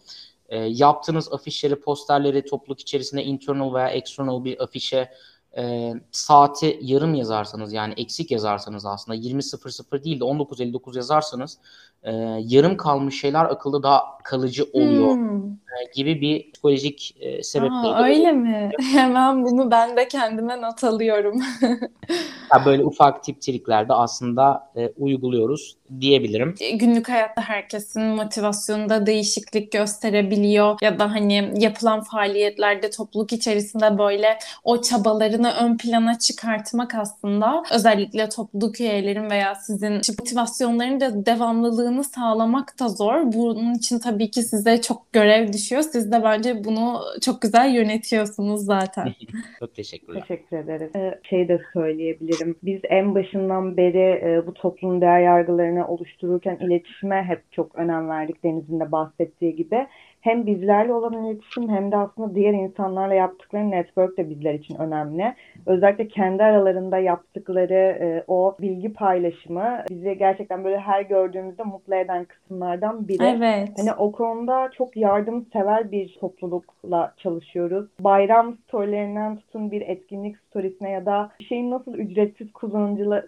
E, 0.48 0.58
yaptığınız 0.58 1.32
afişleri, 1.32 1.80
posterleri 1.80 2.44
topluluk 2.44 2.80
içerisinde 2.80 3.24
internal 3.24 3.74
veya 3.74 3.88
external 3.88 4.44
bir 4.44 4.62
afişe 4.62 5.10
e, 5.56 5.94
saati 6.10 6.78
yarım 6.82 7.14
yazarsanız 7.14 7.72
yani 7.72 7.94
eksik 7.96 8.30
yazarsanız 8.30 8.86
aslında 8.86 9.18
20.00 9.18 10.04
değil 10.04 10.20
de 10.20 10.24
19.59 10.24 10.96
yazarsanız 10.96 11.58
e, 12.02 12.12
yarım 12.40 12.76
kalmış 12.76 13.20
şeyler 13.20 13.44
akılda 13.44 13.82
daha 13.82 14.18
kalıcı 14.24 14.64
oluyor 14.72 15.14
hmm. 15.14 15.56
E, 15.80 15.90
gibi 15.94 16.20
bir 16.20 16.52
psikolojik 16.52 17.16
e, 17.20 17.42
sebepleri. 17.42 17.94
Aa, 17.94 18.04
öyle 18.04 18.32
mi? 18.32 18.70
Hemen 18.92 19.44
bunu 19.44 19.70
ben 19.70 19.96
de 19.96 20.08
kendime 20.08 20.62
not 20.62 20.84
alıyorum. 20.84 21.42
ya 22.54 22.64
böyle 22.66 22.84
ufak 22.84 23.24
tip 23.24 23.40
triklerde 23.42 23.92
aslında 23.92 24.70
e, 24.76 24.92
uyguluyoruz 24.98 25.76
diyebilirim. 26.00 26.54
E, 26.60 26.70
günlük 26.70 27.08
hayatta 27.08 27.42
herkesin 27.42 28.02
motivasyonunda 28.02 29.06
değişiklik 29.06 29.72
gösterebiliyor 29.72 30.78
ya 30.82 30.98
da 30.98 31.10
hani 31.10 31.52
yapılan 31.56 32.00
faaliyetlerde 32.00 32.90
topluluk 32.90 33.32
içerisinde 33.32 33.98
böyle 33.98 34.38
o 34.64 34.82
çabalarını 34.82 35.52
ön 35.60 35.76
plana 35.76 36.18
çıkartmak 36.18 36.94
aslında 36.94 37.62
özellikle 37.72 38.28
topluluk 38.28 38.80
üyelerin 38.80 39.30
veya 39.30 39.54
sizin 39.54 40.00
motivasyonların 40.18 41.00
da 41.00 41.26
devamlılığını 41.26 42.04
sağlamak 42.04 42.80
da 42.80 42.88
zor. 42.88 43.32
Bunun 43.32 43.74
için 43.74 43.98
tabii 43.98 44.30
ki 44.30 44.42
size 44.42 44.80
çok 44.80 45.12
görev 45.12 45.52
düşüyor. 45.52 45.65
Siz 45.66 46.12
de 46.12 46.22
bence 46.24 46.64
bunu 46.64 47.00
çok 47.22 47.42
güzel 47.42 47.74
yönetiyorsunuz 47.74 48.64
zaten. 48.64 49.08
çok 49.58 49.74
teşekkürler. 49.74 50.20
Teşekkür 50.20 50.56
ederiz. 50.56 50.90
Ee, 50.96 51.20
şey 51.22 51.48
de 51.48 51.60
söyleyebilirim. 51.72 52.56
Biz 52.62 52.80
en 52.84 53.14
başından 53.14 53.76
beri 53.76 54.20
e, 54.24 54.46
bu 54.46 54.54
toplum 54.54 55.00
değer 55.00 55.20
yargılarını 55.20 55.88
oluştururken 55.88 56.56
iletişime 56.56 57.22
hep 57.22 57.52
çok 57.52 57.74
önem 57.74 58.08
verdik 58.08 58.44
Deniz'in 58.44 58.80
de 58.80 58.92
bahsettiği 58.92 59.56
gibi. 59.56 59.86
Hem 60.20 60.46
bizlerle 60.46 60.92
olan 60.92 61.24
iletişim 61.24 61.68
hem 61.68 61.92
de 61.92 61.96
aslında 61.96 62.34
diğer 62.34 62.52
insanlarla 62.54 63.14
yaptıkları 63.14 63.70
network 63.70 64.18
de 64.18 64.30
bizler 64.30 64.54
için 64.54 64.76
önemli. 64.78 65.34
Özellikle 65.66 66.08
kendi 66.08 66.42
aralarında 66.42 66.98
yaptıkları 66.98 67.98
e, 68.00 68.24
o 68.28 68.56
bilgi 68.60 68.92
paylaşımı 68.92 69.84
bizi 69.90 70.18
gerçekten 70.18 70.64
böyle 70.64 70.78
her 70.78 71.02
gördüğümüzde 71.02 71.62
mutlu 71.62 71.94
eden 71.94 72.24
kısımlardan 72.24 73.08
biri. 73.08 73.24
Evet. 73.24 73.68
Hani 73.76 73.92
o 73.92 74.12
konuda 74.12 74.70
çok 74.70 74.96
yardımsever 74.96 75.90
bir 75.92 76.16
toplulukla 76.20 77.14
çalışıyoruz. 77.16 77.86
Bayram 78.00 78.56
storylerinden 78.68 79.36
tutun 79.36 79.70
bir 79.70 79.80
etkinlik 79.80 80.36
storiesine 80.38 80.90
ya 80.90 81.06
da 81.06 81.30
bir 81.40 81.44
şeyin 81.44 81.70
nasıl 81.70 81.94
ücretsiz 81.94 82.52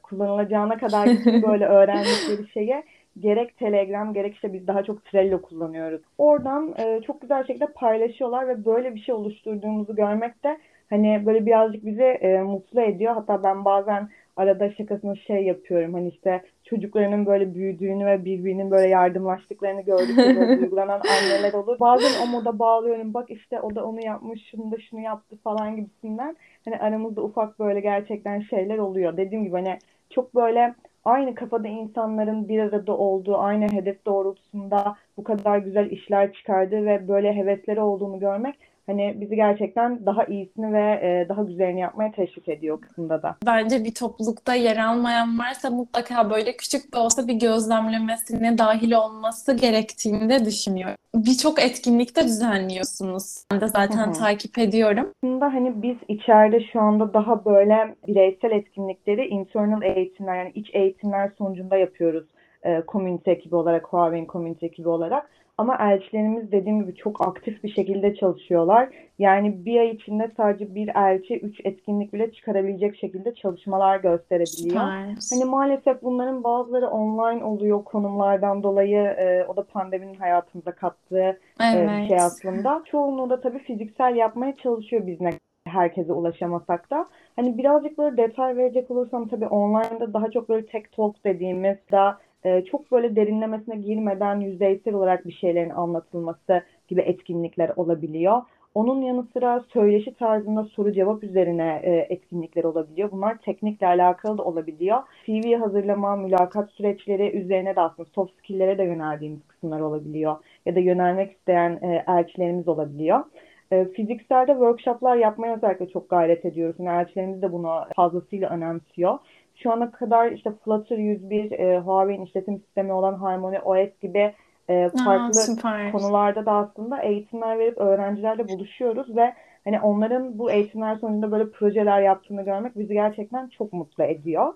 kullanılacağına 0.03 0.79
kadar 0.79 1.09
böyle 1.49 1.67
öğrendikleri 1.67 2.49
şeye 2.53 2.85
gerek 3.21 3.57
Telegram 3.57 4.15
gerek 4.15 4.35
işte 4.35 4.53
biz 4.53 4.67
daha 4.67 4.83
çok 4.83 5.05
Trello 5.05 5.43
kullanıyoruz. 5.43 6.01
Oradan 6.19 6.75
e, 6.79 7.01
çok 7.07 7.21
güzel 7.21 7.47
şekilde 7.47 7.67
paylaşıyorlar 7.67 8.49
ve 8.49 8.65
böyle 8.65 8.95
bir 8.95 9.01
şey 9.01 9.15
oluşturduğumuzu 9.15 9.97
görmek 9.97 10.45
de 10.45 10.59
hani 10.91 11.23
böyle 11.27 11.47
birazcık 11.47 11.87
bizi 11.87 12.03
e, 12.03 12.43
mutlu 12.43 12.81
ediyor. 12.81 13.15
Hatta 13.15 13.43
ben 13.43 13.65
bazen 13.65 14.09
arada 14.37 14.71
şakasını 14.71 15.17
şey 15.17 15.45
yapıyorum 15.45 15.95
hani 15.95 16.09
işte 16.09 16.43
çocuklarının 16.65 17.27
böyle 17.27 17.55
büyüdüğünü 17.55 18.07
ve 18.07 18.25
birbirinin 18.25 18.71
böyle 18.71 18.89
yardımlaştıklarını 18.89 19.81
gördükleri 19.81 20.39
uygulanan 20.61 21.01
anneler 21.01 21.53
olur. 21.53 21.81
Bazen 21.81 22.27
o 22.27 22.27
moda 22.27 22.59
bağlıyorum 22.59 23.15
bak 23.15 23.31
işte 23.31 23.61
o 23.61 23.75
da 23.75 23.85
onu 23.85 24.05
yapmış 24.05 24.51
şunu 24.51 24.73
da 24.73 24.77
şunu 24.91 25.01
yaptı 25.01 25.37
falan 25.37 25.77
gibisinden. 25.77 26.37
Hani 26.65 26.79
aramızda 26.79 27.23
ufak 27.23 27.59
böyle 27.59 27.81
gerçekten 27.81 28.41
şeyler 28.41 28.79
oluyor. 28.79 29.17
Dediğim 29.17 29.45
gibi 29.45 29.57
hani 29.57 29.79
çok 30.11 30.35
böyle 30.35 30.75
aynı 31.09 31.35
kafada 31.35 31.69
insanların 31.69 32.49
bir 32.49 32.59
arada 32.59 32.97
olduğu, 32.97 33.39
aynı 33.39 33.73
hedef 33.73 34.07
doğrultusunda 34.07 34.97
bu 35.17 35.25
kadar 35.25 35.59
güzel 35.59 35.91
işler 35.91 36.33
çıkardığı 36.33 36.87
ve 36.87 37.09
böyle 37.09 37.37
hevesleri 37.37 37.81
olduğunu 37.81 38.19
görmek 38.19 38.68
hani 38.89 39.21
bizi 39.21 39.37
gerçekten 39.37 40.07
daha 40.07 40.25
iyisini 40.25 40.73
ve 40.73 41.01
e, 41.03 41.29
daha 41.29 41.43
güzelini 41.43 41.81
yapmaya 41.81 42.13
teşvik 42.13 42.49
ediyor 42.49 42.81
kısımda 42.81 43.23
da. 43.23 43.37
Bence 43.47 43.85
bir 43.85 43.95
toplulukta 43.95 44.55
yer 44.55 44.77
almayan 44.77 45.39
varsa 45.39 45.71
mutlaka 45.71 46.31
böyle 46.31 46.57
küçük 46.57 46.95
de 46.95 46.99
olsa 46.99 47.29
bir 47.29 47.35
gözlemlemesine 47.35 48.59
dahil 48.59 48.93
olması 48.93 49.57
gerektiğini 49.57 50.31
de 50.31 50.45
düşünüyorum. 50.45 50.97
Birçok 51.15 51.63
etkinlikte 51.63 52.25
düzenliyorsunuz. 52.25 53.45
Ben 53.53 53.61
de 53.61 53.69
zaten 53.69 54.07
Hı-hı. 54.07 54.13
takip 54.13 54.59
ediyorum. 54.59 55.13
Aslında 55.25 55.47
hani 55.55 55.83
biz 55.83 55.97
içeride 56.09 56.61
şu 56.73 56.81
anda 56.81 57.15
daha 57.15 57.45
böyle 57.45 57.95
bireysel 58.07 58.51
etkinlikleri 58.51 59.27
internal 59.27 59.83
eğitimler 59.83 60.37
yani 60.37 60.53
iç 60.55 60.71
eğitimler 60.73 61.31
sonucunda 61.39 61.77
yapıyoruz. 61.77 62.25
E, 62.63 62.81
komünite 62.81 63.31
ekibi 63.31 63.57
olarak, 63.57 63.87
Huawei'in 63.93 64.27
komünite 64.27 64.67
ekibi 64.67 64.89
olarak. 64.89 65.31
Ama 65.59 65.77
elçilerimiz 65.81 66.53
dediğim 66.53 66.81
gibi 66.81 66.95
çok 66.95 67.29
aktif 67.29 67.65
bir 67.65 67.69
şekilde 67.73 68.15
çalışıyorlar. 68.15 68.89
Yani 69.19 69.65
bir 69.65 69.81
ay 69.81 69.91
içinde 69.91 70.31
sadece 70.37 70.75
bir 70.75 70.89
elçi 70.95 71.39
üç 71.39 71.61
etkinlik 71.65 72.13
bile 72.13 72.33
çıkarabilecek 72.33 72.97
şekilde 72.97 73.35
çalışmalar 73.35 73.97
gösterebiliyor. 73.97 74.81
Süper. 75.21 75.37
Hani 75.37 75.45
maalesef 75.51 76.03
bunların 76.03 76.45
bazıları 76.45 76.89
online 76.89 77.45
oluyor 77.45 77.85
konumlardan 77.85 78.63
dolayı. 78.63 79.03
E, 79.03 79.45
o 79.49 79.57
da 79.57 79.65
pandeminin 79.65 80.15
hayatımıza 80.15 80.73
kattığı 80.73 81.39
evet. 81.61 81.91
e, 81.91 82.03
bir 82.03 82.09
şey 82.09 82.17
aslında. 82.17 82.83
Çoğunluğu 82.91 83.31
da 83.31 83.41
tabii 83.41 83.59
fiziksel 83.59 84.17
yapmaya 84.17 84.57
çalışıyor 84.57 85.07
biz 85.07 85.21
ne 85.21 85.31
herkese 85.65 86.13
ulaşamasak 86.13 86.91
da. 86.91 87.07
Hani 87.37 87.59
birazcık 87.59 87.99
böyle 87.99 88.17
detay 88.17 88.57
verecek 88.57 88.91
olursam 88.91 89.29
tabii 89.29 89.47
online'da 89.47 90.13
daha 90.13 90.31
çok 90.31 90.49
böyle 90.49 90.67
tek 90.67 90.93
talk 90.93 91.25
dediğimiz 91.25 91.77
daha 91.93 92.19
e, 92.45 92.65
çok 92.65 92.93
böyle 92.93 93.17
derinlemesine 93.17 93.77
girmeden 93.77 94.41
yüzeysel 94.41 94.95
olarak 94.95 95.27
bir 95.27 95.33
şeylerin 95.33 95.71
anlatılması 95.71 96.63
gibi 96.89 97.01
etkinlikler 97.01 97.73
olabiliyor. 97.77 98.43
Onun 98.75 99.03
yanı 99.03 99.27
sıra 99.33 99.65
söyleşi 99.73 100.15
tarzında 100.15 100.65
soru 100.65 100.93
cevap 100.93 101.25
üzerine 101.25 101.81
e, 101.83 102.07
etkinlikler 102.15 102.65
olabiliyor. 102.65 103.11
Bunlar 103.13 103.39
teknikle 103.39 103.87
alakalı 103.87 104.39
da 104.39 104.43
olabiliyor. 104.43 104.99
CV 105.27 105.55
hazırlama, 105.55 106.17
mülakat 106.17 106.71
süreçleri 106.71 107.37
üzerine 107.37 107.77
de 107.77 107.81
aslında 107.81 108.09
soft 108.15 108.33
skill'lere 108.39 108.79
de 108.79 108.83
yöneldiğimiz 108.85 109.47
kısımlar 109.49 109.81
olabiliyor. 109.81 110.37
Ya 110.67 110.75
da 110.75 110.81
yönelmek 110.81 111.33
isteyen 111.33 111.79
e, 111.83 112.05
elçilerimiz 112.09 112.69
olabiliyor. 112.69 113.25
E, 113.73 113.85
fizikselde 113.85 114.53
workshoplar 114.53 115.17
yapmaya 115.17 115.57
özellikle 115.57 115.89
çok 115.89 116.11
gayret 116.11 116.45
ediyoruz. 116.45 116.77
Yani 116.79 117.01
elçilerimiz 117.03 117.43
de 117.43 117.53
bunu 117.53 117.85
fazlasıyla 117.97 118.51
önemsiyor 118.51 119.19
şu 119.63 119.73
ana 119.73 119.91
kadar 119.91 120.33
işte 120.33 120.53
Flutter 120.65 120.99
101, 120.99 121.51
e, 121.51 121.79
Huawei'in 121.79 122.25
işletim 122.25 122.59
sistemi 122.59 122.93
olan 122.93 123.15
Harmony 123.15 123.59
OS 123.65 123.89
gibi 124.03 124.35
e, 124.69 124.91
farklı 125.05 125.41
Aa, 125.63 125.93
konularda 125.93 126.47
da 126.47 126.53
aslında 126.53 127.03
eğitimler 127.03 127.59
verip 127.59 127.79
öğrencilerle 127.79 128.49
buluşuyoruz 128.49 129.17
ve 129.17 129.35
hani 129.65 129.81
onların 129.81 130.39
bu 130.39 130.51
eğitimler 130.51 130.97
sonucunda 130.97 131.33
böyle 131.33 131.51
projeler 131.51 132.03
yaptığını 132.03 132.43
görmek 132.43 132.79
bizi 132.79 132.93
gerçekten 132.95 133.49
çok 133.49 133.73
mutlu 133.73 134.05
ediyor. 134.05 134.55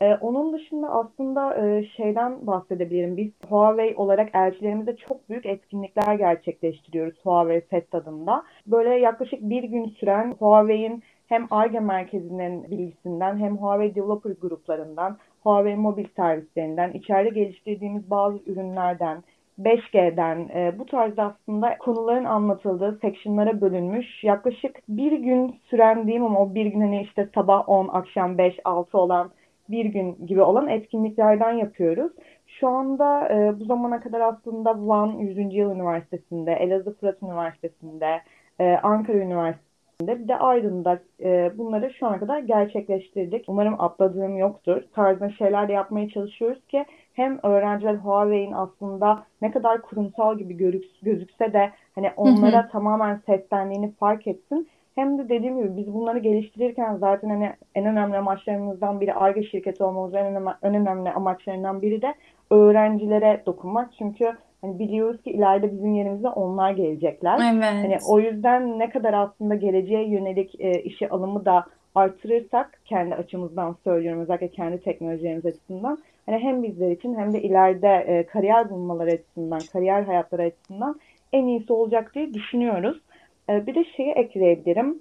Ee, 0.00 0.14
onun 0.20 0.52
dışında 0.52 0.88
aslında 0.88 1.66
e, 1.66 1.84
şeyden 1.96 2.46
bahsedebilirim. 2.46 3.16
Biz 3.16 3.30
Huawei 3.48 3.94
olarak 3.96 4.34
elçilerimize 4.34 4.96
çok 4.96 5.28
büyük 5.28 5.46
etkinlikler 5.46 6.14
gerçekleştiriyoruz 6.14 7.14
Huawei 7.24 7.60
Fest 7.60 7.94
adında. 7.94 8.42
Böyle 8.66 8.90
yaklaşık 8.90 9.40
bir 9.40 9.62
gün 9.62 9.88
süren 9.88 10.34
Huawei'in 10.38 11.02
hem 11.34 11.46
ARGE 11.50 11.80
merkezinin 11.80 12.70
bilgisinden 12.70 13.38
hem 13.38 13.56
Huawei 13.56 13.94
Developer 13.94 14.30
gruplarından, 14.40 15.18
Huawei 15.42 15.76
mobil 15.76 16.06
servislerinden, 16.16 16.92
içeride 16.92 17.28
geliştirdiğimiz 17.28 18.10
bazı 18.10 18.38
ürünlerden, 18.46 19.22
5G'den 19.58 20.48
e, 20.54 20.78
bu 20.78 20.86
tarzda 20.86 21.22
aslında 21.22 21.78
konuların 21.78 22.24
anlatıldığı 22.24 22.98
sectionlara 23.02 23.60
bölünmüş 23.60 24.24
yaklaşık 24.24 24.76
bir 24.88 25.12
gün 25.12 25.56
süren 25.70 26.06
diyeyim 26.06 26.24
ama 26.24 26.40
o 26.40 26.54
bir 26.54 26.66
gün 26.66 26.80
hani 26.80 27.02
işte 27.02 27.28
sabah 27.34 27.68
10, 27.68 27.88
akşam 27.88 28.38
5, 28.38 28.54
6 28.64 28.98
olan 28.98 29.30
bir 29.70 29.84
gün 29.84 30.26
gibi 30.26 30.42
olan 30.42 30.68
etkinliklerden 30.68 31.52
yapıyoruz. 31.52 32.12
Şu 32.46 32.68
anda 32.68 33.28
e, 33.28 33.60
bu 33.60 33.64
zamana 33.64 34.00
kadar 34.00 34.20
aslında 34.20 34.86
Van 34.86 35.18
100. 35.18 35.54
Yıl 35.54 35.70
Üniversitesi'nde, 35.70 36.52
Elazığ 36.52 36.96
Fırat 37.00 37.22
Üniversitesi'nde, 37.22 38.22
e, 38.60 38.76
Ankara 38.82 39.18
Üniversitesi'nde 39.18 39.73
bir 40.00 40.28
de 40.28 40.38
Aydın'da 40.38 40.98
e, 41.20 41.58
bunları 41.58 41.92
şu 41.94 42.06
ana 42.06 42.18
kadar 42.18 42.38
gerçekleştirdik. 42.38 43.44
Umarım 43.48 43.80
atladığım 43.80 44.38
yoktur. 44.38 44.82
Tarzında 44.94 45.30
şeyler 45.30 45.68
de 45.68 45.72
yapmaya 45.72 46.08
çalışıyoruz 46.08 46.66
ki 46.66 46.84
hem 47.12 47.38
öğrenciler 47.42 47.94
Huawei'in 47.94 48.52
aslında 48.52 49.22
ne 49.42 49.50
kadar 49.50 49.82
kurumsal 49.82 50.38
gibi 50.38 50.56
gözükse 51.02 51.52
de 51.52 51.70
hani 51.94 52.10
onlara 52.16 52.62
hı 52.62 52.66
hı. 52.66 52.70
tamamen 52.70 53.20
seslendiğini 53.26 53.92
fark 53.92 54.26
etsin. 54.26 54.68
Hem 54.94 55.18
de 55.18 55.28
dediğim 55.28 55.58
gibi 55.58 55.76
biz 55.76 55.94
bunları 55.94 56.18
geliştirirken 56.18 56.96
zaten 56.96 57.28
hani 57.28 57.52
en 57.74 57.86
önemli 57.86 58.16
amaçlarımızdan 58.16 59.00
biri 59.00 59.14
ARGE 59.14 59.42
şirketi 59.42 59.84
olmamız 59.84 60.14
en 60.14 60.26
önemli, 60.26 60.50
en 60.62 60.74
önemli 60.74 61.10
amaçlarından 61.10 61.82
biri 61.82 62.02
de 62.02 62.14
öğrencilere 62.50 63.42
dokunmak. 63.46 63.90
Çünkü 63.98 64.32
Hani 64.64 64.78
biliyoruz 64.78 65.22
ki 65.22 65.30
ileride 65.30 65.72
bizim 65.72 65.94
yerimize 65.94 66.28
onlar 66.28 66.70
gelecekler. 66.70 67.54
Evet. 67.54 67.64
Hani 67.64 67.98
o 68.08 68.20
yüzden 68.20 68.78
ne 68.78 68.90
kadar 68.90 69.12
aslında 69.12 69.54
geleceğe 69.54 70.08
yönelik 70.08 70.60
e, 70.60 70.82
işe 70.82 71.08
alımı 71.08 71.44
da 71.44 71.64
artırırsak 71.94 72.80
kendi 72.84 73.14
açımızdan 73.14 73.76
söylüyorum 73.84 74.22
özellikle 74.22 74.48
kendi 74.48 74.80
teknolojilerimiz 74.80 75.46
açısından 75.46 75.98
hani 76.26 76.38
hem 76.38 76.62
bizler 76.62 76.90
için 76.90 77.14
hem 77.18 77.32
de 77.32 77.42
ileride 77.42 78.04
e, 78.06 78.26
kariyer 78.26 78.70
bulmaları 78.70 79.10
açısından, 79.10 79.60
kariyer 79.72 80.02
hayatları 80.02 80.42
açısından 80.42 81.00
en 81.32 81.46
iyisi 81.46 81.72
olacak 81.72 82.14
diye 82.14 82.34
düşünüyoruz. 82.34 83.00
E, 83.48 83.66
bir 83.66 83.74
de 83.74 83.84
şeyi 83.84 84.12
ekleyebilirim. 84.12 85.00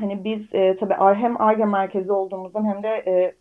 Hani 0.00 0.24
biz 0.24 0.54
e, 0.54 0.76
tabii 0.76 0.94
hem 0.94 1.40
ARGE 1.40 1.64
merkezi 1.64 2.12
olduğumuzdan 2.12 2.64
hem 2.64 2.82
de 2.82 2.88
e, 2.88 3.32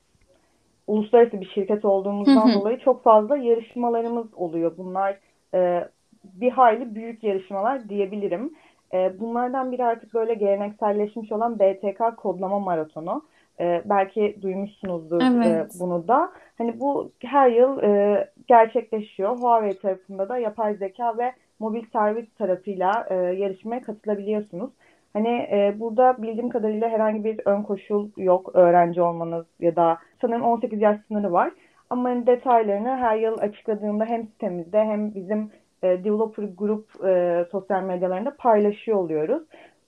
uluslararası 0.88 1.42
bir 1.42 1.50
şirket 1.50 1.86
olduğumuzdan 1.86 2.54
dolayı 2.54 2.80
çok 2.80 3.04
fazla 3.04 3.38
yarışmalarımız 3.38 4.34
oluyor. 4.34 4.78
Bunlar 4.78 5.18
e, 5.54 5.88
bir 6.24 6.52
hayli 6.52 6.96
büyük 6.96 7.24
yarışmalar 7.24 7.90
diyebilirim. 7.90 8.54
E, 8.94 9.20
bunlardan 9.20 9.72
biri 9.72 9.86
artık 9.86 10.14
böyle 10.14 10.34
gelenekselleşmiş 10.34 11.32
olan 11.32 11.60
BTK 11.60 12.18
kodlama 12.18 12.60
maratonu. 12.60 13.22
E, 13.60 13.82
belki 13.86 14.38
duymuşsunuzdur 14.42 15.22
e, 15.22 15.48
evet. 15.48 15.76
e, 15.76 15.80
bunu 15.80 16.08
da. 16.08 16.32
Hani 16.58 16.80
bu 16.80 17.12
her 17.20 17.50
yıl 17.50 17.84
e, 17.84 18.28
gerçekleşiyor. 18.48 19.38
Huawei 19.38 19.80
tarafında 19.80 20.30
da 20.30 20.38
yapay 20.38 20.76
zeka 20.76 21.18
ve 21.18 21.34
mobil 21.60 21.84
servis 21.94 22.34
tarafıyla 22.38 23.08
e, 23.10 23.16
yarışmaya 23.16 23.82
katılabiliyorsunuz. 23.82 24.72
Hani 25.14 25.30
e, 25.30 25.76
burada 25.80 26.16
bildiğim 26.22 26.50
kadarıyla 26.50 26.90
herhangi 26.90 27.24
bir 27.24 27.40
ön 27.46 27.62
koşul 27.62 28.10
yok 28.18 28.52
öğrenci 28.54 29.02
olmanız 29.02 29.46
ya 29.60 29.76
da 29.76 29.98
sanırım 30.22 30.42
18 30.42 30.82
yaş 30.82 31.00
sınırı 31.08 31.32
var. 31.32 31.52
Ama 31.90 32.10
hani 32.10 32.28
detaylarını 32.28 32.98
her 32.98 33.18
yıl 33.18 33.38
açıkladığımda 33.38 34.06
hem 34.06 34.28
sitemizde 34.28 34.84
hem 34.84 35.16
bizim 35.16 35.52
e, 35.84 35.88
developer 36.04 36.44
grup 36.58 37.06
e, 37.06 37.46
sosyal 37.52 37.84
medyalarında 37.84 38.36
paylaşıyor 38.38 38.98
oluyoruz. 38.98 39.44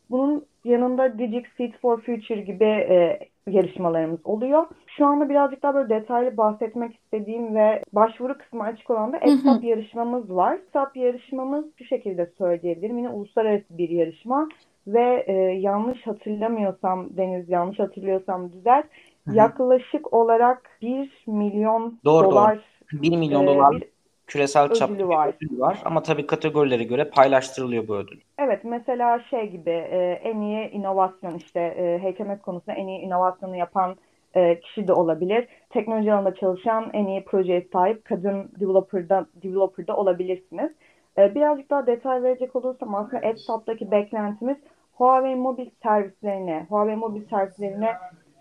Bunun 0.09 0.45
yanında 0.65 1.19
Digix 1.19 1.43
Seed 1.57 1.73
for 1.81 2.01
Future 2.01 2.41
gibi 2.41 2.65
e, 2.65 3.19
yarışmalarımız 3.47 4.19
oluyor. 4.23 4.65
Şu 4.87 5.05
anda 5.05 5.29
birazcık 5.29 5.63
daha 5.63 5.75
böyle 5.75 5.89
detaylı 5.89 6.37
bahsetmek 6.37 6.95
istediğim 6.95 7.55
ve 7.55 7.83
başvuru 7.93 8.37
kısmı 8.37 8.63
açık 8.63 8.89
olan 8.89 9.13
da 9.13 9.17
ESAP 9.17 9.63
yarışmamız 9.63 10.35
var. 10.35 10.59
ESAP 10.69 10.97
yarışmamız 10.97 11.65
şu 11.77 11.85
şekilde 11.85 12.25
söyleyebilirim. 12.37 12.97
Yine 12.97 13.09
uluslararası 13.09 13.77
bir 13.77 13.89
yarışma 13.89 14.47
ve 14.87 15.23
e, 15.27 15.33
yanlış 15.59 16.07
hatırlamıyorsam 16.07 17.17
Deniz 17.17 17.49
yanlış 17.49 17.79
hatırlıyorsam 17.79 18.53
düzelt 18.53 18.85
yaklaşık 19.33 20.13
olarak 20.13 20.69
1 20.81 21.23
milyon 21.27 21.99
doğru, 22.05 22.31
dolar 22.31 22.55
doğru. 22.93 23.01
1 23.01 23.17
milyon 23.17 23.43
e, 23.43 23.47
dolar 23.47 23.71
bir 23.71 23.83
küresel 24.27 24.73
çapta 24.73 25.07
var. 25.07 25.33
ödül 25.41 25.59
var 25.59 25.81
ama 25.85 26.03
tabii 26.03 26.27
kategorilere 26.27 26.83
göre 26.83 27.09
paylaştırılıyor 27.09 27.87
bu 27.87 27.95
ödül. 27.95 28.19
Evet 28.37 28.63
mesela 28.63 29.19
şey 29.19 29.49
gibi 29.49 29.69
e, 29.69 30.19
en 30.23 30.41
iyi 30.41 30.69
inovasyon 30.69 31.35
işte 31.35 31.59
e, 31.59 31.99
HKMS 31.99 32.41
konusunda 32.41 32.73
en 32.77 32.87
iyi 32.87 32.99
inovasyonu 32.99 33.55
yapan 33.55 33.95
e, 34.35 34.59
kişi 34.59 34.87
de 34.87 34.93
olabilir. 34.93 35.47
Teknoloji 35.69 36.13
alanında 36.13 36.35
çalışan 36.35 36.89
en 36.93 37.07
iyi 37.07 37.25
projeye 37.25 37.67
sahip 37.73 38.05
kadın 38.05 38.51
developer'da, 38.59 39.25
developer'da 39.43 39.95
olabilirsiniz. 39.95 40.71
E, 41.17 41.35
birazcık 41.35 41.69
daha 41.69 41.87
detay 41.87 42.23
verecek 42.23 42.55
olursam 42.55 42.95
aslında 42.95 43.25
EdSap'taki 43.25 43.91
beklentimiz 43.91 44.57
Huawei 44.93 45.35
mobil 45.35 45.69
servislerine, 45.83 46.65
Huawei 46.69 46.95
mobil 46.95 47.21
servislerine 47.29 47.93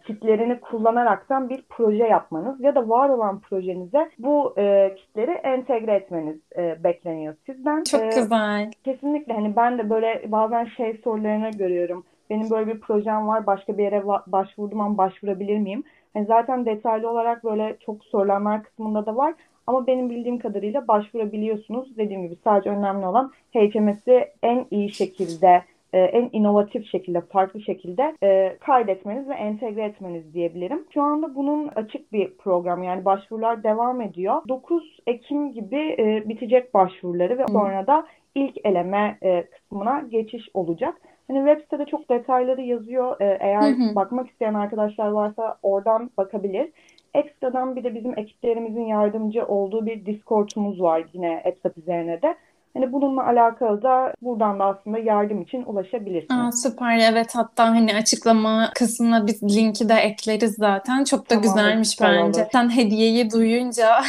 kitlerini 0.06 0.60
kullanaraktan 0.60 1.48
bir 1.48 1.62
proje 1.68 2.04
yapmanız 2.04 2.60
ya 2.60 2.74
da 2.74 2.88
var 2.88 3.08
olan 3.08 3.40
projenize 3.40 4.10
bu 4.18 4.54
e, 4.58 4.94
kitleri 4.96 5.30
entegre 5.30 5.92
etmeniz 5.94 6.36
e, 6.56 6.84
bekleniyor 6.84 7.34
sizden. 7.46 7.84
Çok 7.84 8.02
e, 8.02 8.06
güzel. 8.06 8.70
Kesinlikle 8.84 9.34
hani 9.34 9.56
ben 9.56 9.78
de 9.78 9.90
böyle 9.90 10.24
bazen 10.26 10.64
şey 10.64 11.00
sorularını 11.04 11.50
görüyorum. 11.50 12.04
Benim 12.30 12.50
böyle 12.50 12.74
bir 12.74 12.80
projem 12.80 13.28
var 13.28 13.46
başka 13.46 13.78
bir 13.78 13.82
yere 13.82 14.06
başvurdum 14.26 14.80
ama 14.80 14.98
başvurabilir 14.98 15.58
miyim? 15.58 15.84
Yani 16.14 16.26
zaten 16.26 16.66
detaylı 16.66 17.10
olarak 17.10 17.44
böyle 17.44 17.76
çok 17.86 18.04
sorulanlar 18.04 18.62
kısmında 18.62 19.06
da 19.06 19.16
var. 19.16 19.34
Ama 19.66 19.86
benim 19.86 20.10
bildiğim 20.10 20.38
kadarıyla 20.38 20.88
başvurabiliyorsunuz. 20.88 21.96
Dediğim 21.96 22.22
gibi 22.22 22.36
sadece 22.44 22.70
önemli 22.70 23.06
olan 23.06 23.32
HMS'i 23.54 24.28
en 24.42 24.66
iyi 24.70 24.90
şekilde 24.90 25.62
e, 25.92 25.98
en 25.98 26.30
inovatif 26.32 26.86
şekilde, 26.90 27.20
farklı 27.20 27.60
şekilde 27.60 28.16
e, 28.22 28.56
kaydetmeniz 28.60 29.28
ve 29.28 29.34
entegre 29.34 29.84
etmeniz 29.84 30.34
diyebilirim. 30.34 30.84
Şu 30.94 31.02
anda 31.02 31.34
bunun 31.34 31.68
açık 31.68 32.12
bir 32.12 32.36
program 32.36 32.82
yani 32.82 33.04
başvurular 33.04 33.62
devam 33.62 34.00
ediyor. 34.00 34.42
9 34.48 35.00
Ekim 35.06 35.52
gibi 35.52 35.96
e, 35.98 36.28
bitecek 36.28 36.74
başvuruları 36.74 37.38
ve 37.38 37.46
sonra 37.46 37.86
da 37.86 38.06
ilk 38.34 38.66
eleme 38.66 39.18
e, 39.22 39.46
kısmına 39.46 40.00
geçiş 40.10 40.48
olacak. 40.54 40.94
Hani 41.28 41.38
web 41.38 41.62
sitede 41.62 41.84
çok 41.84 42.10
detayları 42.10 42.62
yazıyor. 42.62 43.20
E, 43.20 43.38
eğer 43.40 43.62
hı 43.62 43.90
hı. 43.90 43.94
bakmak 43.94 44.30
isteyen 44.30 44.54
arkadaşlar 44.54 45.08
varsa 45.08 45.58
oradan 45.62 46.10
bakabilir. 46.18 46.72
Ekstradan 47.14 47.76
bir 47.76 47.84
de 47.84 47.94
bizim 47.94 48.18
ekiplerimizin 48.18 48.84
yardımcı 48.84 49.46
olduğu 49.46 49.86
bir 49.86 50.06
Discord'umuz 50.06 50.80
var 50.80 51.04
yine 51.12 51.42
EPSAP 51.44 51.78
üzerine 51.78 52.22
de. 52.22 52.36
Hani 52.76 52.92
bununla 52.92 53.26
alakalı 53.26 53.82
da 53.82 54.14
buradan 54.22 54.58
da 54.58 54.64
aslında 54.64 54.98
yardım 54.98 55.42
için 55.42 55.64
ulaşabilirsiniz. 55.64 56.40
Aa, 56.40 56.52
süper 56.52 56.98
evet 57.12 57.34
hatta 57.34 57.66
hani 57.66 57.94
açıklama 57.94 58.70
kısmına 58.74 59.26
biz 59.26 59.56
linki 59.56 59.88
de 59.88 59.94
ekleriz 59.94 60.54
zaten. 60.54 61.04
Çok 61.04 61.20
da 61.20 61.24
tamam, 61.28 61.42
güzelmiş 61.42 62.00
bence. 62.00 62.40
Olur. 62.40 62.48
Sen 62.52 62.76
hediyeyi 62.76 63.30
duyunca 63.30 64.00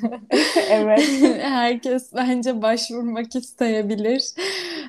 evet. 0.70 1.00
herkes 1.42 2.14
bence 2.14 2.62
başvurmak 2.62 3.36
isteyebilir. 3.36 4.22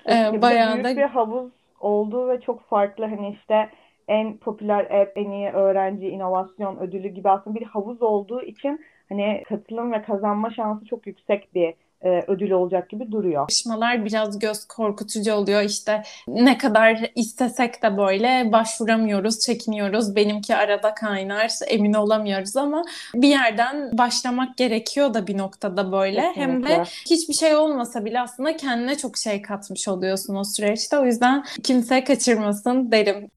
Ee, 0.10 0.42
bayağı 0.42 0.74
büyük 0.74 0.86
da 0.86 0.98
bir 0.98 1.02
havuz 1.02 1.52
olduğu 1.80 2.30
ve 2.30 2.42
çok 2.42 2.62
farklı 2.62 3.06
hani 3.06 3.30
işte 3.30 3.70
en 4.08 4.38
popüler 4.38 5.02
app, 5.02 5.18
en 5.18 5.32
iyi 5.32 5.50
öğrenci 5.50 6.10
inovasyon 6.10 6.78
ödülü 6.78 7.08
gibi 7.08 7.30
aslında 7.30 7.60
bir 7.60 7.66
havuz 7.66 8.02
olduğu 8.02 8.42
için 8.42 8.86
hani 9.10 9.44
katılım 9.50 9.92
ve 9.92 10.02
kazanma 10.02 10.52
şansı 10.52 10.86
çok 10.86 11.08
yüksek 11.08 11.56
bir 11.56 11.74
e, 12.04 12.24
ödül 12.28 12.52
olacak 12.52 12.89
gibi 12.89 13.12
duruyor. 13.12 13.41
Yarışmalar 13.41 14.06
biraz 14.06 14.39
göz 14.39 14.66
korkutucu 14.66 15.34
oluyor. 15.34 15.62
İşte 15.62 16.04
ne 16.28 16.58
kadar 16.58 17.12
istesek 17.16 17.84
de 17.84 17.97
böyle 17.97 18.52
başvuramıyoruz, 18.52 19.39
çekiniyoruz. 19.39 20.16
Benimki 20.16 20.56
arada 20.56 20.93
kaynar, 20.93 21.52
emin 21.68 21.93
olamıyoruz 21.93 22.58
ama 22.58 22.84
bir 23.16 23.28
yerden 23.28 23.97
başlamak 23.97 24.58
gerekiyor 24.58 25.14
da 25.14 25.28
bir 25.28 25.38
noktada 25.38 25.91
böyle. 25.91 26.22
Kesinlikle. 26.22 26.41
Hem 26.41 26.64
de 26.64 26.84
hiçbir 27.10 27.34
şey 27.34 27.56
olmasa 27.56 28.06
bile 28.06 28.22
aslında 28.22 28.58
kendine 28.58 28.97
çok 28.97 29.18
şey 29.18 29.41
katmış 29.41 29.88
oluyorsun 29.88 30.36
o 30.36 30.43
süreçte. 30.43 30.97
O 30.97 31.06
yüzden 31.06 31.45
kimse 31.64 32.04
kaçırmasın 32.04 32.91
derim. 32.91 33.32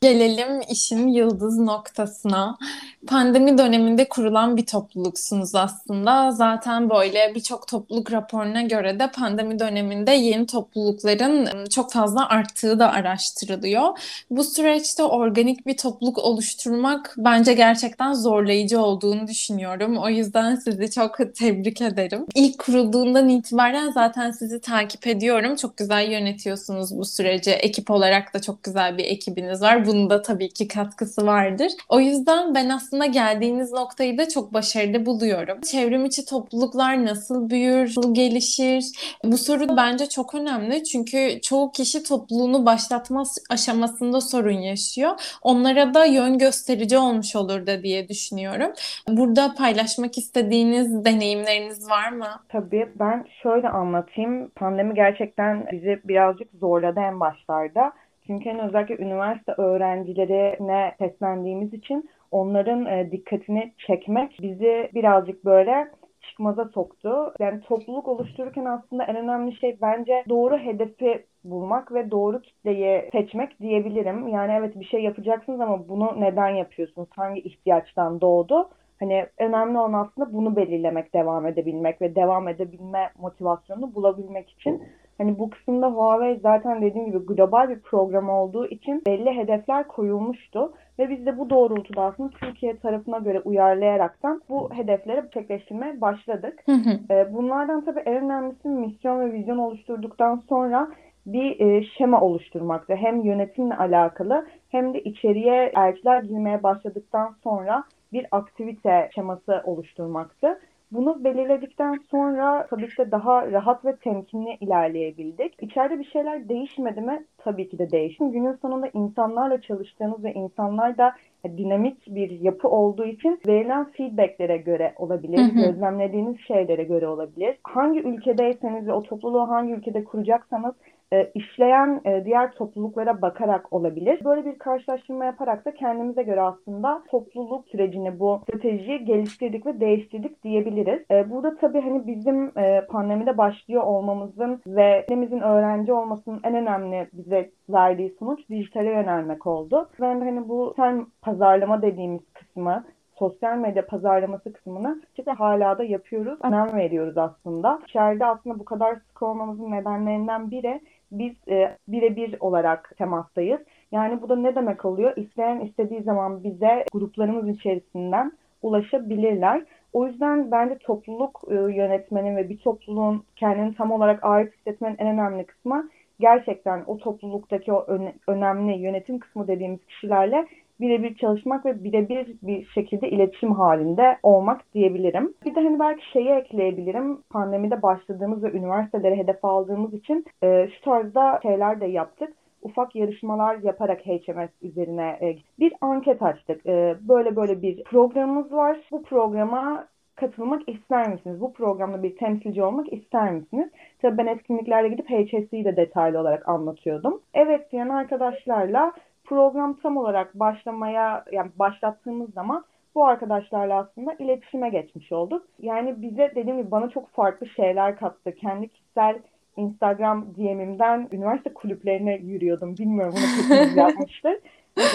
Gelelim 0.00 0.60
işin 0.70 1.08
yıldız 1.08 1.58
noktasına. 1.58 2.58
Pandemi 3.06 3.58
döneminde 3.58 4.08
kurulan 4.08 4.56
bir 4.56 4.66
topluluksunuz 4.66 5.54
aslında. 5.54 6.30
Zaten 6.30 6.90
böyle 6.90 7.32
birçok 7.34 7.68
topluluk 7.68 8.12
raporuna 8.12 8.62
göre 8.62 8.98
de 8.98 9.10
pandemi 9.10 9.58
döneminde 9.58 10.10
yeni 10.10 10.46
toplulukların 10.46 11.66
çok 11.66 11.92
fazla 11.92 12.28
arttığı 12.28 12.78
da 12.78 12.92
araştırılıyor. 12.92 13.98
Bu 14.30 14.44
süreçte 14.44 15.02
organik 15.02 15.66
bir 15.66 15.76
topluluk 15.76 16.18
oluşturmak 16.18 17.14
bence 17.18 17.52
gerçekten 17.52 18.12
zorlayıcı 18.12 18.80
olduğunu 18.80 19.26
düşünüyorum. 19.26 19.96
O 19.96 20.08
yüzden 20.08 20.54
sizi 20.54 20.90
çok 20.90 21.18
tebrik 21.34 21.80
ederim. 21.80 22.26
İlk 22.34 22.58
kurulduğundan 22.58 23.28
itibaren 23.28 23.90
zaten 23.90 24.30
sizi 24.30 24.60
takip 24.60 25.06
ediyorum. 25.06 25.56
Çok 25.56 25.76
güzel 25.76 26.10
yönetiyorsunuz 26.10 26.98
bu 26.98 27.04
süreci. 27.04 27.50
Ekip 27.50 27.90
olarak 27.90 28.34
da 28.34 28.40
çok 28.40 28.62
güzel 28.62 28.98
bir 28.98 29.04
ekibiniz 29.04 29.62
var. 29.62 29.87
Bunun 29.88 30.10
da 30.10 30.22
tabii 30.22 30.48
ki 30.48 30.68
katkısı 30.68 31.26
vardır. 31.26 31.72
O 31.88 32.00
yüzden 32.00 32.54
ben 32.54 32.68
aslında 32.68 33.06
geldiğiniz 33.06 33.72
noktayı 33.72 34.18
da 34.18 34.28
çok 34.28 34.54
başarılı 34.54 35.06
buluyorum. 35.06 35.60
Çevrim 35.60 36.04
içi 36.04 36.24
topluluklar 36.24 37.04
nasıl 37.04 37.50
büyür, 37.50 37.86
nasıl 37.96 38.14
gelişir? 38.14 38.84
Bu 39.24 39.36
soru 39.36 39.76
bence 39.76 40.06
çok 40.08 40.34
önemli. 40.34 40.84
Çünkü 40.84 41.40
çoğu 41.42 41.72
kişi 41.72 42.02
topluluğunu 42.02 42.66
başlatma 42.66 43.22
aşamasında 43.50 44.20
sorun 44.20 44.50
yaşıyor. 44.60 45.38
Onlara 45.42 45.94
da 45.94 46.04
yön 46.04 46.38
gösterici 46.38 46.98
olmuş 46.98 47.36
olur 47.36 47.66
da 47.66 47.82
diye 47.82 48.08
düşünüyorum. 48.08 48.72
Burada 49.08 49.54
paylaşmak 49.54 50.18
istediğiniz 50.18 51.04
deneyimleriniz 51.04 51.90
var 51.90 52.12
mı? 52.12 52.28
Tabii 52.48 52.88
ben 52.94 53.24
şöyle 53.42 53.68
anlatayım. 53.68 54.48
Pandemi 54.48 54.94
gerçekten 54.94 55.66
bizi 55.72 56.00
birazcık 56.04 56.48
zorladı 56.60 57.00
en 57.00 57.20
başlarda. 57.20 57.92
Çünkü 58.28 58.50
hani 58.50 58.62
özellikle 58.62 58.96
üniversite 58.96 59.52
öğrencilerine 59.52 60.94
seslendiğimiz 60.98 61.74
için 61.74 62.10
onların 62.30 62.86
e, 62.86 63.10
dikkatini 63.12 63.72
çekmek 63.86 64.38
bizi 64.42 64.90
birazcık 64.94 65.44
böyle 65.44 65.88
çıkmaza 66.22 66.64
soktu. 66.64 67.34
Yani 67.40 67.60
topluluk 67.60 68.08
oluştururken 68.08 68.64
aslında 68.64 69.04
en 69.04 69.16
önemli 69.16 69.56
şey 69.56 69.78
bence 69.82 70.24
doğru 70.28 70.58
hedefi 70.58 71.26
bulmak 71.44 71.92
ve 71.92 72.10
doğru 72.10 72.42
kitleyi 72.42 73.08
seçmek 73.12 73.60
diyebilirim. 73.60 74.28
Yani 74.28 74.52
evet 74.52 74.80
bir 74.80 74.84
şey 74.84 75.02
yapacaksınız 75.02 75.60
ama 75.60 75.88
bunu 75.88 76.20
neden 76.20 76.48
yapıyorsunuz? 76.48 77.08
Hangi 77.16 77.40
ihtiyaçtan 77.40 78.20
doğdu? 78.20 78.68
Hani 79.00 79.26
önemli 79.38 79.78
olan 79.78 79.92
aslında 79.92 80.32
bunu 80.32 80.56
belirlemek, 80.56 81.14
devam 81.14 81.46
edebilmek 81.46 82.02
ve 82.02 82.14
devam 82.14 82.48
edebilme 82.48 83.10
motivasyonunu 83.18 83.94
bulabilmek 83.94 84.50
için 84.50 84.82
Hani 85.18 85.38
bu 85.38 85.50
kısımda 85.50 85.90
Huawei 85.90 86.40
zaten 86.42 86.82
dediğim 86.82 87.06
gibi 87.06 87.18
global 87.18 87.68
bir 87.68 87.80
program 87.80 88.28
olduğu 88.28 88.66
için 88.66 89.02
belli 89.06 89.30
hedefler 89.30 89.88
koyulmuştu. 89.88 90.72
Ve 90.98 91.10
biz 91.10 91.26
de 91.26 91.38
bu 91.38 91.50
doğrultuda 91.50 92.02
aslında 92.02 92.30
Türkiye 92.30 92.76
tarafına 92.76 93.18
göre 93.18 93.40
uyarlayaraktan 93.40 94.42
bu 94.48 94.70
hedefleri 94.74 95.20
gerçekleştirmeye 95.20 96.00
başladık. 96.00 96.62
Hı 96.66 96.72
hı. 96.72 96.98
Ee, 97.10 97.34
bunlardan 97.34 97.84
tabii 97.84 98.00
en 98.00 98.24
önemlisi 98.24 98.68
misyon 98.68 99.20
ve 99.20 99.32
vizyon 99.32 99.58
oluşturduktan 99.58 100.42
sonra 100.48 100.88
bir 101.26 101.60
e, 101.60 101.84
şema 101.84 102.20
oluşturmaktı. 102.20 102.94
Hem 102.94 103.20
yönetimle 103.20 103.76
alakalı 103.76 104.46
hem 104.68 104.94
de 104.94 105.00
içeriye 105.00 105.72
elçiler 105.76 106.22
girmeye 106.22 106.62
başladıktan 106.62 107.34
sonra 107.42 107.84
bir 108.12 108.26
aktivite 108.30 109.10
şeması 109.14 109.62
oluşturmaktı. 109.64 110.58
Bunu 110.92 111.24
belirledikten 111.24 111.98
sonra 112.10 112.66
tabii 112.70 112.88
ki 112.88 112.96
de 112.98 113.10
daha 113.10 113.52
rahat 113.52 113.84
ve 113.84 113.96
temkinli 113.96 114.56
ilerleyebildik. 114.60 115.62
İçeride 115.62 115.98
bir 115.98 116.04
şeyler 116.04 116.48
değişmedi 116.48 117.00
mi? 117.00 117.24
Tabii 117.38 117.68
ki 117.68 117.78
de 117.78 117.90
değişti. 117.90 118.24
Günün 118.24 118.52
sonunda 118.52 118.88
insanlarla 118.94 119.60
çalıştığınız 119.60 120.24
ve 120.24 120.32
insanlar 120.32 120.98
da 120.98 121.14
dinamik 121.44 122.06
bir 122.06 122.30
yapı 122.30 122.68
olduğu 122.68 123.04
için 123.04 123.40
verilen 123.46 123.84
feedbacklere 123.84 124.56
göre 124.56 124.94
olabilir, 124.96 125.38
hı 125.38 125.42
hı. 125.42 125.64
gözlemlediğiniz 125.64 126.40
şeylere 126.40 126.84
göre 126.84 127.08
olabilir. 127.08 127.58
Hangi 127.62 128.00
ülkedeyseniz 128.00 128.86
ve 128.86 128.92
o 128.92 129.02
topluluğu 129.02 129.48
hangi 129.48 129.72
ülkede 129.72 130.04
kuracaksanız 130.04 130.74
e, 131.12 131.30
işleyen 131.34 132.00
e, 132.04 132.24
diğer 132.24 132.52
topluluklara 132.52 133.22
bakarak 133.22 133.72
olabilir. 133.72 134.20
Böyle 134.24 134.44
bir 134.44 134.58
karşılaştırma 134.58 135.24
yaparak 135.24 135.64
da 135.64 135.74
kendimize 135.74 136.22
göre 136.22 136.40
aslında 136.40 137.02
topluluk 137.10 137.68
sürecini 137.68 138.20
bu 138.20 138.40
stratejiyi 138.42 139.04
geliştirdik 139.04 139.66
ve 139.66 139.80
değiştirdik 139.80 140.44
diyebiliriz. 140.44 141.00
E, 141.10 141.30
burada 141.30 141.56
tabii 141.56 141.80
hani 141.80 142.06
bizim 142.06 142.52
pandemide 142.88 143.38
başlıyor 143.38 143.82
olmamızın 143.82 144.62
ve 144.66 145.04
elimizin 145.08 145.40
öğrenci 145.40 145.92
olmasının 145.92 146.40
en 146.44 146.54
önemli 146.54 147.08
bize 147.12 147.50
verdiği 147.68 148.14
sonuç 148.18 148.48
dijitale 148.50 148.90
yönelmek 148.90 149.46
oldu. 149.46 149.88
Ben 150.00 150.20
de 150.20 150.24
hani 150.24 150.48
bu 150.48 150.74
sen 150.76 151.06
pazarlama 151.22 151.82
dediğimiz 151.82 152.22
kısmı 152.34 152.84
sosyal 153.18 153.56
medya 153.56 153.86
pazarlaması 153.86 154.52
kısmını 154.52 155.02
işte 155.18 155.30
hala 155.30 155.78
da 155.78 155.84
yapıyoruz. 155.84 156.38
Önem 156.42 156.76
veriyoruz 156.76 157.18
aslında. 157.18 157.78
İçeride 157.88 158.26
aslında 158.26 158.58
bu 158.58 158.64
kadar 158.64 158.94
sık 158.94 159.22
olmamızın 159.22 159.70
nedenlerinden 159.70 160.50
biri 160.50 160.80
biz 161.10 161.32
e, 161.48 161.76
birebir 161.88 162.36
olarak 162.40 162.92
temastayız. 162.98 163.60
Yani 163.92 164.22
bu 164.22 164.28
da 164.28 164.36
ne 164.36 164.54
demek 164.54 164.84
oluyor? 164.84 165.16
İsteyen 165.16 165.60
istediği 165.60 166.02
zaman 166.02 166.44
bize 166.44 166.84
gruplarımız 166.92 167.48
içerisinden 167.48 168.32
ulaşabilirler. 168.62 169.64
O 169.92 170.06
yüzden 170.06 170.50
bence 170.50 170.78
topluluk 170.78 171.40
e, 171.50 171.54
yönetmenin 171.54 172.36
ve 172.36 172.48
bir 172.48 172.58
topluluğun 172.58 173.24
kendini 173.36 173.74
tam 173.74 173.90
olarak 173.90 174.24
ait 174.24 174.52
hissetmenin 174.52 174.96
en 174.98 175.06
önemli 175.06 175.46
kısmı 175.46 175.88
gerçekten 176.20 176.84
o 176.86 176.98
topluluktaki 176.98 177.72
o 177.72 177.84
öne, 177.86 178.14
önemli 178.28 178.78
yönetim 178.78 179.18
kısmı 179.18 179.48
dediğimiz 179.48 179.86
kişilerle 179.86 180.46
birebir 180.80 181.14
çalışmak 181.14 181.66
ve 181.66 181.84
birebir 181.84 182.36
bir 182.42 182.66
şekilde 182.66 183.10
iletişim 183.10 183.52
halinde 183.52 184.18
olmak 184.22 184.74
diyebilirim. 184.74 185.34
Bir 185.46 185.54
de 185.54 185.60
hani 185.60 185.78
belki 185.78 186.10
şeyi 186.10 186.28
ekleyebilirim. 186.28 187.22
Pandemide 187.30 187.82
başladığımız 187.82 188.42
ve 188.42 188.52
üniversitelere 188.52 189.16
hedef 189.16 189.44
aldığımız 189.44 189.94
için 189.94 190.24
e, 190.42 190.68
şu 190.68 190.84
tarzda 190.84 191.40
şeyler 191.42 191.80
de 191.80 191.86
yaptık 191.86 192.32
ufak 192.62 192.96
yarışmalar 192.96 193.58
yaparak 193.62 194.06
HMS 194.06 194.50
üzerine 194.62 195.18
e, 195.22 195.36
bir 195.58 195.72
anket 195.80 196.22
açtık. 196.22 196.66
E, 196.66 196.96
böyle 197.00 197.36
böyle 197.36 197.62
bir 197.62 197.84
programımız 197.84 198.52
var. 198.52 198.78
Bu 198.90 199.02
programa 199.02 199.86
katılmak 200.14 200.68
ister 200.68 201.08
misiniz? 201.08 201.40
Bu 201.40 201.52
programda 201.52 202.02
bir 202.02 202.16
temsilci 202.16 202.62
olmak 202.62 202.92
ister 202.92 203.32
misiniz? 203.32 203.68
Tabii 204.02 204.18
ben 204.18 204.26
etkinliklerde 204.26 204.88
gidip 204.88 205.10
HSC'yi 205.10 205.64
de 205.64 205.76
detaylı 205.76 206.20
olarak 206.20 206.48
anlatıyordum. 206.48 207.20
Evet 207.34 207.72
diyen 207.72 207.88
arkadaşlarla 207.88 208.92
program 209.28 209.74
tam 209.82 209.96
olarak 209.96 210.34
başlamaya 210.34 211.24
yani 211.32 211.50
başlattığımız 211.58 212.32
zaman 212.34 212.64
bu 212.94 213.06
arkadaşlarla 213.06 213.78
aslında 213.78 214.14
iletişime 214.18 214.68
geçmiş 214.68 215.12
olduk. 215.12 215.42
Yani 215.62 216.02
bize 216.02 216.32
dediğim 216.34 216.58
gibi 216.58 216.70
bana 216.70 216.90
çok 216.90 217.10
farklı 217.10 217.46
şeyler 217.46 217.96
kattı. 217.96 218.34
Kendi 218.34 218.68
kişisel 218.68 219.18
Instagram 219.56 220.26
DM'imden 220.36 221.08
üniversite 221.12 221.54
kulüplerine 221.54 222.16
yürüyordum. 222.16 222.78
Bilmiyorum 222.78 223.14
bunu 223.16 223.44
hepimiz 223.44 223.76
yapmıştır. 223.76 224.34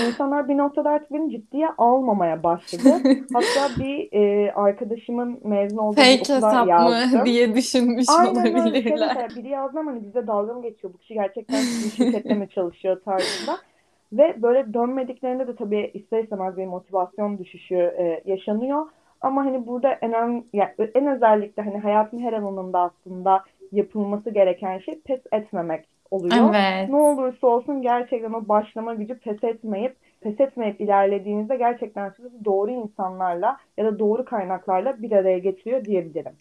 İnsanlar 0.08 0.50
bir 0.50 0.58
noktada 0.58 0.90
artık 0.90 1.14
beni 1.14 1.32
ciddiye 1.32 1.68
almamaya 1.78 2.44
başladı. 2.44 2.90
Hatta 3.34 3.82
bir 3.82 4.10
e, 4.14 4.52
arkadaşımın 4.52 5.40
mezun 5.44 5.78
olduğu 5.78 5.96
Fake 5.96 6.34
hesap 6.36 6.68
yazdım. 6.68 7.20
mı 7.20 7.26
diye 7.26 7.56
düşünmüş 7.56 8.06
Aynen 8.20 8.48
öyle. 8.48 8.62
Olabilirler. 8.62 9.16
mesela 9.16 9.28
biri 9.36 9.50
yazdı 9.50 9.80
ama 9.80 9.92
hani 9.92 10.04
bize 10.04 10.28
dalga 10.28 10.54
mı 10.54 10.62
geçiyor? 10.62 10.94
Bu 10.94 10.98
kişi 10.98 11.14
gerçekten 11.14 11.62
şirkette 11.96 12.34
mi 12.34 12.50
çalışıyor 12.50 13.02
tarzında. 13.06 13.58
Ve 14.14 14.42
böyle 14.42 14.74
dönmediklerinde 14.74 15.48
de 15.48 15.56
tabii 15.56 15.92
ister 15.94 16.24
istemez 16.24 16.58
bir 16.58 16.66
motivasyon 16.66 17.38
düşüşü 17.38 17.76
e, 17.76 18.22
yaşanıyor. 18.26 18.86
Ama 19.22 19.46
hani 19.46 19.68
burada 19.68 19.92
en, 19.94 20.14
ön- 20.14 20.46
yani 20.54 20.72
en 20.96 21.08
özellikle 21.08 21.64
hani 21.64 21.78
hayatın 21.80 22.20
her 22.20 22.34
alanında 22.34 22.80
aslında 22.80 23.44
yapılması 23.72 24.30
gereken 24.32 24.80
şey 24.80 25.02
pes 25.02 25.22
etmemek 25.32 25.86
oluyor. 26.12 26.56
Evet. 26.56 26.88
Ne 26.88 26.96
olursa 26.96 27.48
olsun 27.48 27.82
gerçekten 27.82 28.34
o 28.34 28.48
başlama 28.48 28.94
gücü 28.94 29.20
pes 29.20 29.44
etmeyip 29.44 29.96
pes 30.22 30.40
etmeyip 30.40 30.82
ilerlediğinizde 30.82 31.56
gerçekten 31.56 32.10
sizi 32.10 32.46
doğru 32.46 32.72
insanlarla 32.72 33.58
ya 33.78 33.86
da 33.86 34.00
doğru 34.00 34.26
kaynaklarla 34.26 35.02
bir 35.02 35.12
araya 35.12 35.38
getiriyor 35.40 35.86
diyebilirim. 35.86 36.34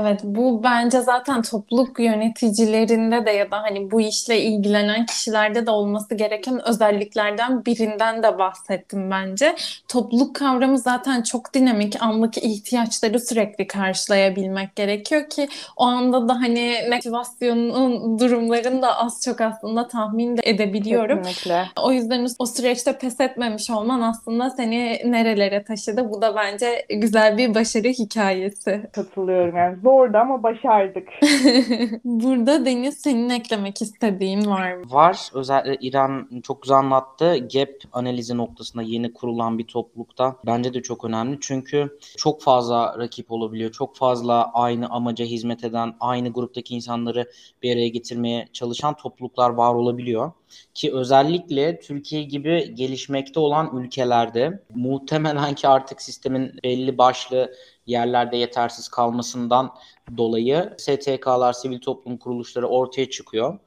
Evet, 0.00 0.20
bu 0.24 0.62
bence 0.62 1.00
zaten 1.00 1.42
topluluk 1.42 2.00
yöneticilerinde 2.00 3.26
de 3.26 3.30
ya 3.30 3.50
da 3.50 3.62
hani 3.62 3.90
bu 3.90 4.00
işle 4.00 4.40
ilgilenen 4.40 5.06
kişilerde 5.06 5.66
de 5.66 5.70
olması 5.70 6.14
gereken 6.14 6.68
özelliklerden 6.68 7.64
birinden 7.64 8.22
de 8.22 8.38
bahsettim 8.38 9.10
bence. 9.10 9.54
Topluluk 9.88 10.36
kavramı 10.36 10.78
zaten 10.78 11.22
çok 11.22 11.54
dinamik, 11.54 12.02
anlık 12.02 12.38
ihtiyaçları 12.38 13.20
sürekli 13.20 13.66
karşılayabilmek 13.66 14.76
gerekiyor 14.76 15.28
ki 15.28 15.48
o 15.76 15.84
anda 15.84 16.28
da 16.28 16.34
hani 16.34 16.76
motivasyonun 16.90 18.18
durumlarını 18.18 18.82
da 18.82 18.98
az 18.98 19.22
çok 19.24 19.40
aslında 19.40 19.88
tahmin 19.88 20.36
de 20.36 20.42
edebiliyorum. 20.44 21.22
Kesinlikle. 21.22 21.64
O 21.82 21.92
yüzden 21.92 22.26
o 22.38 22.46
süreçte 22.46 22.98
pes 22.98 23.20
etmemiş 23.20 23.70
olman 23.70 24.00
aslında 24.00 24.50
seni 24.50 25.00
nerelere 25.04 25.64
taşıdı. 25.64 26.10
Bu 26.10 26.22
da 26.22 26.36
bence 26.36 26.86
güzel 26.90 27.38
bir 27.38 27.54
başarı 27.54 27.88
hikayesi. 27.88 28.82
Katılıyorum 28.92 29.56
yani 29.56 29.83
zordu 29.84 30.18
ama 30.18 30.42
başardık. 30.42 31.08
Burada 32.04 32.66
Deniz 32.66 32.98
senin 32.98 33.30
eklemek 33.30 33.82
istediğin 33.82 34.46
var 34.46 34.74
mı? 34.74 34.84
Var. 34.90 35.28
Özellikle 35.34 35.88
İran 35.88 36.28
çok 36.42 36.62
güzel 36.62 36.76
anlattı. 36.76 37.36
Gap 37.54 37.70
analizi 37.92 38.36
noktasında 38.36 38.82
yeni 38.82 39.12
kurulan 39.12 39.58
bir 39.58 39.66
toplulukta 39.66 40.36
bence 40.46 40.74
de 40.74 40.82
çok 40.82 41.04
önemli. 41.04 41.38
Çünkü 41.40 41.98
çok 42.16 42.42
fazla 42.42 42.98
rakip 42.98 43.32
olabiliyor. 43.32 43.72
Çok 43.72 43.96
fazla 43.96 44.50
aynı 44.54 44.88
amaca 44.88 45.24
hizmet 45.24 45.64
eden, 45.64 45.94
aynı 46.00 46.32
gruptaki 46.32 46.74
insanları 46.74 47.30
bir 47.62 47.72
araya 47.72 47.88
getirmeye 47.88 48.48
çalışan 48.52 48.94
topluluklar 48.94 49.50
var 49.50 49.74
olabiliyor. 49.74 50.32
Ki 50.74 50.94
özellikle 50.94 51.80
Türkiye 51.80 52.22
gibi 52.22 52.74
gelişmekte 52.74 53.40
olan 53.40 53.76
ülkelerde 53.76 54.62
muhtemelen 54.74 55.54
ki 55.54 55.68
artık 55.68 56.02
sistemin 56.02 56.52
belli 56.64 56.98
başlı 56.98 57.54
yerlerde 57.86 58.36
yetersiz 58.36 58.88
kalmasından 58.88 59.74
dolayı 60.16 60.74
STK'lar, 60.78 61.52
sivil 61.52 61.80
toplum 61.80 62.16
kuruluşları 62.16 62.68
ortaya 62.68 63.10
çıkıyor. 63.10 63.58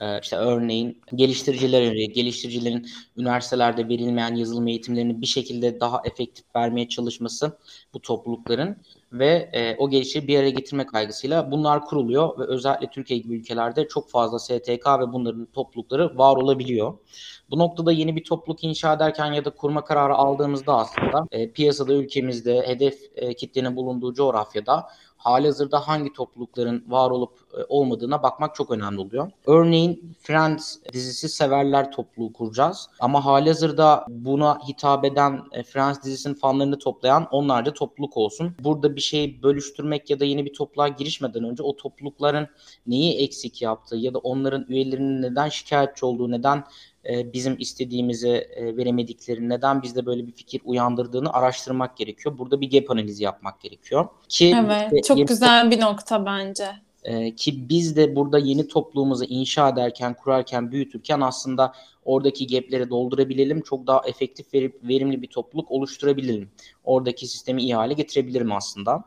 Ee, 0.00 0.20
işte 0.22 0.36
örneğin 0.36 1.00
geliştiriciler 1.14 1.82
öneriyor. 1.82 2.10
Geliştiricilerin 2.10 2.86
üniversitelerde 3.16 3.88
verilmeyen 3.88 4.34
yazılım 4.34 4.68
eğitimlerini 4.68 5.20
bir 5.20 5.26
şekilde 5.26 5.80
daha 5.80 6.02
efektif 6.04 6.44
vermeye 6.56 6.88
çalışması 6.88 7.58
bu 7.94 8.02
toplulukların 8.02 8.76
ve 9.12 9.50
e, 9.52 9.76
o 9.76 9.90
geliştirici 9.90 10.28
bir 10.28 10.38
araya 10.38 10.50
getirme 10.50 10.86
kaygısıyla 10.86 11.50
bunlar 11.50 11.84
kuruluyor 11.84 12.38
ve 12.38 12.44
özellikle 12.44 12.90
Türkiye 12.90 13.20
gibi 13.20 13.34
ülkelerde 13.34 13.88
çok 13.88 14.10
fazla 14.10 14.38
STK 14.38 14.86
ve 15.00 15.12
bunların 15.12 15.46
toplulukları 15.46 16.18
var 16.18 16.36
olabiliyor. 16.36 16.98
Bu 17.50 17.58
noktada 17.58 17.92
yeni 17.92 18.16
bir 18.16 18.24
topluluk 18.24 18.64
inşa 18.64 18.92
ederken 18.92 19.32
ya 19.32 19.44
da 19.44 19.50
kurma 19.50 19.84
kararı 19.84 20.14
aldığımızda 20.14 20.76
aslında 20.76 21.26
e, 21.30 21.50
piyasada 21.50 21.92
ülkemizde 21.92 22.66
hedef 22.66 22.98
e, 23.16 23.34
kitlenin 23.34 23.76
bulunduğu 23.76 24.14
coğrafyada 24.14 24.86
halihazırda 25.20 25.88
hangi 25.88 26.12
toplulukların 26.12 26.84
var 26.88 27.10
olup 27.10 27.38
e, 27.58 27.64
olmadığına 27.68 28.22
bakmak 28.22 28.54
çok 28.54 28.70
önemli 28.70 29.00
oluyor. 29.00 29.30
Örneğin 29.46 30.16
Friends 30.20 30.76
dizisi 30.92 31.28
severler 31.28 31.92
topluluğu 31.92 32.32
kuracağız. 32.32 32.88
Ama 33.00 33.24
halihazırda 33.24 34.06
buna 34.08 34.58
hitap 34.68 35.04
eden 35.04 35.42
e, 35.52 35.62
Friends 35.62 36.02
dizisinin 36.02 36.34
fanlarını 36.34 36.78
toplayan 36.78 37.28
onlarca 37.30 37.72
topluluk 37.72 38.16
olsun. 38.16 38.54
Burada 38.64 38.96
bir 38.96 39.00
şeyi 39.00 39.42
bölüştürmek 39.42 40.10
ya 40.10 40.20
da 40.20 40.24
yeni 40.24 40.44
bir 40.44 40.54
topluluğa 40.54 40.88
girişmeden 40.88 41.44
önce 41.44 41.62
o 41.62 41.76
toplulukların 41.76 42.48
neyi 42.86 43.18
eksik 43.18 43.62
yaptığı 43.62 43.96
ya 43.96 44.14
da 44.14 44.18
onların 44.18 44.66
üyelerinin 44.68 45.22
neden 45.22 45.48
şikayetçi 45.48 46.06
olduğu, 46.06 46.30
neden 46.30 46.64
e, 47.08 47.32
bizim 47.32 47.56
istediğimizi 47.58 48.28
e, 48.28 48.76
veremedikleri, 48.76 49.48
neden 49.48 49.82
bizde 49.82 50.06
böyle 50.06 50.26
bir 50.26 50.32
fikir 50.32 50.60
uyandırdığını 50.64 51.32
araştırmak 51.32 51.96
gerekiyor. 51.96 52.38
Burada 52.38 52.60
bir 52.60 52.70
gap 52.70 52.90
analizi 52.90 53.24
yapmak 53.24 53.60
gerekiyor. 53.60 54.08
Ki 54.28 54.54
Evet, 54.64 54.82
işte 54.92 55.02
çok 55.02 55.18
yeni 55.18 55.26
güzel 55.26 55.70
bir 55.70 55.80
nokta 55.80 56.26
bence. 56.26 56.66
ee, 57.04 57.34
ki 57.34 57.68
biz 57.68 57.96
de 57.96 58.16
burada 58.16 58.38
yeni 58.38 58.68
topluluğumuzu 58.68 59.24
inşa 59.24 59.68
ederken, 59.68 60.14
kurarken, 60.14 60.72
büyütürken 60.72 61.20
aslında 61.20 61.72
oradaki 62.04 62.46
gapleri 62.46 62.90
doldurabilelim. 62.90 63.60
Çok 63.60 63.86
daha 63.86 64.02
efektif 64.06 64.54
ve 64.54 64.72
verimli 64.82 65.22
bir 65.22 65.26
topluluk 65.26 65.70
oluşturabilelim. 65.70 66.50
Oradaki 66.90 67.26
sistemi 67.26 67.62
iyi 67.62 67.74
hale 67.74 67.94
getirebilirim 67.94 68.52
aslında. 68.52 69.04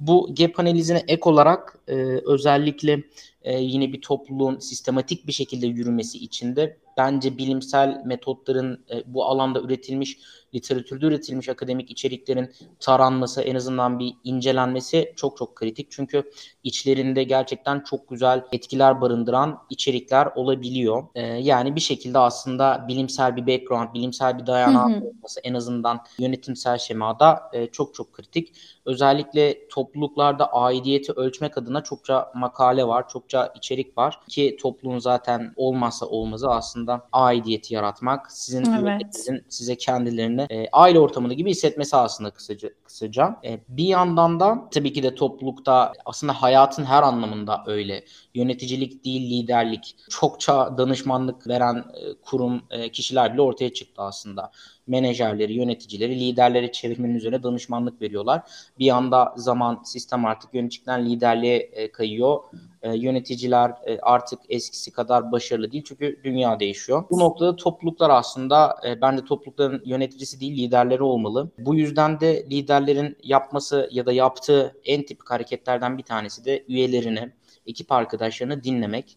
Bu 0.00 0.34
gap 0.38 0.60
analizine 0.60 1.04
ek 1.08 1.22
olarak 1.24 1.78
e, 1.88 1.94
özellikle 2.26 3.02
e, 3.42 3.60
yine 3.60 3.92
bir 3.92 4.00
topluluğun 4.00 4.58
sistematik 4.58 5.26
bir 5.26 5.32
şekilde 5.32 5.66
yürümesi 5.66 6.18
için 6.18 6.56
de 6.56 6.76
bence 6.96 7.38
bilimsel 7.38 8.02
metotların 8.04 8.84
e, 8.90 9.14
bu 9.14 9.24
alanda 9.24 9.60
üretilmiş, 9.60 10.18
literatürde 10.54 11.06
üretilmiş 11.06 11.48
akademik 11.48 11.90
içeriklerin 11.90 12.50
taranması, 12.80 13.42
en 13.42 13.54
azından 13.54 13.98
bir 13.98 14.14
incelenmesi 14.24 15.12
çok 15.16 15.36
çok 15.36 15.56
kritik. 15.56 15.90
Çünkü 15.90 16.30
içlerinde 16.64 17.24
gerçekten 17.24 17.80
çok 17.80 18.08
güzel 18.08 18.44
etkiler 18.52 19.00
barındıran 19.00 19.58
içerikler 19.70 20.26
olabiliyor. 20.26 21.04
E, 21.14 21.22
yani 21.22 21.76
bir 21.76 21.80
şekilde 21.80 22.18
aslında 22.18 22.84
bilimsel 22.88 23.36
bir 23.36 23.46
background, 23.46 23.94
bilimsel 23.94 24.38
bir 24.38 24.46
dayanağı 24.46 24.86
olması 24.86 25.40
en 25.40 25.54
azından 25.54 26.00
yönetimsel 26.18 26.78
şemada 26.78 27.21
e, 27.52 27.66
çok 27.66 27.94
çok 27.94 28.12
kritik. 28.12 28.54
Özellikle 28.86 29.68
topluluklarda 29.68 30.52
aidiyeti 30.52 31.12
ölçmek 31.12 31.58
adına 31.58 31.82
çokça 31.82 32.32
makale 32.34 32.86
var, 32.86 33.08
çokça 33.08 33.52
içerik 33.56 33.98
var 33.98 34.20
ki 34.28 34.56
topluluğun 34.60 34.98
zaten 34.98 35.52
olmazsa 35.56 36.06
olmazı 36.06 36.50
aslında 36.50 37.08
aidiyeti 37.12 37.74
yaratmak, 37.74 38.32
sizin 38.32 38.64
Evet. 38.64 38.82
üyelerinizin 38.82 39.44
size 39.48 39.76
kendilerini 39.76 40.46
e, 40.50 40.66
aile 40.72 41.00
ortamında 41.00 41.34
gibi 41.34 41.50
hissetmesi 41.50 41.96
aslında 41.96 42.30
kısaca. 42.30 42.68
kısaca. 42.84 43.36
E, 43.44 43.60
bir 43.68 43.84
yandan 43.84 44.40
da 44.40 44.68
tabii 44.70 44.92
ki 44.92 45.02
de 45.02 45.14
toplulukta 45.14 45.92
aslında 46.04 46.32
hayatın 46.32 46.84
her 46.84 47.02
anlamında 47.02 47.62
öyle. 47.66 48.04
Yöneticilik 48.34 49.04
değil 49.04 49.30
liderlik. 49.30 49.96
Çokça 50.10 50.78
danışmanlık 50.78 51.48
veren 51.48 51.76
e, 51.76 52.14
kurum 52.22 52.62
e, 52.70 52.88
kişiler 52.90 53.32
bile 53.32 53.42
ortaya 53.42 53.72
çıktı 53.72 54.02
aslında 54.02 54.50
menajerleri, 54.86 55.52
yöneticileri, 55.52 56.20
liderlere 56.20 56.72
çevirmenin 56.72 57.14
üzerine 57.14 57.42
danışmanlık 57.42 58.02
veriyorlar. 58.02 58.42
Bir 58.78 58.90
anda 58.90 59.34
zaman, 59.36 59.82
sistem 59.84 60.24
artık 60.24 60.54
yöneticilikten 60.54 61.10
liderliğe 61.10 61.56
e, 61.56 61.92
kayıyor. 61.92 62.38
E, 62.82 62.96
yöneticiler 62.96 63.70
e, 63.86 63.98
artık 63.98 64.40
eskisi 64.48 64.90
kadar 64.90 65.32
başarılı 65.32 65.72
değil 65.72 65.84
çünkü 65.86 66.20
dünya 66.24 66.60
değişiyor. 66.60 67.04
Bu 67.10 67.18
noktada 67.18 67.56
topluluklar 67.56 68.10
aslında 68.10 68.76
e, 68.86 69.00
bence 69.00 69.24
toplulukların 69.24 69.82
yöneticisi 69.84 70.40
değil 70.40 70.56
liderleri 70.56 71.02
olmalı. 71.02 71.50
Bu 71.58 71.74
yüzden 71.74 72.20
de 72.20 72.46
liderlerin 72.50 73.16
yapması 73.22 73.88
ya 73.92 74.06
da 74.06 74.12
yaptığı 74.12 74.76
en 74.84 75.02
tipik 75.02 75.30
hareketlerden 75.30 75.98
bir 75.98 76.02
tanesi 76.02 76.44
de 76.44 76.64
üyelerini, 76.68 77.32
ekip 77.66 77.92
arkadaşlarını 77.92 78.64
dinlemek. 78.64 79.16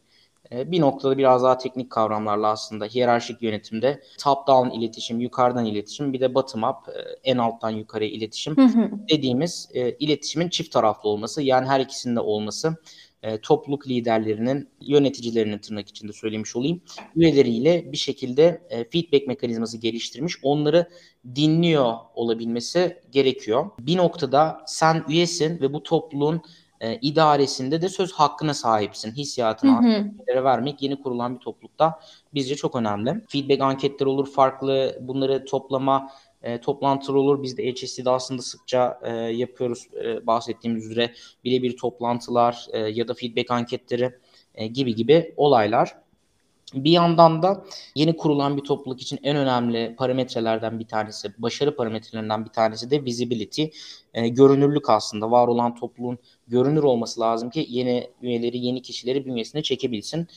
E, 0.51 0.71
Bir 0.71 0.81
noktada 0.81 1.17
biraz 1.17 1.43
daha 1.43 1.57
teknik 1.57 1.89
kavramlarla 1.89 2.47
aslında 2.47 2.85
hiyerarşik 2.85 3.41
yönetimde 3.41 4.01
top 4.19 4.47
down 4.47 4.69
iletişim, 4.69 5.19
yukarıdan 5.19 5.65
iletişim, 5.65 6.13
bir 6.13 6.21
de 6.21 6.33
bottom 6.33 6.63
up, 6.63 6.89
e, 6.89 7.01
en 7.23 7.37
alttan 7.37 7.69
yukarıya 7.69 8.09
iletişim 8.09 8.55
dediğimiz 9.09 9.69
e, 9.73 9.91
iletişimin 9.91 10.49
çift 10.49 10.71
taraflı 10.71 11.09
olması, 11.09 11.41
yani 11.41 11.67
her 11.67 11.79
ikisinde 11.79 12.19
olması 12.19 12.75
e, 13.23 13.37
topluluk 13.37 13.87
liderlerinin, 13.87 14.69
yöneticilerinin 14.81 15.57
tırnak 15.57 15.89
içinde 15.89 16.13
söylemiş 16.13 16.55
olayım, 16.55 16.81
üyeleriyle 17.15 17.91
bir 17.91 17.97
şekilde 17.97 18.61
feedback 18.91 19.27
mekanizması 19.27 19.77
geliştirmiş, 19.77 20.35
onları 20.43 20.89
dinliyor 21.35 21.93
olabilmesi 22.15 22.97
gerekiyor. 23.11 23.69
Bir 23.79 23.97
noktada 23.97 24.63
sen 24.67 25.03
üyesin 25.09 25.61
ve 25.61 25.73
bu 25.73 25.83
topluluğun 25.83 26.41
e, 26.81 26.95
idaresinde 26.95 27.81
de 27.81 27.89
söz 27.89 28.11
hakkına 28.11 28.53
sahipsin. 28.53 29.11
Hissiyatını 29.11 29.77
anketleri 29.77 30.43
vermek 30.43 30.81
yeni 30.81 31.01
kurulan 31.01 31.35
bir 31.35 31.39
toplulukta 31.39 31.99
bizce 32.33 32.55
çok 32.55 32.75
önemli. 32.75 33.21
Feedback 33.29 33.61
anketleri 33.61 34.09
olur 34.09 34.31
farklı, 34.31 34.97
bunları 35.01 35.45
toplama, 35.45 36.11
e, 36.45 36.61
toplantılar 36.61 37.17
olur. 37.17 37.43
Biz 37.43 37.57
de 37.57 37.71
HSC'de 37.71 38.09
aslında 38.09 38.41
sıkça 38.41 38.99
e, 39.03 39.11
yapıyoruz 39.13 39.87
e, 40.03 40.27
bahsettiğimiz 40.27 40.85
üzere 40.85 41.13
birebir 41.43 41.77
toplantılar 41.77 42.67
e, 42.71 42.79
ya 42.79 43.07
da 43.07 43.13
feedback 43.13 43.51
anketleri 43.51 44.11
e, 44.55 44.67
gibi 44.67 44.95
gibi 44.95 45.33
olaylar. 45.37 45.95
Bir 46.73 46.91
yandan 46.91 47.43
da 47.43 47.65
yeni 47.95 48.17
kurulan 48.17 48.57
bir 48.57 48.61
topluluk 48.61 49.01
için 49.01 49.19
en 49.23 49.37
önemli 49.37 49.95
parametrelerden 49.97 50.79
bir 50.79 50.87
tanesi, 50.87 51.33
başarı 51.37 51.75
parametrelerinden 51.75 52.45
bir 52.45 52.49
tanesi 52.49 52.91
de 52.91 53.05
visibility. 53.05 53.65
E, 54.13 54.27
görünürlük 54.27 54.89
aslında. 54.89 55.31
Var 55.31 55.47
olan 55.47 55.75
topluluğun 55.75 56.17
görünür 56.47 56.83
olması 56.83 57.21
lazım 57.21 57.49
ki 57.49 57.65
yeni 57.69 58.09
üyeleri, 58.21 58.57
yeni 58.57 58.81
kişileri 58.81 59.25
bünyesine 59.25 59.63
çekebilsin. 59.63 60.27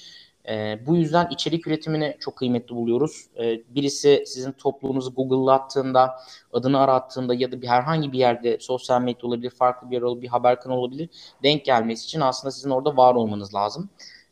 E, 0.49 0.79
bu 0.87 0.97
yüzden 0.97 1.29
içerik 1.31 1.67
üretimini 1.67 2.17
çok 2.21 2.37
kıymetli 2.37 2.77
buluyoruz. 2.77 3.27
E, 3.39 3.61
birisi 3.75 4.23
sizin 4.27 4.53
topluluğunuzu 4.53 5.15
Google'lattığında, 5.15 6.21
adını 6.53 6.81
arattığında 6.81 7.35
ya 7.35 7.53
da 7.53 7.63
bir 7.63 7.67
herhangi 7.67 8.13
bir 8.13 8.19
yerde 8.19 8.59
sosyal 8.61 9.03
medya 9.03 9.29
olabilir, 9.29 9.51
farklı 9.51 9.91
bir 9.91 9.97
yer 9.97 10.03
olabilir, 10.03 10.23
bir 10.23 10.29
haber 10.29 10.61
kanalı 10.61 10.79
olabilir. 10.79 11.09
Denk 11.43 11.65
gelmesi 11.65 12.05
için 12.05 12.21
aslında 12.21 12.53
sizin 12.53 12.71
orada 12.71 12.97
var 12.97 13.15
olmanız 13.15 13.55
lazım. 13.55 13.89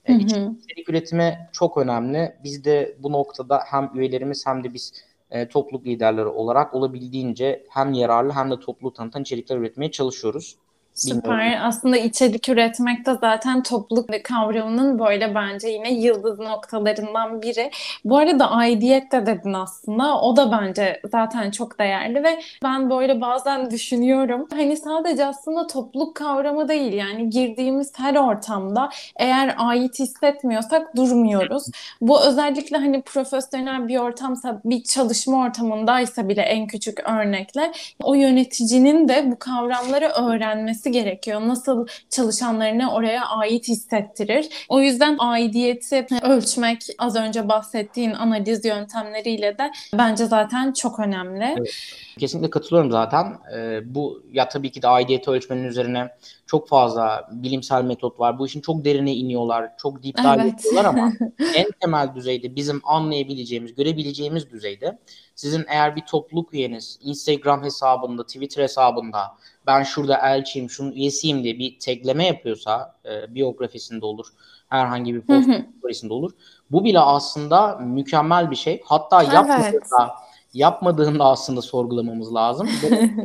Hı 0.07 0.13
hı. 0.13 0.19
İçerik 0.19 0.89
üretimi 0.89 1.49
çok 1.53 1.77
önemli. 1.77 2.37
Biz 2.45 2.65
de 2.65 2.97
bu 2.99 3.13
noktada 3.13 3.61
hem 3.67 3.91
üyelerimiz 3.95 4.47
hem 4.47 4.65
de 4.65 4.75
biz 4.75 4.93
e, 5.31 5.49
topluluk 5.49 5.87
liderleri 5.87 6.27
olarak 6.27 6.75
olabildiğince 6.75 7.67
hem 7.71 7.93
yararlı 7.93 8.33
hem 8.33 8.51
de 8.51 8.61
topluluğu 8.61 8.93
tanıtan 8.93 9.23
içerikler 9.23 9.57
üretmeye 9.57 9.91
çalışıyoruz. 9.91 10.57
Süper. 10.97 11.39
Bilmiyorum. 11.39 11.61
Aslında 11.67 11.97
içerik 11.97 12.49
üretmek 12.49 13.07
de 13.07 13.15
zaten 13.21 13.63
topluluk 13.63 14.07
kavramının 14.25 14.99
böyle 14.99 15.35
bence 15.35 15.69
yine 15.69 15.93
yıldız 15.93 16.39
noktalarından 16.39 17.43
biri. 17.43 17.71
Bu 18.05 18.17
arada 18.17 18.51
aidiyet 18.51 19.13
de 19.13 19.27
dedin 19.27 19.53
aslında. 19.53 20.21
O 20.21 20.37
da 20.37 20.53
bence 20.53 21.01
zaten 21.11 21.51
çok 21.51 21.79
değerli 21.79 22.25
ve 22.25 22.41
ben 22.63 22.91
böyle 22.91 23.21
bazen 23.21 23.71
düşünüyorum. 23.71 24.47
Hani 24.51 24.77
sadece 24.77 25.27
aslında 25.27 25.67
topluluk 25.67 26.15
kavramı 26.17 26.69
değil 26.69 26.93
yani 26.93 27.31
girdiğimiz 27.31 27.93
her 27.99 28.15
ortamda 28.15 28.91
eğer 29.17 29.55
ait 29.59 29.99
hissetmiyorsak 29.99 30.97
durmuyoruz. 30.97 31.67
Bu 32.01 32.23
özellikle 32.25 32.77
hani 32.77 33.03
profesyonel 33.03 33.89
bir 33.89 33.99
ortamsa 33.99 34.61
bir 34.65 34.83
çalışma 34.83 35.43
ortamındaysa 35.43 36.29
bile 36.29 36.43
en 36.43 36.67
küçük 36.67 37.01
örnekle 37.09 37.73
o 38.03 38.15
yöneticinin 38.15 39.09
de 39.09 39.31
bu 39.31 39.39
kavramları 39.39 40.07
öğrenmesi 40.09 40.86
gerekiyor. 40.91 41.41
Nasıl 41.41 41.87
çalışanlarını 42.11 42.95
oraya 42.95 43.27
ait 43.27 43.69
hissettirir. 43.69 44.49
O 44.69 44.81
yüzden 44.81 45.17
aidiyeti 45.19 46.07
ölçmek 46.23 46.83
az 46.99 47.17
önce 47.17 47.49
bahsettiğin 47.49 48.13
analiz 48.13 48.65
yöntemleriyle 48.65 49.59
de 49.59 49.73
bence 49.99 50.27
zaten 50.27 50.73
çok 50.73 51.01
önemli. 51.01 51.55
Evet. 51.59 51.75
Kesinlikle 52.19 52.51
katılıyorum 52.51 52.91
zaten. 52.91 53.39
Ee, 53.57 53.95
bu 53.95 54.23
ya 54.33 54.49
tabii 54.49 54.73
ki 54.73 54.83
de 54.83 54.89
aidiyeti 54.89 55.31
ölçmenin 55.31 55.65
üzerine 55.65 56.09
çok 56.47 56.69
fazla 56.69 57.29
bilimsel 57.33 57.85
metot 57.85 58.21
var. 58.21 58.39
Bu 58.39 58.47
işin 58.47 58.61
çok 58.61 58.85
derine 58.85 59.15
iniyorlar. 59.15 59.71
Çok 59.79 60.03
deep 60.03 60.19
dive 60.19 60.43
evet. 60.43 60.87
ama 60.87 61.13
en 61.55 61.67
temel 61.81 62.15
düzeyde 62.15 62.57
bizim 62.57 62.81
anlayabileceğimiz, 62.85 63.75
görebileceğimiz 63.75 64.51
düzeyde 64.51 64.99
sizin 65.37 65.65
eğer 65.69 65.97
bir 65.97 66.01
topluluk 66.01 66.55
üyeniz 66.55 66.99
Instagram 67.03 67.63
hesabında, 67.65 68.27
Twitter 68.27 68.63
hesabında 68.63 69.37
ben 69.67 69.83
şurada 69.83 70.17
elçiyim, 70.17 70.71
şunun 70.71 70.93
üyesiyim 70.93 71.45
diye 71.45 71.59
bir 71.59 71.79
tekleme 71.79 72.27
yapıyorsa 72.27 72.95
e, 73.05 73.35
biyografisinde 73.35 74.07
olur, 74.07 74.27
herhangi 74.69 75.15
bir 75.15 75.21
post 75.21 75.49
storiesinde 75.79 76.13
olur. 76.13 76.31
Bu 76.71 76.85
bile 76.85 77.01
aslında 77.01 77.77
mükemmel 77.77 78.51
bir 78.51 78.57
şey. 78.57 78.83
Hatta 78.85 79.23
evet. 79.23 79.33
yapmadığında, 79.33 80.15
yapmadığında 80.55 81.25
aslında 81.25 81.63
sorgulamamız 81.63 82.35
lazım. 82.35 82.69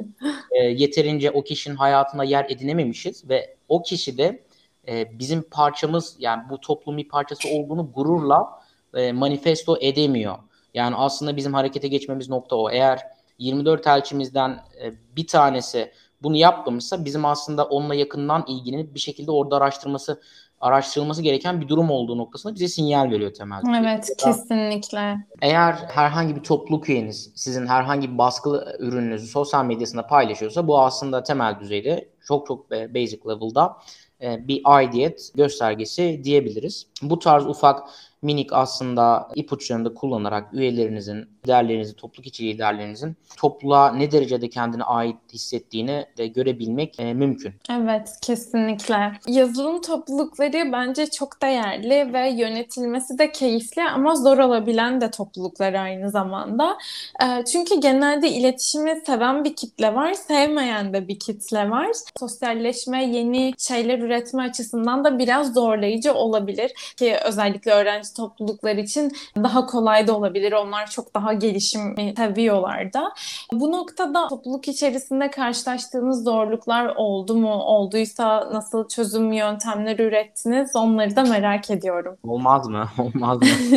e, 0.51 0.63
yeterince 0.63 1.31
o 1.31 1.43
kişinin 1.43 1.75
hayatına 1.75 2.23
yer 2.23 2.45
edinememişiz 2.49 3.29
ve 3.29 3.55
o 3.69 3.81
kişi 3.81 4.17
de 4.17 4.43
e, 4.87 5.19
bizim 5.19 5.43
parçamız 5.43 6.15
yani 6.19 6.43
bu 6.49 6.61
toplumun 6.61 6.97
bir 6.97 7.09
parçası 7.09 7.49
olduğunu 7.49 7.91
gururla 7.95 8.61
e, 8.93 9.11
manifesto 9.11 9.77
edemiyor. 9.81 10.37
Yani 10.73 10.95
aslında 10.95 11.37
bizim 11.37 11.53
harekete 11.53 11.87
geçmemiz 11.87 12.29
nokta 12.29 12.55
o. 12.55 12.69
Eğer 12.69 13.01
24 13.37 13.87
elçimizden 13.87 14.49
e, 14.83 14.93
bir 15.15 15.27
tanesi 15.27 15.91
bunu 16.23 16.35
yapmamışsa 16.35 17.05
bizim 17.05 17.25
aslında 17.25 17.65
onunla 17.65 17.95
yakından 17.95 18.45
ilgilenip 18.47 18.95
bir 18.95 18.99
şekilde 18.99 19.31
orada 19.31 19.57
araştırması 19.57 20.21
araştırılması 20.61 21.21
gereken 21.21 21.61
bir 21.61 21.67
durum 21.67 21.91
olduğu 21.91 22.17
noktasında 22.17 22.55
bize 22.55 22.67
sinyal 22.67 23.11
veriyor 23.11 23.33
temelde. 23.33 23.67
Evet, 23.79 24.09
ya 24.09 24.15
kesinlikle. 24.15 25.17
Eğer 25.41 25.73
herhangi 25.73 26.35
bir 26.35 26.43
topluluk 26.43 26.89
üyeniz 26.89 27.31
sizin 27.35 27.67
herhangi 27.67 28.13
bir 28.13 28.17
baskılı 28.17 28.75
ürününüzü 28.79 29.27
sosyal 29.27 29.65
medyasında 29.65 30.07
paylaşıyorsa 30.07 30.67
bu 30.67 30.79
aslında 30.81 31.23
temel 31.23 31.59
düzeyde 31.59 32.09
çok 32.27 32.47
çok 32.47 32.71
basic 32.71 33.19
level'da 33.25 33.77
e, 34.21 34.47
bir 34.47 34.61
aidiyet 34.65 35.31
göstergesi 35.35 36.21
diyebiliriz. 36.23 36.87
Bu 37.01 37.19
tarz 37.19 37.45
ufak 37.45 37.89
minik 38.21 38.53
aslında 38.53 39.27
ipuçlarını 39.35 39.85
da 39.85 39.93
kullanarak 39.93 40.53
üyelerinizin, 40.53 41.29
liderlerinizin, 41.45 41.93
topluluk 41.93 42.27
içi 42.27 42.43
liderlerinizin 42.43 43.15
topluluğa 43.37 43.91
ne 43.91 44.11
derecede 44.11 44.49
kendine 44.49 44.83
ait 44.83 45.15
hissettiğini 45.33 46.05
de 46.17 46.27
görebilmek 46.27 46.99
e, 46.99 47.13
mümkün. 47.13 47.53
Evet, 47.71 48.09
kesinlikle. 48.21 49.11
Yazılım 49.27 49.81
toplulukları 49.81 50.71
bence 50.71 51.05
çok 51.05 51.41
değerli 51.41 52.13
ve 52.13 52.29
yönetilmesi 52.29 53.17
de 53.17 53.31
keyifli 53.31 53.83
ama 53.83 54.15
zor 54.15 54.37
olabilen 54.37 55.01
de 55.01 55.11
topluluklar 55.11 55.73
aynı 55.73 56.11
zamanda. 56.11 56.77
E, 57.23 57.45
çünkü 57.45 57.79
genelde 57.79 58.29
iletişimi 58.29 59.01
seven 59.05 59.43
bir 59.43 59.55
kitle 59.55 59.95
var, 59.95 60.13
sevmeyen 60.13 60.93
de 60.93 61.07
bir 61.07 61.19
kitle 61.19 61.69
var. 61.69 61.87
Sosyalleşme, 62.19 63.05
yeni 63.05 63.53
şeyler 63.57 63.99
üretme 63.99 64.43
açısından 64.43 65.03
da 65.03 65.19
biraz 65.19 65.53
zorlayıcı 65.53 66.13
olabilir 66.13 66.71
ki 66.97 67.17
özellikle 67.25 67.71
öğrenci 67.71 68.10
topluluklar 68.13 68.75
için 68.75 69.11
daha 69.35 69.65
kolay 69.65 70.07
da 70.07 70.17
olabilir. 70.17 70.51
Onlar 70.51 70.89
çok 70.89 71.15
daha 71.15 71.33
gelişim 71.33 71.95
seviyorlar 72.17 72.93
da. 72.93 73.13
Bu 73.53 73.71
noktada 73.71 74.27
topluluk 74.27 74.67
içerisinde 74.67 75.31
karşılaştığınız 75.31 76.23
zorluklar 76.23 76.93
oldu 76.95 77.35
mu? 77.35 77.53
Olduysa 77.53 78.49
nasıl 78.53 78.87
çözüm 78.87 79.31
yöntemleri 79.31 80.01
ürettiniz? 80.01 80.75
Onları 80.75 81.15
da 81.15 81.23
merak 81.23 81.71
ediyorum. 81.71 82.17
Olmaz 82.23 82.67
mı? 82.67 82.87
Olmaz 82.97 83.41
mı? 83.41 83.47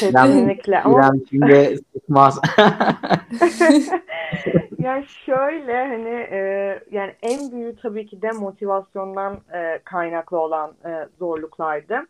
Kesinlikle. 0.00 0.82
Ama... 0.82 1.12
şimdi 1.30 1.78
sıkmaz. 1.92 2.40
yani 4.78 5.04
şöyle 5.06 5.86
hani 5.86 6.26
e, 6.30 6.38
yani 6.90 7.12
en 7.22 7.52
büyük 7.52 7.82
tabii 7.82 8.06
ki 8.06 8.22
de 8.22 8.30
motivasyondan 8.30 9.38
e, 9.54 9.78
kaynaklı 9.84 10.38
olan 10.38 10.70
e, 10.84 11.08
zorluklardı. 11.18 12.00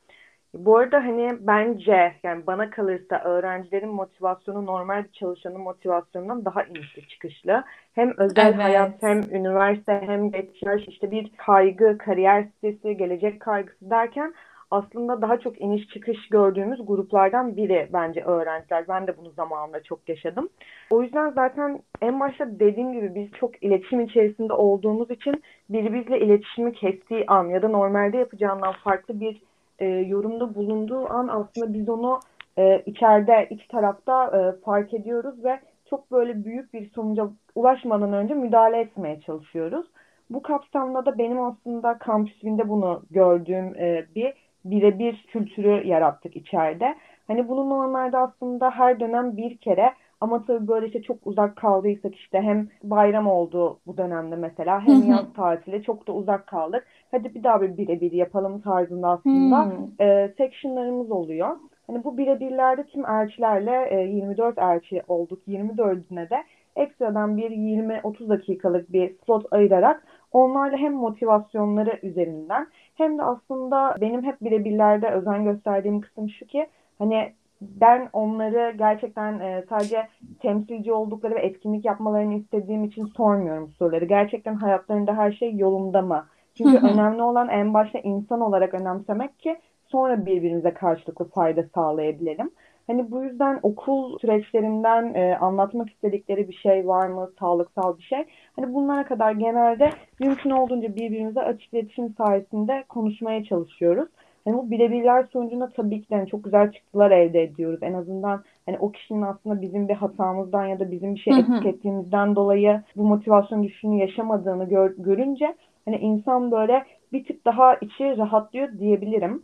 Bu 0.54 0.76
arada 0.76 0.96
hani 0.96 1.36
bence 1.40 2.14
yani 2.22 2.46
bana 2.46 2.70
kalırsa 2.70 3.22
öğrencilerin 3.24 3.88
motivasyonu 3.88 4.66
normal 4.66 5.04
bir 5.04 5.12
çalışanın 5.12 5.60
motivasyonundan 5.60 6.44
daha 6.44 6.62
inişli 6.62 7.08
çıkışlı. 7.08 7.64
Hem 7.92 8.14
özel 8.18 8.46
evet. 8.46 8.58
hayat 8.58 9.02
hem 9.02 9.22
üniversite 9.32 10.02
hem 10.06 10.30
yaş 10.62 10.88
işte 10.88 11.10
bir 11.10 11.32
kaygı, 11.36 11.98
kariyer 11.98 12.42
stresi, 12.42 12.96
gelecek 12.96 13.40
kaygısı 13.40 13.90
derken 13.90 14.34
aslında 14.70 15.22
daha 15.22 15.40
çok 15.40 15.60
iniş 15.60 15.88
çıkış 15.88 16.28
gördüğümüz 16.28 16.86
gruplardan 16.86 17.56
biri 17.56 17.88
bence 17.92 18.24
öğrenciler. 18.24 18.84
Ben 18.88 19.06
de 19.06 19.16
bunu 19.16 19.30
zamanında 19.30 19.82
çok 19.82 20.08
yaşadım. 20.08 20.48
O 20.90 21.02
yüzden 21.02 21.30
zaten 21.30 21.80
en 22.02 22.20
başta 22.20 22.60
dediğim 22.60 22.92
gibi 22.92 23.14
biz 23.14 23.30
çok 23.32 23.62
iletişim 23.62 24.00
içerisinde 24.00 24.52
olduğumuz 24.52 25.10
için 25.10 25.42
biri 25.68 25.94
bizle 25.94 26.20
iletişimi 26.20 26.72
kestiği 26.72 27.24
an 27.26 27.44
ya 27.44 27.62
da 27.62 27.68
normalde 27.68 28.16
yapacağından 28.16 28.72
farklı 28.72 29.20
bir 29.20 29.47
e, 29.78 29.86
yorumda 29.86 30.54
bulunduğu 30.54 31.12
an 31.12 31.28
aslında 31.28 31.74
biz 31.74 31.88
onu 31.88 32.20
e, 32.58 32.82
içeride, 32.86 33.46
iç 33.50 33.66
tarafta 33.66 34.26
e, 34.26 34.60
fark 34.64 34.94
ediyoruz 34.94 35.44
ve 35.44 35.60
çok 35.90 36.12
böyle 36.12 36.44
büyük 36.44 36.74
bir 36.74 36.90
sonuca 36.90 37.28
ulaşmadan 37.54 38.12
önce 38.12 38.34
müdahale 38.34 38.80
etmeye 38.80 39.20
çalışıyoruz. 39.20 39.86
Bu 40.30 40.42
kapsamda 40.42 41.06
da 41.06 41.18
benim 41.18 41.40
aslında 41.40 41.98
kampüsünde 41.98 42.68
bunu 42.68 43.02
gördüğüm 43.10 43.74
e, 43.74 44.06
bir 44.14 44.34
birebir 44.64 45.26
kültürü 45.28 45.86
yarattık 45.86 46.36
içeride. 46.36 46.96
Hani 47.26 47.48
bunu 47.48 47.68
normalde 47.70 48.18
aslında 48.18 48.70
her 48.70 49.00
dönem 49.00 49.36
bir 49.36 49.56
kere 49.56 49.94
ama 50.20 50.44
tabii 50.44 50.68
böyle 50.68 50.86
işte 50.86 51.02
çok 51.02 51.16
uzak 51.24 51.56
kaldıysak 51.56 52.14
işte 52.14 52.40
hem 52.40 52.68
bayram 52.82 53.26
oldu 53.26 53.78
bu 53.86 53.96
dönemde 53.96 54.36
mesela 54.36 54.80
hem 54.80 55.10
yaz 55.10 55.32
tatili 55.36 55.82
çok 55.82 56.06
da 56.08 56.12
uzak 56.12 56.46
kaldık. 56.46 56.86
Hadi 57.10 57.34
bir 57.34 57.44
daha 57.44 57.62
bir 57.62 57.76
birebir 57.76 58.12
yapalım 58.12 58.60
tarzında 58.60 59.08
aslında 59.08 59.72
e, 60.00 60.34
sectionlarımız 60.36 61.10
oluyor. 61.10 61.56
Hani 61.86 62.04
bu 62.04 62.18
birebirlerde 62.18 62.84
tüm 62.84 63.06
elçilerle 63.06 63.88
e, 63.90 64.00
24 64.00 64.58
elçi 64.58 65.02
olduk. 65.08 65.42
24'üne 65.48 66.30
de 66.30 66.44
ekstradan 66.76 67.36
bir 67.36 67.50
20-30 67.50 68.28
dakikalık 68.28 68.92
bir 68.92 69.14
slot 69.26 69.52
ayırarak 69.52 70.02
onlarla 70.32 70.76
hem 70.76 70.92
motivasyonları 70.92 71.98
üzerinden 72.02 72.66
hem 72.94 73.18
de 73.18 73.22
aslında 73.22 73.96
benim 74.00 74.22
hep 74.22 74.40
birebirlerde 74.40 75.10
özen 75.10 75.44
gösterdiğim 75.44 76.00
kısım 76.00 76.30
şu 76.30 76.46
ki 76.46 76.66
hani 76.98 77.32
ben 77.60 78.08
onları 78.12 78.74
gerçekten 78.76 79.40
e, 79.40 79.64
sadece 79.68 80.08
temsilci 80.40 80.92
oldukları 80.92 81.34
ve 81.34 81.40
etkinlik 81.40 81.84
yapmalarını 81.84 82.34
istediğim 82.34 82.84
için 82.84 83.06
sormuyorum 83.06 83.70
soruları. 83.78 84.04
Gerçekten 84.04 84.54
hayatlarında 84.54 85.16
her 85.16 85.32
şey 85.32 85.56
yolunda 85.56 86.02
mı? 86.02 86.26
Çünkü 86.54 86.76
önemli 86.86 87.22
olan 87.22 87.48
en 87.48 87.74
başta 87.74 87.98
insan 87.98 88.40
olarak 88.40 88.74
önemsemek 88.74 89.38
ki 89.38 89.56
sonra 89.86 90.26
birbirimize 90.26 90.74
karşılıklı 90.74 91.24
fayda 91.28 91.64
sağlayabilelim. 91.74 92.50
Hani 92.86 93.10
bu 93.10 93.22
yüzden 93.22 93.60
okul 93.62 94.18
süreçlerinden 94.18 95.14
e, 95.14 95.36
anlatmak 95.36 95.90
istedikleri 95.90 96.48
bir 96.48 96.54
şey 96.54 96.86
var 96.86 97.06
mı? 97.08 97.30
Sağlıksal 97.40 97.98
bir 97.98 98.02
şey. 98.02 98.24
Hani 98.56 98.74
bunlara 98.74 99.04
kadar 99.04 99.32
genelde 99.32 99.90
mümkün 100.20 100.50
olduğunca 100.50 100.96
birbirimize 100.96 101.40
açık 101.40 101.74
iletişim 101.74 102.14
sayesinde 102.18 102.84
konuşmaya 102.88 103.44
çalışıyoruz. 103.44 104.08
Hani 104.48 104.58
bu 104.58 104.70
birebirler 104.70 105.26
sonucunda 105.32 105.68
tabii 105.76 106.02
ki 106.02 106.10
de 106.10 106.14
hani 106.14 106.28
çok 106.28 106.44
güzel 106.44 106.72
çıktılar 106.72 107.10
elde 107.10 107.42
ediyoruz. 107.42 107.82
En 107.82 107.94
azından 107.94 108.42
hani 108.66 108.78
o 108.78 108.92
kişinin 108.92 109.22
aslında 109.22 109.62
bizim 109.62 109.88
bir 109.88 109.94
hatamızdan 109.94 110.66
ya 110.66 110.80
da 110.80 110.90
bizim 110.90 111.14
bir 111.14 111.20
şey 111.20 111.38
eksik 111.38 111.66
ettiğimizden 111.66 112.36
dolayı 112.36 112.82
bu 112.96 113.04
motivasyon 113.04 113.62
düşüşünü 113.62 113.98
yaşamadığını 114.00 114.68
gör, 114.68 114.94
görünce 114.98 115.54
hani 115.84 115.96
insan 115.96 116.50
böyle 116.50 116.84
bir 117.12 117.24
tık 117.24 117.44
daha 117.44 117.74
içi 117.74 118.18
rahatlıyor 118.18 118.78
diyebilirim. 118.78 119.42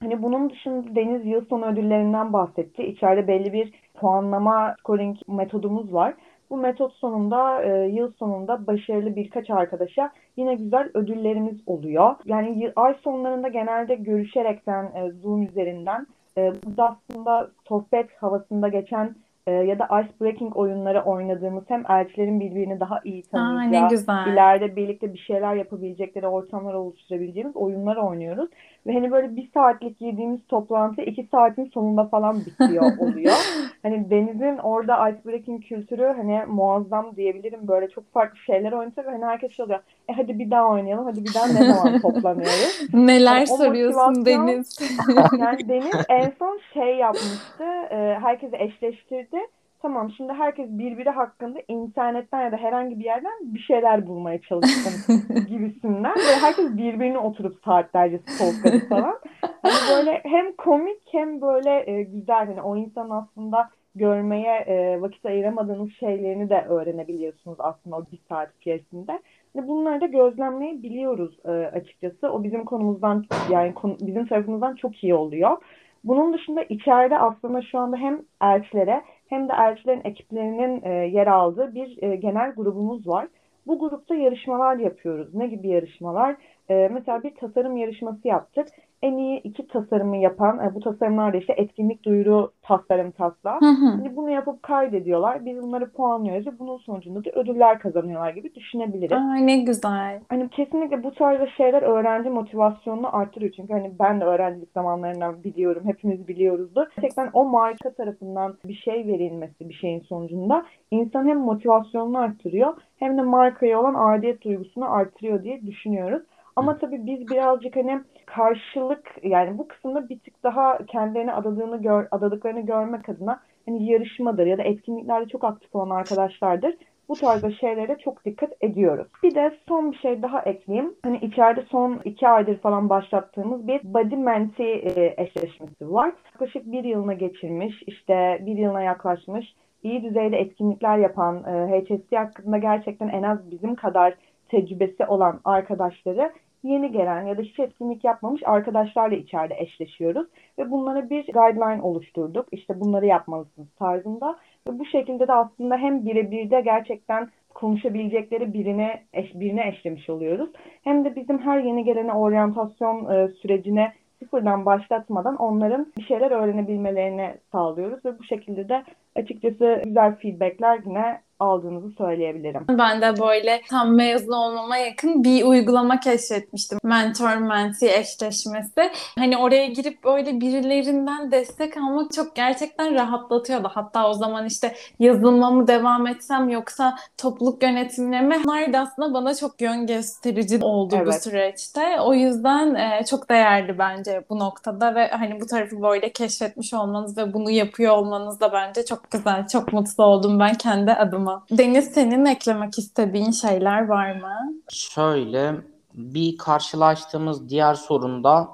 Hani 0.00 0.22
bunun 0.22 0.50
dışında 0.50 0.94
Deniz 0.94 1.26
yıl 1.26 1.44
sonu 1.44 1.66
ödüllerinden 1.66 2.32
bahsetti. 2.32 2.82
İçeride 2.82 3.28
belli 3.28 3.52
bir 3.52 3.72
puanlama 3.94 4.74
scoring 4.80 5.16
metodumuz 5.28 5.94
var. 5.94 6.14
Bu 6.50 6.56
metot 6.56 6.92
sonunda 6.92 7.62
e, 7.62 7.88
yıl 7.88 8.12
sonunda 8.12 8.66
başarılı 8.66 9.16
birkaç 9.16 9.50
arkadaşa 9.50 10.10
yine 10.36 10.54
güzel 10.54 10.90
ödüllerimiz 10.94 11.56
oluyor. 11.66 12.14
Yani 12.24 12.72
ay 12.76 12.94
sonlarında 12.94 13.48
genelde 13.48 13.94
görüşerekten 13.94 14.84
e, 14.84 15.10
Zoom 15.22 15.42
üzerinden 15.42 16.06
e, 16.38 16.52
bu 16.64 16.82
aslında 16.82 17.50
sohbet 17.68 18.16
havasında 18.22 18.68
geçen 18.68 19.14
e, 19.46 19.52
ya 19.52 19.78
da 19.78 20.00
ice 20.00 20.10
breaking 20.20 20.56
oyunları 20.56 21.02
oynadığımız 21.02 21.64
hem 21.68 21.84
elçilerin 21.88 22.40
birbirini 22.40 22.80
daha 22.80 23.00
iyi 23.04 23.22
tanıyacağı, 23.22 23.82
Aa, 24.08 24.28
ileride 24.32 24.76
birlikte 24.76 25.12
bir 25.12 25.18
şeyler 25.18 25.54
yapabilecekleri 25.54 26.26
ortamlar 26.26 26.74
oluşturabileceğimiz 26.74 27.56
oyunlar 27.56 27.96
oynuyoruz. 27.96 28.50
Ve 28.86 28.92
hani 28.92 29.12
böyle 29.12 29.36
bir 29.36 29.50
saatlik 29.54 29.98
girdiğimiz 29.98 30.40
toplantı 30.48 31.02
iki 31.02 31.28
saatin 31.32 31.64
sonunda 31.64 32.04
falan 32.04 32.40
bitiyor 32.40 32.84
oluyor. 32.98 33.34
hani 33.82 34.10
Deniz'in 34.10 34.58
orada 34.58 35.08
ice 35.08 35.18
breaking 35.24 35.64
kültürü 35.64 36.14
hani 36.16 36.40
muazzam 36.48 37.16
diyebilirim. 37.16 37.68
Böyle 37.68 37.88
çok 37.88 38.12
farklı 38.12 38.38
şeyler 38.38 38.72
oynatıyor 38.72 39.06
ve 39.06 39.10
hani 39.10 39.24
herkes 39.24 39.52
şey 39.52 39.64
oluyor. 39.64 39.80
E 40.08 40.12
hadi 40.12 40.38
bir 40.38 40.50
daha 40.50 40.68
oynayalım. 40.68 41.04
Hadi 41.04 41.24
bir 41.24 41.34
daha 41.34 41.46
ne 41.46 41.74
zaman 41.74 41.98
toplanıyoruz? 42.02 42.94
Neler 42.94 43.36
Yani 43.36 43.46
soruyorsun 43.46 44.26
Deniz? 44.26 44.78
Yani 45.38 45.68
Deniz 45.68 46.06
en 46.08 46.32
son 46.38 46.60
şey 46.74 46.96
yapmıştı. 46.96 47.64
E, 47.90 48.18
herkesi 48.22 48.56
eşleştirdi. 48.56 49.36
Tamam 49.82 50.10
şimdi 50.16 50.32
herkes 50.32 50.68
birbiri 50.70 51.10
hakkında 51.10 51.58
internetten 51.68 52.42
ya 52.42 52.52
da 52.52 52.56
herhangi 52.56 52.98
bir 52.98 53.04
yerden 53.04 53.32
bir 53.42 53.58
şeyler 53.58 54.06
bulmaya 54.06 54.40
çalışsın 54.40 55.44
gibisinden. 55.48 56.14
Böyle 56.16 56.36
herkes 56.40 56.76
birbirini 56.76 57.18
oturup 57.18 57.56
saatlerce 57.64 58.18
stalkladı 58.18 58.78
falan. 58.88 59.18
Hani 59.42 59.96
böyle 59.96 60.20
hem 60.24 60.52
komik 60.52 61.02
hem 61.12 61.40
böyle 61.40 61.90
e, 61.90 62.02
güzel. 62.02 62.46
Hani 62.46 62.62
o 62.62 62.76
insanın 62.76 63.10
aslında 63.10 63.68
görmeye 63.94 64.56
e, 64.56 65.00
vakit 65.00 65.26
ayıramadığınız 65.26 65.90
şeylerini 66.00 66.50
de 66.50 66.64
öğrenebiliyorsunuz 66.68 67.56
aslında 67.60 67.96
o 67.96 68.04
bir 68.12 68.18
saat 68.28 68.56
içerisinde. 68.60 69.20
Hani 69.56 69.68
bunları 69.68 70.00
da 70.00 70.06
gözlemleyebiliyoruz 70.06 71.38
e, 71.44 71.50
açıkçası. 71.50 72.30
O 72.32 72.44
bizim 72.44 72.64
konumuzdan 72.64 73.24
yani 73.50 73.74
konu, 73.74 73.96
bizim 74.00 74.26
tarafımızdan 74.26 74.74
çok 74.74 75.04
iyi 75.04 75.14
oluyor. 75.14 75.56
Bunun 76.04 76.32
dışında 76.32 76.62
içeride 76.62 77.18
aslında 77.18 77.62
şu 77.62 77.78
anda 77.78 77.96
hem 77.96 78.22
elçilere 78.42 79.02
hem 79.30 79.48
de 79.48 79.52
elçilerin 79.52 80.04
ekiplerinin 80.04 80.82
e, 80.84 80.90
yer 80.90 81.26
aldığı 81.26 81.74
bir 81.74 82.02
e, 82.02 82.16
genel 82.16 82.52
grubumuz 82.54 83.08
var. 83.08 83.28
Bu 83.66 83.78
grupta 83.78 84.14
yarışmalar 84.14 84.76
yapıyoruz. 84.76 85.34
Ne 85.34 85.46
gibi 85.46 85.68
yarışmalar? 85.68 86.36
E, 86.70 86.88
mesela 86.92 87.22
bir 87.22 87.34
tasarım 87.34 87.76
yarışması 87.76 88.28
yaptık. 88.28 88.68
En 89.02 89.16
iyi 89.16 89.40
iki 89.40 89.66
tasarımı 89.66 90.16
yapan, 90.16 90.58
e, 90.58 90.74
bu 90.74 90.80
tasarımlar 90.80 91.32
da 91.32 91.36
işte 91.36 91.52
etkinlik 91.56 92.04
duyuru 92.04 92.52
tasarım 92.62 93.10
tasla. 93.10 93.60
Hı 93.60 93.66
hı. 93.66 93.90
Şimdi 93.90 94.16
bunu 94.16 94.30
yapıp 94.30 94.62
kaydediyorlar. 94.62 95.44
Biz 95.44 95.62
bunları 95.62 95.92
puanlıyoruz 95.92 96.46
ve 96.46 96.58
bunun 96.58 96.76
sonucunda 96.78 97.24
da 97.24 97.30
ödüller 97.30 97.78
kazanıyorlar 97.78 98.30
gibi 98.30 98.54
düşünebiliriz. 98.54 99.12
Aa, 99.12 99.34
ne 99.34 99.58
güzel. 99.58 100.20
Hani 100.28 100.48
kesinlikle 100.48 101.02
bu 101.02 101.14
tarzda 101.14 101.46
şeyler 101.46 101.82
öğrenci 101.82 102.30
motivasyonunu 102.30 103.16
artırıyor. 103.16 103.52
Çünkü 103.56 103.72
hani 103.72 103.92
ben 104.00 104.20
de 104.20 104.24
öğrencilik 104.24 104.72
zamanlarından 104.72 105.44
biliyorum, 105.44 105.82
hepimiz 105.86 106.28
biliyoruzdur. 106.28 106.86
Gerçekten 106.96 107.30
o 107.32 107.44
marka 107.44 107.94
tarafından 107.94 108.54
bir 108.64 108.74
şey 108.74 109.06
verilmesi 109.06 109.68
bir 109.68 109.74
şeyin 109.74 110.00
sonucunda 110.00 110.66
insan 110.90 111.26
hem 111.26 111.38
motivasyonunu 111.38 112.18
arttırıyor 112.18 112.74
hem 112.96 113.18
de 113.18 113.22
markaya 113.22 113.80
olan 113.80 113.94
aidiyet 113.94 114.44
duygusunu 114.44 114.92
artırıyor 114.92 115.42
diye 115.42 115.62
düşünüyoruz. 115.66 116.22
Ama 116.56 116.78
tabii 116.78 117.06
biz 117.06 117.30
birazcık 117.30 117.76
hani 117.76 118.00
karşılık 118.34 119.10
yani 119.22 119.58
bu 119.58 119.68
kısımda 119.68 120.08
bir 120.08 120.18
tık 120.18 120.42
daha 120.42 120.78
kendilerine 120.86 121.32
adadığını 121.32 121.82
gör, 121.82 122.06
adadıklarını 122.10 122.60
görmek 122.60 123.08
adına 123.08 123.40
hani 123.66 123.92
yarışmadır 123.92 124.46
ya 124.46 124.58
da 124.58 124.62
etkinliklerde 124.62 125.28
çok 125.28 125.44
aktif 125.44 125.74
olan 125.74 125.90
arkadaşlardır 125.90 126.74
bu 127.10 127.14
tarzda 127.14 127.50
şeylere 127.50 127.96
çok 128.04 128.24
dikkat 128.24 128.50
ediyoruz. 128.60 129.06
Bir 129.22 129.34
de 129.34 129.58
son 129.68 129.92
bir 129.92 129.96
şey 129.96 130.22
daha 130.22 130.40
ekleyeyim. 130.42 130.94
Hani 131.02 131.18
içeride 131.18 131.62
son 131.70 132.00
iki 132.04 132.28
aydır 132.28 132.58
falan 132.58 132.88
başlattığımız 132.88 133.66
bir 133.66 133.80
body 133.84 134.16
menti 134.16 134.62
e, 134.62 135.14
eşleşmesi 135.22 135.92
var. 135.92 136.12
Yaklaşık 136.32 136.72
bir 136.72 136.84
yılına 136.84 137.12
geçirmiş, 137.12 137.82
işte 137.86 138.42
bir 138.46 138.56
yılına 138.56 138.82
yaklaşmış, 138.82 139.54
iyi 139.82 140.02
düzeyde 140.02 140.36
etkinlikler 140.36 140.98
yapan, 140.98 141.44
e, 141.44 141.82
HSC 141.82 142.16
hakkında 142.16 142.58
gerçekten 142.58 143.08
en 143.08 143.22
az 143.22 143.50
bizim 143.50 143.74
kadar 143.74 144.14
tecrübesi 144.48 145.04
olan 145.06 145.40
arkadaşları 145.44 146.32
yeni 146.62 146.92
gelen 146.92 147.26
ya 147.26 147.38
da 147.38 147.42
hiç 147.42 147.58
etkinlik 147.58 148.04
yapmamış 148.04 148.42
arkadaşlarla 148.44 149.16
içeride 149.16 149.54
eşleşiyoruz. 149.58 150.26
Ve 150.58 150.70
bunlara 150.70 151.10
bir 151.10 151.24
guideline 151.32 151.82
oluşturduk. 151.82 152.46
İşte 152.52 152.80
bunları 152.80 153.06
yapmalısınız 153.06 153.68
tarzında. 153.78 154.36
Ve 154.68 154.78
bu 154.78 154.84
şekilde 154.84 155.28
de 155.28 155.32
aslında 155.32 155.76
hem 155.76 156.04
birebir 156.04 156.50
de 156.50 156.60
gerçekten 156.60 157.28
konuşabilecekleri 157.54 158.52
birine 158.52 159.02
eş, 159.12 159.34
birine 159.34 159.68
eşlemiş 159.68 160.10
oluyoruz. 160.10 160.50
Hem 160.84 161.04
de 161.04 161.16
bizim 161.16 161.38
her 161.38 161.60
yeni 161.60 161.84
gelene 161.84 162.12
oryantasyon 162.12 163.10
e, 163.10 163.28
sürecine 163.28 163.92
sıfırdan 164.18 164.66
başlatmadan 164.66 165.36
onların 165.36 165.86
bir 165.98 166.02
şeyler 166.02 166.30
öğrenebilmelerini 166.30 167.34
sağlıyoruz 167.52 168.04
ve 168.04 168.18
bu 168.18 168.24
şekilde 168.24 168.68
de 168.68 168.84
açıkçası 169.16 169.82
güzel 169.84 170.16
feedbackler 170.16 170.80
yine 170.86 171.20
aldığınızı 171.40 171.90
söyleyebilirim. 171.98 172.64
Ben 172.68 173.00
de 173.00 173.20
böyle 173.20 173.60
tam 173.70 173.94
mezun 173.94 174.32
olmama 174.32 174.76
yakın 174.76 175.24
bir 175.24 175.44
uygulama 175.44 176.00
keşfetmiştim. 176.00 176.78
Mentor 176.84 177.36
mentee 177.36 177.98
eşleşmesi. 177.98 178.90
Hani 179.18 179.36
oraya 179.36 179.66
girip 179.66 180.04
böyle 180.04 180.40
birilerinden 180.40 181.30
destek 181.30 181.76
almak 181.76 182.12
çok 182.12 182.34
gerçekten 182.36 182.94
rahatlatıyordu. 182.94 183.70
Hatta 183.74 184.08
o 184.08 184.14
zaman 184.14 184.46
işte 184.46 184.74
yazılıma 184.98 185.50
mı 185.50 185.66
devam 185.66 186.06
etsem 186.06 186.48
yoksa 186.48 186.96
topluluk 187.18 187.62
yönetimine 187.62 188.20
mi? 188.20 188.36
Bunlar 188.44 188.72
da 188.72 188.78
aslında 188.78 189.14
bana 189.14 189.34
çok 189.34 189.60
yön 189.60 189.86
gösterici 189.86 190.58
oldu 190.62 190.94
bu 190.94 191.02
Evet. 191.02 191.22
süreçte. 191.22 192.00
O 192.00 192.14
yüzden 192.14 192.74
e, 192.74 193.04
çok 193.04 193.30
değerli 193.30 193.78
bence 193.78 194.24
bu 194.30 194.38
noktada 194.38 194.94
ve 194.94 195.08
hani 195.08 195.40
bu 195.40 195.46
tarafı 195.46 195.82
böyle 195.82 196.12
keşfetmiş 196.12 196.74
olmanız 196.74 197.18
ve 197.18 197.32
bunu 197.32 197.50
yapıyor 197.50 197.96
olmanız 197.96 198.40
da 198.40 198.52
bence 198.52 198.84
çok 198.84 199.10
güzel. 199.10 199.46
Çok 199.46 199.72
mutlu 199.72 200.04
oldum 200.04 200.38
ben 200.40 200.54
kendi 200.54 200.92
adıma. 200.92 201.29
Deniz 201.50 201.84
senin 201.84 202.24
eklemek 202.24 202.78
istediğin 202.78 203.30
şeyler 203.30 203.86
var 203.86 204.12
mı? 204.12 204.54
Şöyle 204.68 205.54
bir 205.94 206.38
karşılaştığımız 206.38 207.48
diğer 207.48 207.74
sorunda 207.74 208.48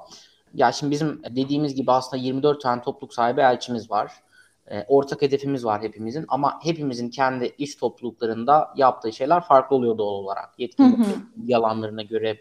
ya 0.54 0.72
şimdi 0.72 0.90
bizim 0.90 1.22
dediğimiz 1.30 1.74
gibi 1.74 1.92
aslında 1.92 2.22
24 2.22 2.60
tane 2.60 2.82
topluluk 2.82 3.14
sahibi 3.14 3.40
elçimiz 3.40 3.90
var. 3.90 4.12
E, 4.70 4.84
ortak 4.88 5.22
hedefimiz 5.22 5.64
var 5.64 5.82
hepimizin 5.82 6.24
ama 6.28 6.58
hepimizin 6.62 7.10
kendi 7.10 7.54
iş 7.58 7.76
topluluklarında 7.76 8.68
yaptığı 8.76 9.12
şeyler 9.12 9.40
farklı 9.40 9.76
oluyor 9.76 9.98
doğal 9.98 10.14
olarak. 10.14 10.54
Yetkinlik 10.58 11.06
yalanlarına 11.44 12.02
göre, 12.02 12.38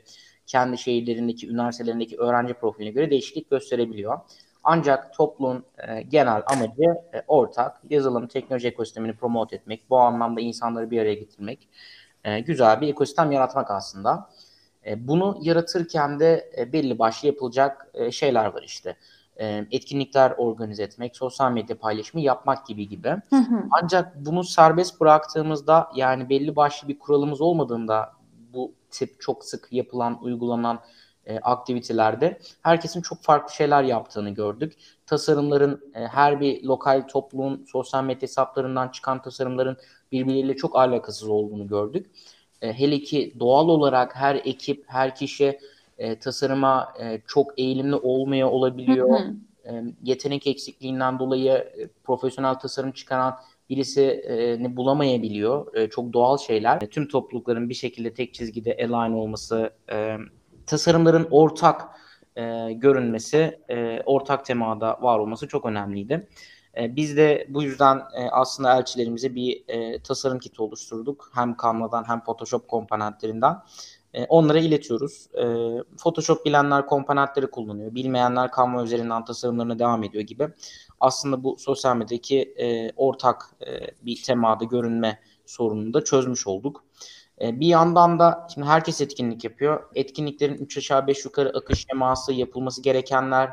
kendi 0.48 0.78
şehirlerindeki, 0.78 1.50
üniversitelerindeki 1.50 2.18
öğrenci 2.18 2.54
profiline 2.54 2.92
göre 2.92 3.12
değişiklik 3.12 3.50
gösterebiliyor. 3.50 4.20
Ancak 4.68 5.14
topluluğun 5.14 5.66
e, 5.88 6.02
genel 6.02 6.44
amacı 6.48 6.84
e, 7.14 7.24
ortak, 7.28 7.82
yazılım, 7.90 8.28
teknoloji 8.28 8.68
ekosistemini 8.68 9.16
promote 9.16 9.56
etmek, 9.56 9.90
bu 9.90 10.00
anlamda 10.00 10.42
insanları 10.42 10.92
bir 10.92 11.02
araya 11.02 11.14
getirmek, 11.14 11.70
e, 12.24 12.40
güzel 12.40 12.82
bir 12.82 12.88
ekosistem 12.88 13.32
yaratmak 13.32 13.72
aslında. 13.72 14.30
E, 14.86 15.08
bunu 15.08 15.38
yaratırken 15.42 16.20
de 16.20 16.52
e, 16.58 16.74
belli 16.74 17.00
başlı 17.00 17.28
yapılacak 17.28 17.88
e, 17.94 18.12
şeyler 18.12 18.46
var 18.46 18.64
işte. 18.64 18.96
E, 19.40 19.66
etkinlikler 19.72 20.32
organize 20.38 20.84
etmek, 20.84 21.18
sosyal 21.18 21.52
medya 21.52 21.78
paylaşımı 21.78 22.22
yapmak 22.24 22.68
gibi 22.68 22.90
gibi. 22.90 23.10
Hı 23.10 23.36
hı. 23.36 23.64
Ancak 23.82 24.26
bunu 24.26 24.44
serbest 24.44 25.02
bıraktığımızda 25.02 25.90
yani 25.96 26.30
belli 26.30 26.56
başlı 26.56 26.88
bir 26.88 27.00
kuralımız 27.00 27.42
olmadığında 27.42 28.14
bu 28.54 28.74
tip 28.92 29.22
çok 29.22 29.46
sık 29.46 29.68
yapılan, 29.72 30.24
uygulanan 30.24 30.80
e, 31.26 31.40
aktivitelerde 31.40 32.40
herkesin 32.62 33.02
çok 33.02 33.22
farklı 33.22 33.54
şeyler 33.54 33.84
yaptığını 33.84 34.30
gördük. 34.30 34.74
Tasarımların 35.06 35.92
e, 35.94 36.00
her 36.00 36.42
bir 36.42 36.64
lokal 36.64 37.08
topluluğun 37.08 37.66
sosyal 37.72 38.04
medya 38.04 38.22
hesaplarından 38.22 38.90
çıkan 38.90 39.22
tasarımların 39.22 39.78
birbirleriyle 40.12 40.56
çok 40.56 40.76
alakasız 40.76 41.28
olduğunu 41.28 41.68
gördük. 41.68 42.12
E, 42.62 42.74
hele 42.74 43.00
ki 43.00 43.34
doğal 43.40 43.70
olarak 43.70 44.16
her 44.16 44.36
ekip, 44.36 44.84
her 44.88 45.16
kişi 45.16 45.60
e, 45.98 46.20
tasarıma 46.20 46.94
e, 47.00 47.22
çok 47.28 47.60
eğilimli 47.60 47.96
olmaya 47.96 48.50
olabiliyor. 48.50 49.20
E, 49.66 49.84
yetenek 50.04 50.48
eksikliğinden 50.48 51.20
dolayı 51.20 51.52
e, 51.52 51.88
profesyonel 52.04 52.56
tasarım 52.56 52.92
çıkaran 52.92 53.36
birisini 53.70 54.78
bulamayabiliyor. 54.78 55.76
E, 55.76 55.90
çok 55.90 56.14
doğal 56.14 56.38
şeyler. 56.38 56.82
E, 56.82 56.88
tüm 56.90 57.08
toplulukların 57.08 57.70
bir 57.70 57.74
şekilde 57.74 58.14
tek 58.14 58.34
çizgide 58.34 58.78
align 58.80 59.14
olması, 59.14 59.74
e, 59.92 60.18
tasarımların 60.68 61.28
ortak 61.32 61.82
e, 62.36 62.74
görünmesi, 62.74 63.60
e, 63.70 64.02
ortak 64.06 64.46
temada 64.46 64.98
var 65.02 65.20
olması 65.20 65.48
çok 65.48 65.66
önemliydi. 65.66 66.28
E, 66.78 66.96
biz 66.96 67.18
de 67.18 67.48
bu 67.50 67.64
yüzden 67.64 67.98
e, 67.98 68.30
aslında 68.32 68.78
elçilerimize 68.78 69.36
bir 69.36 69.64
e, 69.68 70.00
tasarım 70.00 70.40
kiti 70.40 70.62
oluşturduk. 70.62 71.32
Hem 71.34 71.56
Canva'dan 71.64 72.04
hem 72.08 72.24
Photoshop 72.24 72.68
komponentlerinden. 72.68 73.56
E, 74.14 74.26
onlara 74.26 74.60
iletiyoruz. 74.60 75.28
E, 75.34 75.46
Photoshop 75.98 76.46
bilenler 76.46 76.86
komponentleri 76.86 77.52
kullanıyor. 77.52 77.96
Bilmeyenler 77.96 78.50
Canva 78.58 78.84
üzerinden 78.84 79.26
tasarımlarına 79.26 79.80
devam 79.80 80.04
ediyor 80.04 80.24
gibi. 80.24 80.50
Aslında 81.00 81.44
bu 81.44 81.58
sosyal 81.58 81.96
medyadaki 81.96 82.42
e, 82.42 82.92
ortak 82.96 83.46
e, 83.68 83.92
bir 84.06 84.24
temada 84.24 84.64
görünme 84.64 85.20
sorununu 85.46 85.94
da 85.94 86.04
çözmüş 86.04 86.48
olduk. 86.48 86.85
E, 87.42 87.60
bir 87.60 87.68
yandan 87.68 88.20
da 88.20 88.48
şimdi 88.54 88.68
herkes 88.68 89.02
etkinlik 89.02 89.44
yapıyor. 89.44 89.90
Etkinliklerin 89.96 90.58
3 90.58 90.78
aşağı 90.78 91.08
5 91.08 91.26
yukarı 91.26 91.58
akış 91.58 91.86
şeması 91.88 92.34
yapılması 92.34 92.82
gerekenler 92.82 93.50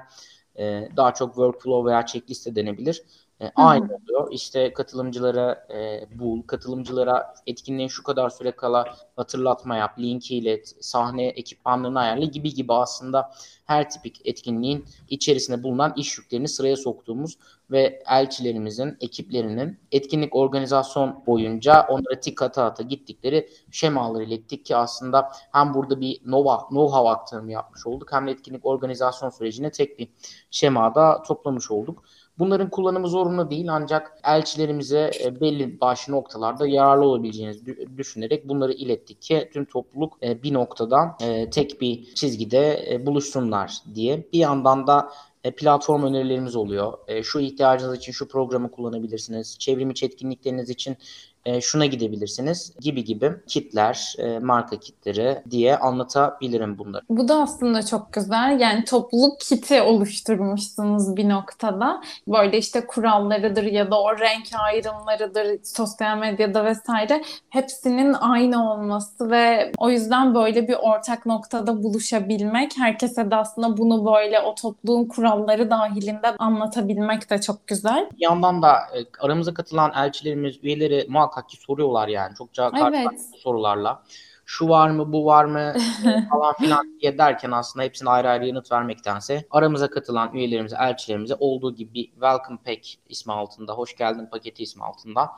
e, 0.58 0.88
daha 0.96 1.14
çok 1.14 1.28
workflow 1.28 1.90
veya 1.90 2.06
checklist 2.06 2.56
denebilir. 2.56 3.02
E, 3.42 3.52
aynı 3.56 3.84
oluyor. 3.84 4.32
İşte 4.32 4.72
katılımcılara 4.72 5.66
e, 5.74 6.06
bul, 6.18 6.42
katılımcılara 6.42 7.34
etkinliğin 7.46 7.88
şu 7.88 8.02
kadar 8.02 8.30
süre 8.30 8.50
kala 8.50 8.94
hatırlatma 9.16 9.76
yap, 9.76 9.98
linki 9.98 10.36
ilet, 10.36 10.76
sahne 10.80 11.26
ekipmanlarını 11.26 12.00
ayarla 12.00 12.24
gibi 12.24 12.54
gibi 12.54 12.72
aslında 12.72 13.30
her 13.64 13.90
tipik 13.90 14.20
etkinliğin 14.24 14.84
içerisinde 15.08 15.62
bulunan 15.62 15.92
iş 15.96 16.18
yüklerini 16.18 16.48
sıraya 16.48 16.76
soktuğumuz 16.76 17.38
ve 17.70 18.02
elçilerimizin, 18.06 18.96
ekiplerinin 19.00 19.78
etkinlik 19.92 20.36
organizasyon 20.36 21.22
boyunca 21.26 21.86
onlara 21.88 22.20
tik 22.20 22.42
ata 22.42 22.64
ata 22.64 22.82
gittikleri 22.82 23.48
şemaları 23.70 24.24
ilettik 24.24 24.66
ki 24.66 24.76
aslında 24.76 25.28
hem 25.52 25.74
burada 25.74 26.00
bir 26.00 26.14
know-how 26.16 27.10
aktarımı 27.10 27.52
yapmış 27.52 27.86
olduk 27.86 28.12
hem 28.12 28.26
de 28.26 28.30
etkinlik 28.30 28.66
organizasyon 28.66 29.30
sürecine 29.30 29.70
tek 29.70 29.98
bir 29.98 30.08
şemada 30.50 31.22
toplamış 31.22 31.70
olduk. 31.70 32.04
Bunların 32.42 32.70
kullanımı 32.70 33.08
zorunlu 33.08 33.50
değil 33.50 33.66
ancak 33.70 34.18
elçilerimize 34.24 35.10
e, 35.24 35.40
belli 35.40 35.80
başlı 35.80 36.12
noktalarda 36.12 36.66
yararlı 36.66 37.04
olabileceğini 37.04 37.56
düşünerek 37.96 38.48
bunları 38.48 38.72
ilettik 38.72 39.22
ki 39.22 39.50
tüm 39.52 39.64
topluluk 39.64 40.18
e, 40.22 40.42
bir 40.42 40.54
noktada 40.54 41.16
e, 41.20 41.50
tek 41.50 41.80
bir 41.80 42.14
çizgide 42.14 43.00
buluşsunlar 43.06 43.78
diye. 43.94 44.26
Bir 44.32 44.38
yandan 44.38 44.86
da 44.86 45.10
platform 45.56 46.04
önerilerimiz 46.04 46.56
oluyor. 46.56 46.92
Şu 47.22 47.40
ihtiyacınız 47.40 47.96
için 47.96 48.12
şu 48.12 48.28
programı 48.28 48.70
kullanabilirsiniz. 48.70 49.58
Çevrim 49.58 49.90
içi 49.90 50.06
etkinlikleriniz 50.06 50.70
için 50.70 50.96
e, 51.44 51.60
şuna 51.60 51.86
gidebilirsiniz 51.86 52.72
gibi 52.80 53.04
gibi 53.04 53.32
kitler, 53.46 54.14
e, 54.18 54.38
marka 54.38 54.80
kitleri 54.80 55.42
diye 55.50 55.76
anlatabilirim 55.76 56.78
bunları. 56.78 57.02
Bu 57.08 57.28
da 57.28 57.42
aslında 57.42 57.86
çok 57.86 58.12
güzel. 58.12 58.60
Yani 58.60 58.84
topluluk 58.84 59.40
kiti 59.40 59.82
oluşturmuşsunuz 59.82 61.16
bir 61.16 61.28
noktada. 61.28 62.02
Böyle 62.28 62.58
işte 62.58 62.86
kurallarıdır 62.86 63.62
ya 63.62 63.90
da 63.90 64.02
o 64.02 64.18
renk 64.18 64.46
ayrımlarıdır 64.58 65.64
sosyal 65.64 66.18
medyada 66.18 66.64
vesaire 66.64 67.22
hepsinin 67.48 68.12
aynı 68.12 68.72
olması 68.72 69.30
ve 69.30 69.72
o 69.78 69.90
yüzden 69.90 70.34
böyle 70.34 70.68
bir 70.68 70.76
ortak 70.82 71.26
noktada 71.26 71.82
buluşabilmek, 71.82 72.72
herkese 72.78 73.30
de 73.30 73.36
aslında 73.36 73.76
bunu 73.76 74.14
böyle 74.14 74.40
o 74.40 74.54
topluluğun 74.54 75.04
kuralları 75.04 75.70
dahilinde 75.70 76.36
anlatabilmek 76.38 77.30
de 77.30 77.40
çok 77.40 77.66
güzel. 77.66 78.08
Bir 78.12 78.22
yandan 78.22 78.62
da 78.62 78.72
e, 78.72 78.98
aramıza 79.20 79.54
katılan 79.54 79.92
elçilerimiz, 79.96 80.56
üyeleri 80.62 81.06
muhakkak 81.08 81.31
muhakkak 81.32 81.48
ki 81.48 81.56
soruyorlar 81.56 82.08
yani. 82.08 82.34
Çok 82.34 82.48
evet. 82.58 83.30
sorularla. 83.42 84.02
Şu 84.44 84.68
var 84.68 84.90
mı, 84.90 85.12
bu 85.12 85.24
var 85.24 85.44
mı 85.44 85.74
falan 86.30 86.54
filan 86.54 86.98
diye 87.00 87.18
derken 87.18 87.50
aslında 87.50 87.84
hepsine 87.84 88.10
ayrı 88.10 88.28
ayrı 88.28 88.46
yanıt 88.46 88.72
vermektense 88.72 89.46
aramıza 89.50 89.90
katılan 89.90 90.34
üyelerimize, 90.34 90.76
elçilerimize 90.80 91.34
olduğu 91.38 91.74
gibi 91.74 91.94
bir 91.94 92.04
Welcome 92.04 92.58
Pack 92.64 92.88
ismi 93.08 93.32
altında, 93.32 93.72
hoş 93.72 93.96
geldin 93.96 94.28
paketi 94.30 94.62
ismi 94.62 94.84
altında 94.84 95.30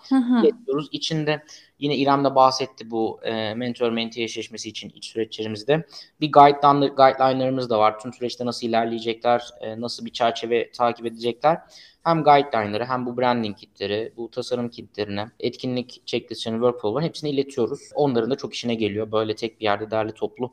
getiriyoruz. 0.42 0.88
İçinde 0.92 1.44
yine 1.84 1.96
İrem 1.96 2.24
de 2.24 2.34
bahsetti 2.34 2.90
bu 2.90 3.20
e, 3.22 3.54
mentor 3.54 3.90
mentee 3.90 4.24
eşleşmesi 4.24 4.68
için 4.68 4.92
iç 4.94 5.06
süreçlerimizde. 5.06 5.86
Bir 6.20 6.32
guideline, 6.32 6.86
guideline'larımız 6.86 7.70
da 7.70 7.78
var. 7.78 8.00
Tüm 8.00 8.12
süreçte 8.12 8.46
nasıl 8.46 8.66
ilerleyecekler, 8.66 9.50
e, 9.60 9.80
nasıl 9.80 10.04
bir 10.04 10.12
çerçeve 10.12 10.70
takip 10.70 11.06
edecekler 11.06 11.58
hem 12.04 12.24
guideline'ları 12.24 12.84
hem 12.84 13.06
bu 13.06 13.16
branding 13.16 13.56
kitleri, 13.56 14.12
bu 14.16 14.30
tasarım 14.30 14.68
kitlerini, 14.68 15.26
etkinlik 15.40 16.06
checklistlerini, 16.06 16.58
workflow'ları 16.58 17.04
hepsini 17.04 17.30
iletiyoruz. 17.30 17.80
Onların 17.94 18.30
da 18.30 18.36
çok 18.36 18.54
işine 18.54 18.74
geliyor. 18.74 19.12
Böyle 19.12 19.34
tek 19.34 19.60
bir 19.60 19.64
yerde 19.64 19.90
derli 19.90 20.12
toplu 20.12 20.52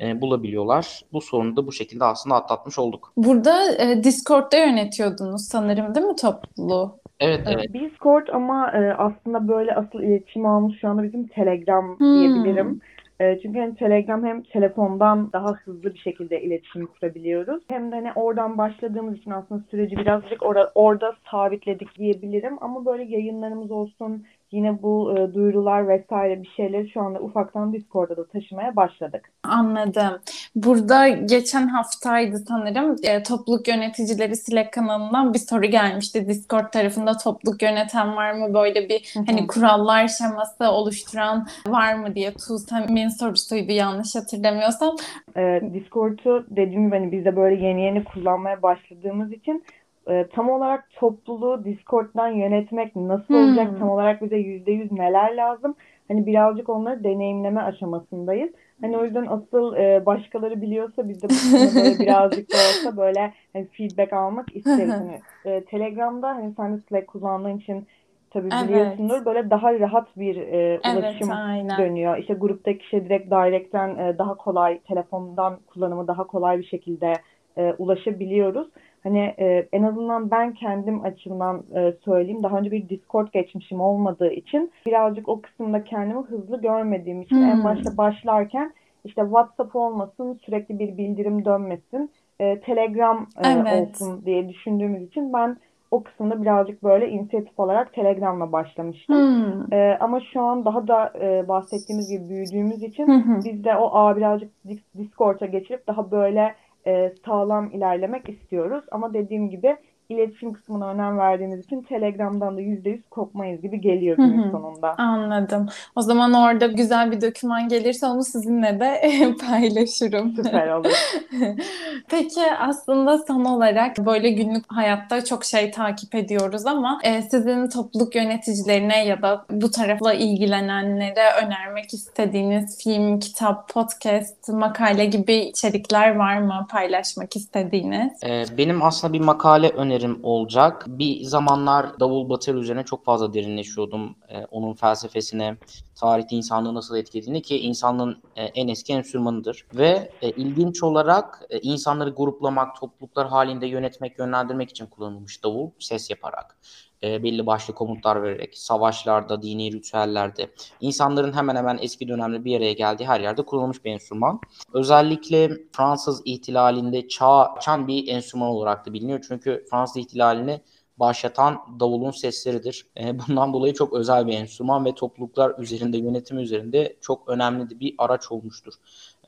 e, 0.00 0.20
bulabiliyorlar. 0.20 1.02
Bu 1.12 1.20
sorunu 1.20 1.56
da 1.56 1.66
bu 1.66 1.72
şekilde 1.72 2.04
aslında 2.04 2.36
atlatmış 2.36 2.78
olduk. 2.78 3.12
Burada 3.16 3.74
e, 3.74 4.04
Discord'da 4.04 4.56
yönetiyordunuz 4.56 5.44
sanırım 5.44 5.94
değil 5.94 6.06
mi 6.06 6.16
topluluğu? 6.16 7.01
Evet, 7.22 7.40
evet. 7.46 7.74
Discord 7.74 8.28
ama 8.32 8.72
e, 8.72 8.92
aslında 8.92 9.48
böyle 9.48 9.74
asıl 9.74 10.02
iletişim 10.02 10.46
almış 10.46 10.80
şu 10.80 10.88
anda 10.88 11.02
bizim 11.02 11.26
Telegram 11.26 11.98
hmm. 11.98 12.20
diyebilirim. 12.20 12.80
E, 13.20 13.38
çünkü 13.42 13.58
hani 13.58 13.74
Telegram 13.74 14.24
hem 14.24 14.42
telefondan 14.42 15.32
daha 15.32 15.52
hızlı 15.52 15.94
bir 15.94 15.98
şekilde 15.98 16.42
iletişim 16.42 16.86
kurabiliyoruz. 16.86 17.62
Hem 17.70 17.92
de 17.92 17.94
hani 17.94 18.12
oradan 18.14 18.58
başladığımız 18.58 19.18
için 19.18 19.30
aslında 19.30 19.62
süreci 19.70 19.96
birazcık 19.96 20.42
or- 20.42 20.70
orada 20.74 21.12
sabitledik 21.30 21.98
diyebilirim. 21.98 22.58
Ama 22.60 22.86
böyle 22.86 23.02
yayınlarımız 23.02 23.70
olsun, 23.70 24.24
yine 24.52 24.82
bu 24.82 25.14
e, 25.18 25.34
duyurular 25.34 25.88
vesaire 25.88 26.42
bir 26.42 26.48
şeyleri 26.56 26.90
şu 26.90 27.00
anda 27.00 27.20
ufaktan 27.20 27.72
Discord'da 27.72 28.16
da 28.16 28.26
taşımaya 28.26 28.76
başladık. 28.76 29.30
Anladım. 29.42 30.20
Burada 30.56 31.08
geçen 31.08 31.68
haftaydı 31.68 32.38
sanırım 32.38 32.96
e, 33.02 33.22
topluluk 33.22 33.68
yöneticileri 33.68 34.36
Slack 34.36 34.72
kanalından 34.72 35.34
bir 35.34 35.38
soru 35.38 35.66
gelmişti. 35.66 36.28
Discord 36.28 36.70
tarafında 36.72 37.16
topluluk 37.16 37.62
yöneten 37.62 38.16
var 38.16 38.32
mı? 38.32 38.54
Böyle 38.54 38.88
bir 38.88 39.14
hani 39.26 39.46
kurallar 39.46 40.08
şeması 40.08 40.70
oluşturan 40.70 41.46
var 41.66 41.94
mı 41.94 42.14
diye 42.14 42.34
Tuğsem'in 42.34 43.08
sorusuydu 43.08 43.72
yanlış 43.72 44.14
hatırlamıyorsam. 44.16 44.96
E, 45.36 45.60
Discord'u 45.74 46.46
dediğim 46.50 46.86
gibi 46.86 46.96
hani 46.96 47.12
biz 47.12 47.24
de 47.24 47.36
böyle 47.36 47.66
yeni 47.66 47.82
yeni 47.82 48.04
kullanmaya 48.04 48.62
başladığımız 48.62 49.32
için 49.32 49.64
e, 50.08 50.26
tam 50.32 50.50
olarak 50.50 50.88
topluluğu 50.90 51.64
Discord'dan 51.64 52.28
yönetmek 52.28 52.96
nasıl 52.96 53.34
hmm. 53.34 53.36
olacak? 53.36 53.78
Tam 53.78 53.90
olarak 53.90 54.22
bize 54.22 54.36
yüzde 54.36 54.72
yüz 54.72 54.92
neler 54.92 55.36
lazım? 55.36 55.74
Hani 56.08 56.26
birazcık 56.26 56.68
onları 56.68 57.04
deneyimleme 57.04 57.60
aşamasındayız. 57.60 58.50
Hani 58.80 58.98
o 58.98 59.04
yüzden 59.04 59.26
asıl 59.26 59.76
e, 59.76 60.06
başkaları 60.06 60.62
biliyorsa 60.62 61.08
biz 61.08 61.22
de 61.22 61.28
böyle 61.28 61.98
birazcık 62.04 62.52
da 62.52 62.56
olsa 62.56 62.96
böyle 62.96 63.32
hani 63.52 63.66
feedback 63.66 64.12
almak 64.12 64.56
isteriz. 64.56 64.90
hani, 64.90 65.20
e, 65.44 65.64
Telegram'da 65.64 66.28
hani 66.28 66.52
sen 66.56 66.76
de 66.76 66.80
Slack 66.80 67.06
kullandığın 67.06 67.58
için 67.58 67.86
tabii 68.30 68.50
biliyorsundur 68.50 69.16
evet. 69.16 69.26
böyle 69.26 69.50
daha 69.50 69.80
rahat 69.80 70.16
bir 70.16 70.36
e, 70.36 70.80
ulaşım 70.96 71.30
evet, 71.32 71.78
dönüyor. 71.78 72.18
İşte 72.18 72.34
gruptaki 72.34 72.78
kişi 72.78 73.04
direkt 73.04 73.30
direct'ten 73.30 73.96
e, 73.96 74.18
daha 74.18 74.34
kolay 74.34 74.78
telefondan 74.78 75.58
kullanımı 75.66 76.08
daha 76.08 76.26
kolay 76.26 76.58
bir 76.58 76.66
şekilde 76.66 77.12
e, 77.56 77.72
ulaşabiliyoruz. 77.78 78.68
Hani 79.02 79.34
e, 79.38 79.68
en 79.72 79.82
azından 79.82 80.30
ben 80.30 80.52
kendim 80.52 81.04
açımdan 81.04 81.62
e, 81.74 81.92
söyleyeyim. 82.04 82.42
Daha 82.42 82.58
önce 82.58 82.70
bir 82.70 82.88
Discord 82.88 83.28
geçmişim 83.32 83.80
olmadığı 83.80 84.32
için 84.32 84.72
birazcık 84.86 85.28
o 85.28 85.40
kısımda 85.40 85.84
kendimi 85.84 86.20
hızlı 86.20 86.60
görmediğim 86.60 87.22
için 87.22 87.36
hmm. 87.36 87.44
en 87.44 87.64
başta 87.64 87.96
başlarken 87.96 88.72
işte 89.04 89.22
WhatsApp 89.22 89.76
olmasın, 89.76 90.40
sürekli 90.44 90.78
bir 90.78 90.96
bildirim 90.96 91.44
dönmesin, 91.44 92.10
e, 92.40 92.60
Telegram 92.60 93.26
e, 93.44 93.48
evet. 93.48 93.88
olsun 93.88 94.24
diye 94.24 94.48
düşündüğümüz 94.48 95.02
için 95.02 95.32
ben 95.32 95.56
o 95.90 96.02
kısımda 96.02 96.42
birazcık 96.42 96.82
böyle 96.82 97.08
inisiyatif 97.08 97.60
olarak 97.60 97.92
Telegram'la 97.92 98.52
başlamıştım. 98.52 99.16
Hmm. 99.16 99.72
E, 99.72 99.98
ama 100.00 100.20
şu 100.32 100.40
an 100.40 100.64
daha 100.64 100.88
da 100.88 101.12
e, 101.20 101.48
bahsettiğimiz 101.48 102.10
gibi 102.10 102.28
büyüdüğümüz 102.28 102.82
için 102.82 103.06
hmm. 103.06 103.40
biz 103.44 103.64
de 103.64 103.76
o 103.76 103.90
ağ 103.94 104.16
birazcık 104.16 104.50
Discord'a 104.98 105.46
geçirip 105.46 105.86
daha 105.86 106.10
böyle 106.10 106.54
e, 106.86 107.12
sağlam 107.24 107.70
ilerlemek 107.70 108.28
istiyoruz. 108.28 108.84
Ama 108.90 109.14
dediğim 109.14 109.50
gibi 109.50 109.76
iletişim 110.12 110.52
kısmına 110.52 110.90
önem 110.90 111.18
verdiğimiz 111.18 111.64
için 111.64 111.82
Telegram'dan 111.82 112.56
da 112.56 112.60
%100 112.60 112.98
kopmayız 113.10 113.62
gibi 113.62 113.80
geliyor 113.80 114.16
günün 114.16 114.50
sonunda. 114.50 114.94
Anladım. 114.98 115.68
O 115.96 116.02
zaman 116.02 116.34
orada 116.34 116.66
güzel 116.66 117.12
bir 117.12 117.20
doküman 117.20 117.68
gelirse 117.68 118.06
onu 118.06 118.24
sizinle 118.24 118.80
de 118.80 119.00
paylaşırım. 119.46 120.36
Süper 120.36 120.68
olur. 120.68 120.90
Peki 122.08 122.40
aslında 122.58 123.18
son 123.18 123.44
olarak 123.44 123.98
böyle 123.98 124.30
günlük 124.30 124.64
hayatta 124.72 125.24
çok 125.24 125.44
şey 125.44 125.70
takip 125.70 126.14
ediyoruz 126.14 126.66
ama 126.66 127.00
e, 127.04 127.22
sizin 127.22 127.68
topluluk 127.68 128.14
yöneticilerine 128.14 129.04
ya 129.04 129.22
da 129.22 129.44
bu 129.50 129.70
tarafla 129.70 130.14
ilgilenenlere 130.14 131.46
önermek 131.46 131.94
istediğiniz 131.94 132.84
film, 132.84 133.20
kitap, 133.20 133.68
podcast, 133.68 134.48
makale 134.48 135.04
gibi 135.04 135.34
içerikler 135.34 136.16
var 136.16 136.38
mı 136.38 136.66
paylaşmak 136.70 137.36
istediğiniz? 137.36 138.12
Ee, 138.24 138.44
benim 138.58 138.82
aslında 138.82 139.12
bir 139.12 139.20
makale 139.20 139.68
önerim 139.68 140.01
olacak. 140.22 140.84
Bir 140.88 141.24
zamanlar 141.24 142.00
Davul 142.00 142.28
Batır 142.28 142.54
üzerine 142.54 142.84
çok 142.84 143.04
fazla 143.04 143.32
derinleşiyordum. 143.32 144.16
Ee, 144.28 144.44
onun 144.50 144.74
felsefesine, 144.74 145.56
tarihte 145.94 146.36
insanlığı 146.36 146.74
nasıl 146.74 146.96
etkilediğini 146.96 147.42
ki 147.42 147.58
insanlığın 147.60 148.22
e, 148.36 148.44
en 148.44 148.68
eski 148.68 148.92
enstrümanıdır. 148.92 149.66
Ve 149.74 150.12
e, 150.22 150.30
ilginç 150.30 150.82
olarak 150.82 151.42
e, 151.50 151.58
insanları 151.58 152.10
gruplamak, 152.10 152.80
topluluklar 152.80 153.28
halinde 153.28 153.66
yönetmek, 153.66 154.18
yönlendirmek 154.18 154.70
için 154.70 154.86
kullanılmış 154.86 155.44
davul 155.44 155.70
ses 155.78 156.10
yaparak 156.10 156.56
e, 157.04 157.22
belli 157.22 157.46
başlı 157.46 157.74
komutlar 157.74 158.22
vererek 158.22 158.58
savaşlarda, 158.58 159.42
dini 159.42 159.72
ritüellerde 159.72 160.50
insanların 160.80 161.32
hemen 161.32 161.56
hemen 161.56 161.78
eski 161.82 162.08
dönemde 162.08 162.44
bir 162.44 162.56
araya 162.56 162.72
geldiği 162.72 163.06
her 163.06 163.20
yerde 163.20 163.42
kullanılmış 163.42 163.84
bir 163.84 163.90
enstrüman. 163.90 164.40
Özellikle 164.72 165.50
Fransız 165.72 166.22
ihtilalinde 166.24 167.08
çağ 167.08 167.44
açan 167.44 167.88
bir 167.88 168.08
enstrüman 168.08 168.48
olarak 168.48 168.86
da 168.86 168.92
biliniyor. 168.92 169.24
Çünkü 169.28 169.66
Fransız 169.70 169.96
ihtilalini 169.96 170.60
başlatan 170.96 171.58
davulun 171.80 172.10
sesleridir. 172.10 172.86
E, 173.00 173.18
bundan 173.18 173.52
dolayı 173.52 173.74
çok 173.74 173.92
özel 173.92 174.26
bir 174.26 174.32
enstrüman 174.32 174.84
ve 174.84 174.94
topluluklar 174.94 175.58
üzerinde, 175.58 175.98
yönetim 175.98 176.38
üzerinde 176.38 176.96
çok 177.00 177.28
önemli 177.28 177.80
bir 177.80 177.94
araç 177.98 178.32
olmuştur 178.32 178.74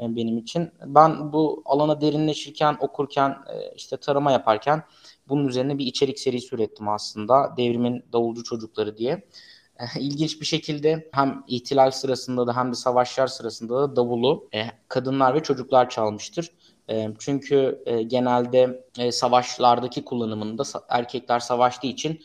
e, 0.00 0.16
benim 0.16 0.38
için. 0.38 0.70
Ben 0.86 1.32
bu 1.32 1.62
alana 1.64 2.00
derinleşirken, 2.00 2.76
okurken, 2.80 3.30
e, 3.30 3.74
işte 3.76 3.96
tarama 3.96 4.32
yaparken 4.32 4.82
bunun 5.28 5.48
üzerine 5.48 5.78
bir 5.78 5.86
içerik 5.86 6.18
serisi 6.18 6.54
ürettim 6.54 6.88
aslında. 6.88 7.54
Devrimin 7.56 8.04
Davulcu 8.12 8.44
Çocukları 8.44 8.96
diye. 8.96 9.24
İlginç 9.98 10.40
bir 10.40 10.46
şekilde 10.46 11.08
hem 11.12 11.44
ihtilal 11.46 11.90
sırasında 11.90 12.46
da 12.46 12.56
hem 12.56 12.70
de 12.70 12.74
savaşlar 12.74 13.26
sırasında 13.26 13.82
da 13.82 13.96
davulu 13.96 14.48
kadınlar 14.88 15.34
ve 15.34 15.42
çocuklar 15.42 15.90
çalmıştır. 15.90 16.50
Çünkü 17.18 17.84
genelde 18.06 18.84
savaşlardaki 19.12 20.04
kullanımında 20.04 20.62
erkekler 20.88 21.40
savaştığı 21.40 21.86
için 21.86 22.20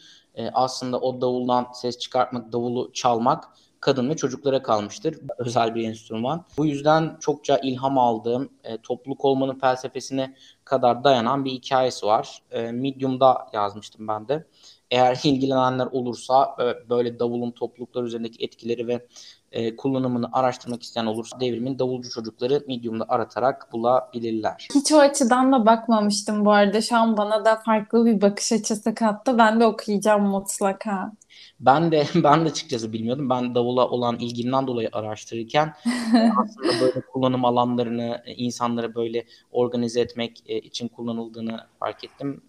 aslında 0.53 0.99
o 0.99 1.21
davuldan 1.21 1.67
ses 1.73 1.97
çıkartmak, 1.97 2.51
davulu 2.51 2.91
çalmak 2.93 3.43
kadın 3.80 4.09
ve 4.09 4.15
çocuklara 4.15 4.63
kalmıştır. 4.63 5.17
Özel 5.38 5.76
bir 5.76 5.88
enstrüman. 5.88 6.45
Bu 6.57 6.65
yüzden 6.65 7.17
çokça 7.19 7.57
ilham 7.57 7.97
aldığım, 7.97 8.49
topluluk 8.84 9.26
olmanın 9.26 9.59
felsefesine 9.59 10.35
kadar 10.70 11.04
dayanan 11.04 11.46
bir 11.46 11.52
hikayesi 11.52 12.06
var. 12.06 12.41
Medium'da 12.72 13.48
yazmıştım 13.54 14.08
ben 14.08 14.28
de. 14.28 14.48
Eğer 14.91 15.20
ilgilenenler 15.24 15.86
olursa 15.86 16.56
böyle 16.90 17.20
davulun 17.20 17.52
topluluklar 17.52 18.04
üzerindeki 18.04 18.44
etkileri 18.44 18.88
ve 18.88 19.08
e, 19.52 19.76
kullanımını 19.76 20.30
araştırmak 20.34 20.84
isteyen 20.84 21.06
olursa 21.06 21.40
devrimin 21.40 21.80
davulcu 21.80 22.10
çocukları 22.10 22.64
Medium'da 22.68 23.06
aratarak 23.10 23.74
bulabilirler. 23.74 24.68
Hiç 24.76 24.91
o 24.91 24.98
açıdan 24.98 25.52
da 25.52 25.66
bakmamıştım 25.66 26.46
bu 26.46 26.52
arada. 26.52 26.82
Şu 26.82 26.98
an 26.98 27.18
bana 27.18 27.46
da 27.46 27.56
farklı 27.56 28.06
bir 28.06 28.22
bakış 28.22 28.52
açısı 28.52 28.96
kattı. 28.96 29.38
Ben 29.38 29.60
de 29.60 29.66
okuyacağım 29.66 30.24
mutlaka. 30.24 31.12
Ben 31.60 31.91
de 31.91 32.03
ben 32.15 32.45
de 32.45 32.49
açıkçası 32.49 32.94
bilmiyordum. 32.94 33.30
Ben 33.30 33.56
davula 33.56 33.90
olan 33.90 34.19
ilgimden 34.19 34.68
dolayı 34.68 34.90
araştırırken 34.91 35.73
aslında 36.38 36.81
böyle 36.81 37.02
kullanım 37.02 37.45
alanlarını 37.45 38.23
insanlara 38.38 38.95
böyle 38.95 39.26
organize 39.52 40.02
etmek 40.02 40.44
için 40.49 40.88
kullanıldığını 40.88 41.60
fark 41.80 42.03
ettim. 42.03 42.41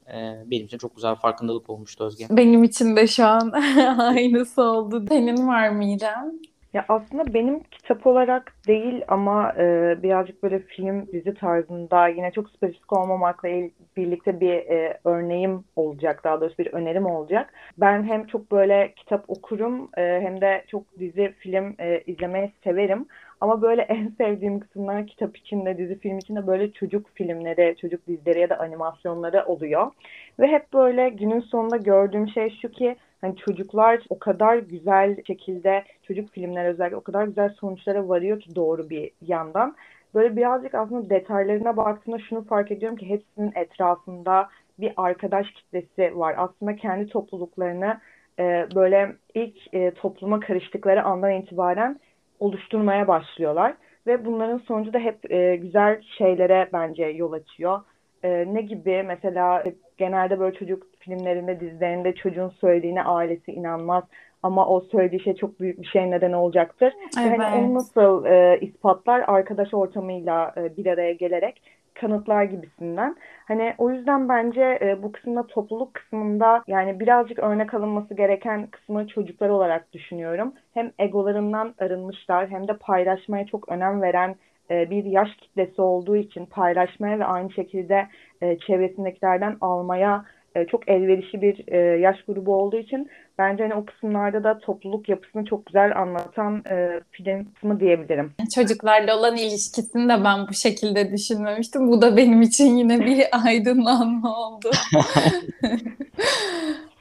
Benim 0.47 0.67
için 0.67 0.79
çok 0.79 0.97
güzel 0.97 1.15
farkındalık 1.15 1.71
olmuştu 1.71 2.05
Özge. 2.05 2.27
Benim 2.31 2.65
için 2.65 2.97
de 2.97 3.07
şu 3.07 3.27
an 3.27 3.51
aynısı 3.99 4.63
oldu. 4.63 5.05
Senin 5.09 5.49
var 5.49 5.69
mı 5.69 5.85
İrem? 5.85 6.33
Ya 6.75 6.85
aslında 6.89 7.35
benim 7.35 7.63
kitap 7.63 8.07
olarak 8.07 8.53
değil 8.67 9.03
ama 9.09 9.53
e, 9.59 9.97
birazcık 10.03 10.43
böyle 10.43 10.59
film, 10.59 11.07
dizi 11.13 11.35
tarzında 11.35 12.09
yine 12.09 12.31
çok 12.33 12.51
spesifik 12.51 12.93
olmamakla 12.93 13.49
birlikte 13.97 14.41
bir 14.41 14.53
e, 14.53 14.99
örneğim 15.05 15.65
olacak. 15.77 16.25
Daha 16.25 16.41
doğrusu 16.41 16.59
bir 16.59 16.73
önerim 16.73 17.07
olacak. 17.07 17.53
Ben 17.79 18.05
hem 18.05 18.27
çok 18.27 18.53
böyle 18.53 18.93
kitap 18.97 19.25
okurum 19.29 19.89
e, 19.97 20.03
hem 20.03 20.41
de 20.41 20.65
çok 20.69 20.99
dizi, 20.99 21.35
film 21.39 21.75
e, 21.79 22.01
izlemeyi 22.07 22.53
severim. 22.65 23.07
Ama 23.41 23.63
böyle 23.63 23.83
en 23.89 24.09
sevdiğim 24.09 24.61
kısımlar 24.61 25.07
kitap 25.07 25.37
içinde, 25.37 25.79
dizi 25.79 25.99
film 25.99 26.19
içinde 26.19 26.47
böyle 26.47 26.73
çocuk 26.73 27.11
filmleri, 27.15 27.77
çocuk 27.81 28.07
dizileri 28.07 28.41
ya 28.41 28.51
da 28.51 28.59
animasyonları 28.61 29.45
oluyor. 29.47 29.91
Ve 30.41 30.47
hep 30.47 30.73
böyle 30.73 31.09
günün 31.09 31.41
sonunda 31.41 31.77
gördüğüm 31.77 32.29
şey 32.29 32.59
şu 32.63 32.71
ki 32.71 32.97
hani 33.21 33.37
çocuklar 33.37 34.01
o 34.09 34.19
kadar 34.19 34.57
güzel 34.57 35.17
şekilde 35.27 35.85
çocuk 36.03 36.31
filmler 36.31 36.65
özellikle 36.65 36.97
o 36.97 37.01
kadar 37.01 37.25
güzel 37.25 37.49
sonuçlara 37.61 38.09
varıyor 38.09 38.41
ki 38.41 38.55
doğru 38.57 38.91
bir 38.91 39.11
yandan. 39.23 39.77
Böyle 40.15 40.37
birazcık 40.37 40.75
aslında 40.75 41.11
detaylarına 41.11 41.77
baktığımda 41.77 42.19
şunu 42.19 42.45
fark 42.45 42.71
ediyorum 42.71 42.99
ki 42.99 43.09
hepsinin 43.09 43.53
etrafında 43.55 44.49
bir 44.79 44.93
arkadaş 44.97 45.51
kitlesi 45.53 46.19
var. 46.19 46.35
Aslında 46.39 46.77
kendi 46.77 47.07
topluluklarını 47.07 48.01
e, 48.39 48.67
böyle 48.75 49.17
ilk 49.35 49.75
e, 49.75 49.91
topluma 49.91 50.41
karıştıkları 50.41 51.03
andan 51.03 51.33
itibaren 51.33 52.01
oluşturmaya 52.41 53.09
başlıyorlar. 53.09 53.75
Ve 54.07 54.25
bunların 54.25 54.59
sonucu 54.59 54.93
da 54.93 54.99
hep 54.99 55.33
e, 55.33 55.57
güzel 55.57 56.03
şeylere 56.19 56.69
bence 56.73 57.05
yol 57.05 57.33
açıyor. 57.33 57.81
E, 58.23 58.55
ne 58.55 58.63
gibi 58.63 59.03
mesela 59.03 59.65
genelde 59.99 60.39
böyle 60.39 60.59
çocuk 60.59 60.90
filmlerinde, 61.01 61.61
dizilerinde 61.61 62.15
çocuğun 62.15 62.49
söylediğine 62.49 63.03
ailesi 63.03 63.53
inanmaz 63.53 64.05
ama 64.43 64.67
o 64.67 64.81
söylediği 64.81 65.23
şey 65.23 65.35
çok 65.35 65.61
büyük 65.61 65.81
bir 65.81 65.87
şey 65.87 66.11
neden 66.11 66.33
olacaktır. 66.33 66.93
Evet. 67.21 67.39
Yani 67.39 67.65
onu 67.65 67.75
nasıl 67.75 68.25
e, 68.25 68.59
ispatlar 68.61 69.25
arkadaş 69.27 69.75
ortamıyla 69.75 70.55
e, 70.57 70.77
bir 70.77 70.87
araya 70.87 71.13
gelerek 71.13 71.63
kanıtlar 71.95 72.45
gibisinden. 72.45 73.17
Hani 73.49 73.75
o 73.79 73.91
yüzden 73.91 74.29
bence 74.29 74.79
e, 74.83 75.03
bu 75.03 75.13
kısımda 75.13 75.47
topluluk 75.47 75.95
kısmında 75.95 76.63
yani 76.67 77.01
birazcık 77.01 77.39
örnek 77.39 77.75
alınması 77.75 78.15
gereken 78.15 78.67
kısmı 78.67 79.07
çocuklar 79.07 79.49
olarak 79.49 79.93
düşünüyorum. 79.93 80.53
Hem 80.75 80.91
egolarından 80.99 81.75
arınmışlar 81.79 82.49
hem 82.51 82.69
de 82.69 82.77
paylaşmaya 82.77 83.47
çok 83.47 83.69
önem 83.69 84.03
veren 84.03 84.35
e, 84.71 84.91
bir 84.91 85.05
yaş 85.05 85.37
kitlesi 85.37 85.83
olduğu 85.83 86.17
için 86.17 86.47
paylaşmaya 86.47 87.19
ve 87.19 87.25
aynı 87.25 87.53
şekilde 87.53 88.07
e, 88.43 88.59
çevresindekilerden 88.59 89.57
almaya 89.61 90.25
e, 90.55 90.67
çok 90.67 90.89
elverişli 90.89 91.43
bir 91.43 91.65
e, 91.69 91.79
yaş 91.79 92.17
grubu 92.29 92.55
olduğu 92.55 92.77
için 92.77 93.11
bence 93.39 93.63
hani 93.63 93.75
o 93.75 93.85
kısımlarda 93.85 94.45
da 94.45 94.59
topluluk 94.59 95.09
yapısını 95.09 95.45
çok 95.45 95.67
güzel 95.67 95.99
anlatan 95.99 96.65
e, 96.71 97.01
film 97.11 97.45
kısmı 97.45 97.81
diyebilirim. 97.81 98.33
Çocuklarla 98.55 99.19
olan 99.19 99.37
ilişkisini 99.37 100.09
de 100.09 100.25
ben 100.25 100.49
bu 100.49 100.55
şekilde 100.55 101.13
düşünmemiştim. 101.13 101.91
Bu 101.91 102.03
da 102.03 102.17
benim 102.17 102.43
için 102.43 102.77
yine 102.77 103.01
bir 103.01 103.25
aydınlanma 103.47 104.39
oldu. 104.39 104.71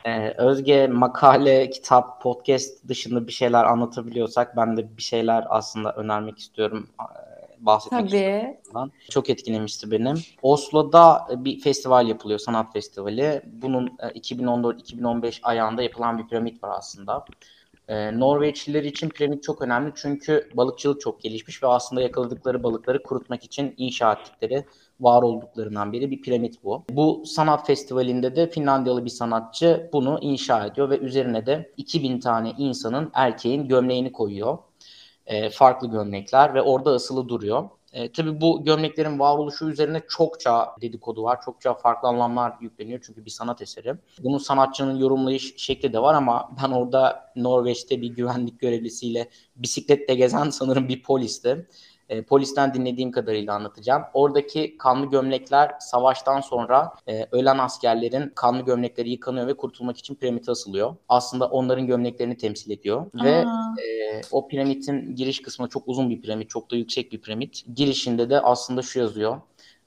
Ee, 0.05 0.33
Özge 0.37 0.87
makale, 0.87 1.69
kitap, 1.69 2.21
podcast 2.21 2.87
dışında 2.87 3.27
bir 3.27 3.31
şeyler 3.31 3.63
anlatabiliyorsak 3.63 4.57
ben 4.57 4.77
de 4.77 4.97
bir 4.97 5.01
şeyler 5.01 5.43
aslında 5.49 5.93
önermek 5.93 6.39
istiyorum 6.39 6.87
bahsetmek 7.59 8.09
Tabii. 8.09 8.57
istiyorum. 8.63 8.91
Çok 9.09 9.29
etkilemişti 9.29 9.91
benim. 9.91 10.15
Oslo'da 10.41 11.27
bir 11.37 11.59
festival 11.59 12.07
yapılıyor, 12.07 12.39
sanat 12.39 12.73
festivali. 12.73 13.41
Bunun 13.45 13.87
2014-2015 13.87 15.27
e, 15.27 15.31
ayağında 15.43 15.81
yapılan 15.81 16.17
bir 16.17 16.27
piramit 16.27 16.63
var 16.63 16.77
aslında. 16.77 17.25
Ee, 17.89 18.19
Norveçliler 18.19 18.83
için 18.83 19.09
piramit 19.09 19.43
çok 19.43 19.61
önemli 19.61 19.91
çünkü 19.95 20.49
balıkçılık 20.53 21.01
çok 21.01 21.21
gelişmiş 21.21 21.63
ve 21.63 21.67
aslında 21.67 22.01
yakaladıkları 22.01 22.63
balıkları 22.63 23.03
kurutmak 23.03 23.43
için 23.43 23.73
inşa 23.77 24.13
ettikleri 24.13 24.65
var 24.99 25.23
olduklarından 25.23 25.93
biri 25.93 26.11
bir 26.11 26.21
piramit 26.21 26.63
bu. 26.63 26.83
Bu 26.89 27.23
sanat 27.25 27.67
festivalinde 27.67 28.35
de 28.35 28.49
Finlandiyalı 28.49 29.05
bir 29.05 29.09
sanatçı 29.09 29.89
bunu 29.93 30.19
inşa 30.21 30.65
ediyor 30.65 30.89
ve 30.89 30.97
üzerine 30.97 31.45
de 31.45 31.71
2000 31.77 32.19
tane 32.19 32.51
insanın 32.57 33.11
erkeğin 33.13 33.67
gömleğini 33.67 34.11
koyuyor 34.11 34.57
e, 35.29 35.49
farklı 35.49 35.91
gömlekler 35.91 36.53
ve 36.53 36.61
orada 36.61 36.91
asılı 36.91 37.29
duruyor. 37.29 37.69
E, 37.93 38.11
tabii 38.11 38.41
bu 38.41 38.63
gömleklerin 38.63 39.19
varoluşu 39.19 39.69
üzerine 39.69 40.01
çokça 40.09 40.75
dedikodu 40.81 41.23
var. 41.23 41.41
Çokça 41.45 41.73
farklı 41.73 42.07
anlamlar 42.07 42.53
yükleniyor 42.61 42.99
çünkü 43.03 43.25
bir 43.25 43.29
sanat 43.29 43.61
eseri. 43.61 43.95
Bunun 44.23 44.37
sanatçının 44.37 44.97
yorumlayış 44.97 45.53
şekli 45.57 45.93
de 45.93 46.01
var 46.01 46.13
ama 46.13 46.51
ben 46.63 46.71
orada 46.71 47.31
Norveç'te 47.35 48.01
bir 48.01 48.09
güvenlik 48.09 48.59
görevlisiyle 48.59 49.29
bisikletle 49.55 50.15
gezen 50.15 50.49
sanırım 50.49 50.87
bir 50.87 51.03
polisti. 51.03 51.67
E, 52.09 52.21
polisten 52.21 52.73
dinlediğim 52.73 53.11
kadarıyla 53.11 53.53
anlatacağım. 53.53 54.03
Oradaki 54.13 54.77
kanlı 54.77 55.05
gömlekler 55.05 55.71
savaştan 55.79 56.41
sonra 56.41 56.91
e, 57.07 57.27
ölen 57.31 57.57
askerlerin 57.57 58.31
kanlı 58.35 58.61
gömlekleri 58.61 59.09
yıkanıyor 59.09 59.47
ve 59.47 59.53
kurtulmak 59.53 59.97
için 59.97 60.15
piramite 60.15 60.51
asılıyor. 60.51 60.95
Aslında 61.09 61.47
onların 61.47 61.87
gömleklerini 61.87 62.37
temsil 62.37 62.71
ediyor. 62.71 63.05
Ve 63.23 63.29
e, 63.83 64.21
o 64.31 64.47
piramitin 64.47 65.15
giriş 65.15 65.41
kısmı 65.41 65.69
çok 65.69 65.83
uzun 65.85 66.09
bir 66.09 66.21
piramit, 66.21 66.49
çok 66.49 66.71
da 66.71 66.75
yüksek 66.75 67.11
bir 67.11 67.21
piramit. 67.21 67.63
Girişinde 67.75 68.29
de 68.29 68.39
aslında 68.41 68.81
şu 68.81 68.99
yazıyor. 68.99 69.41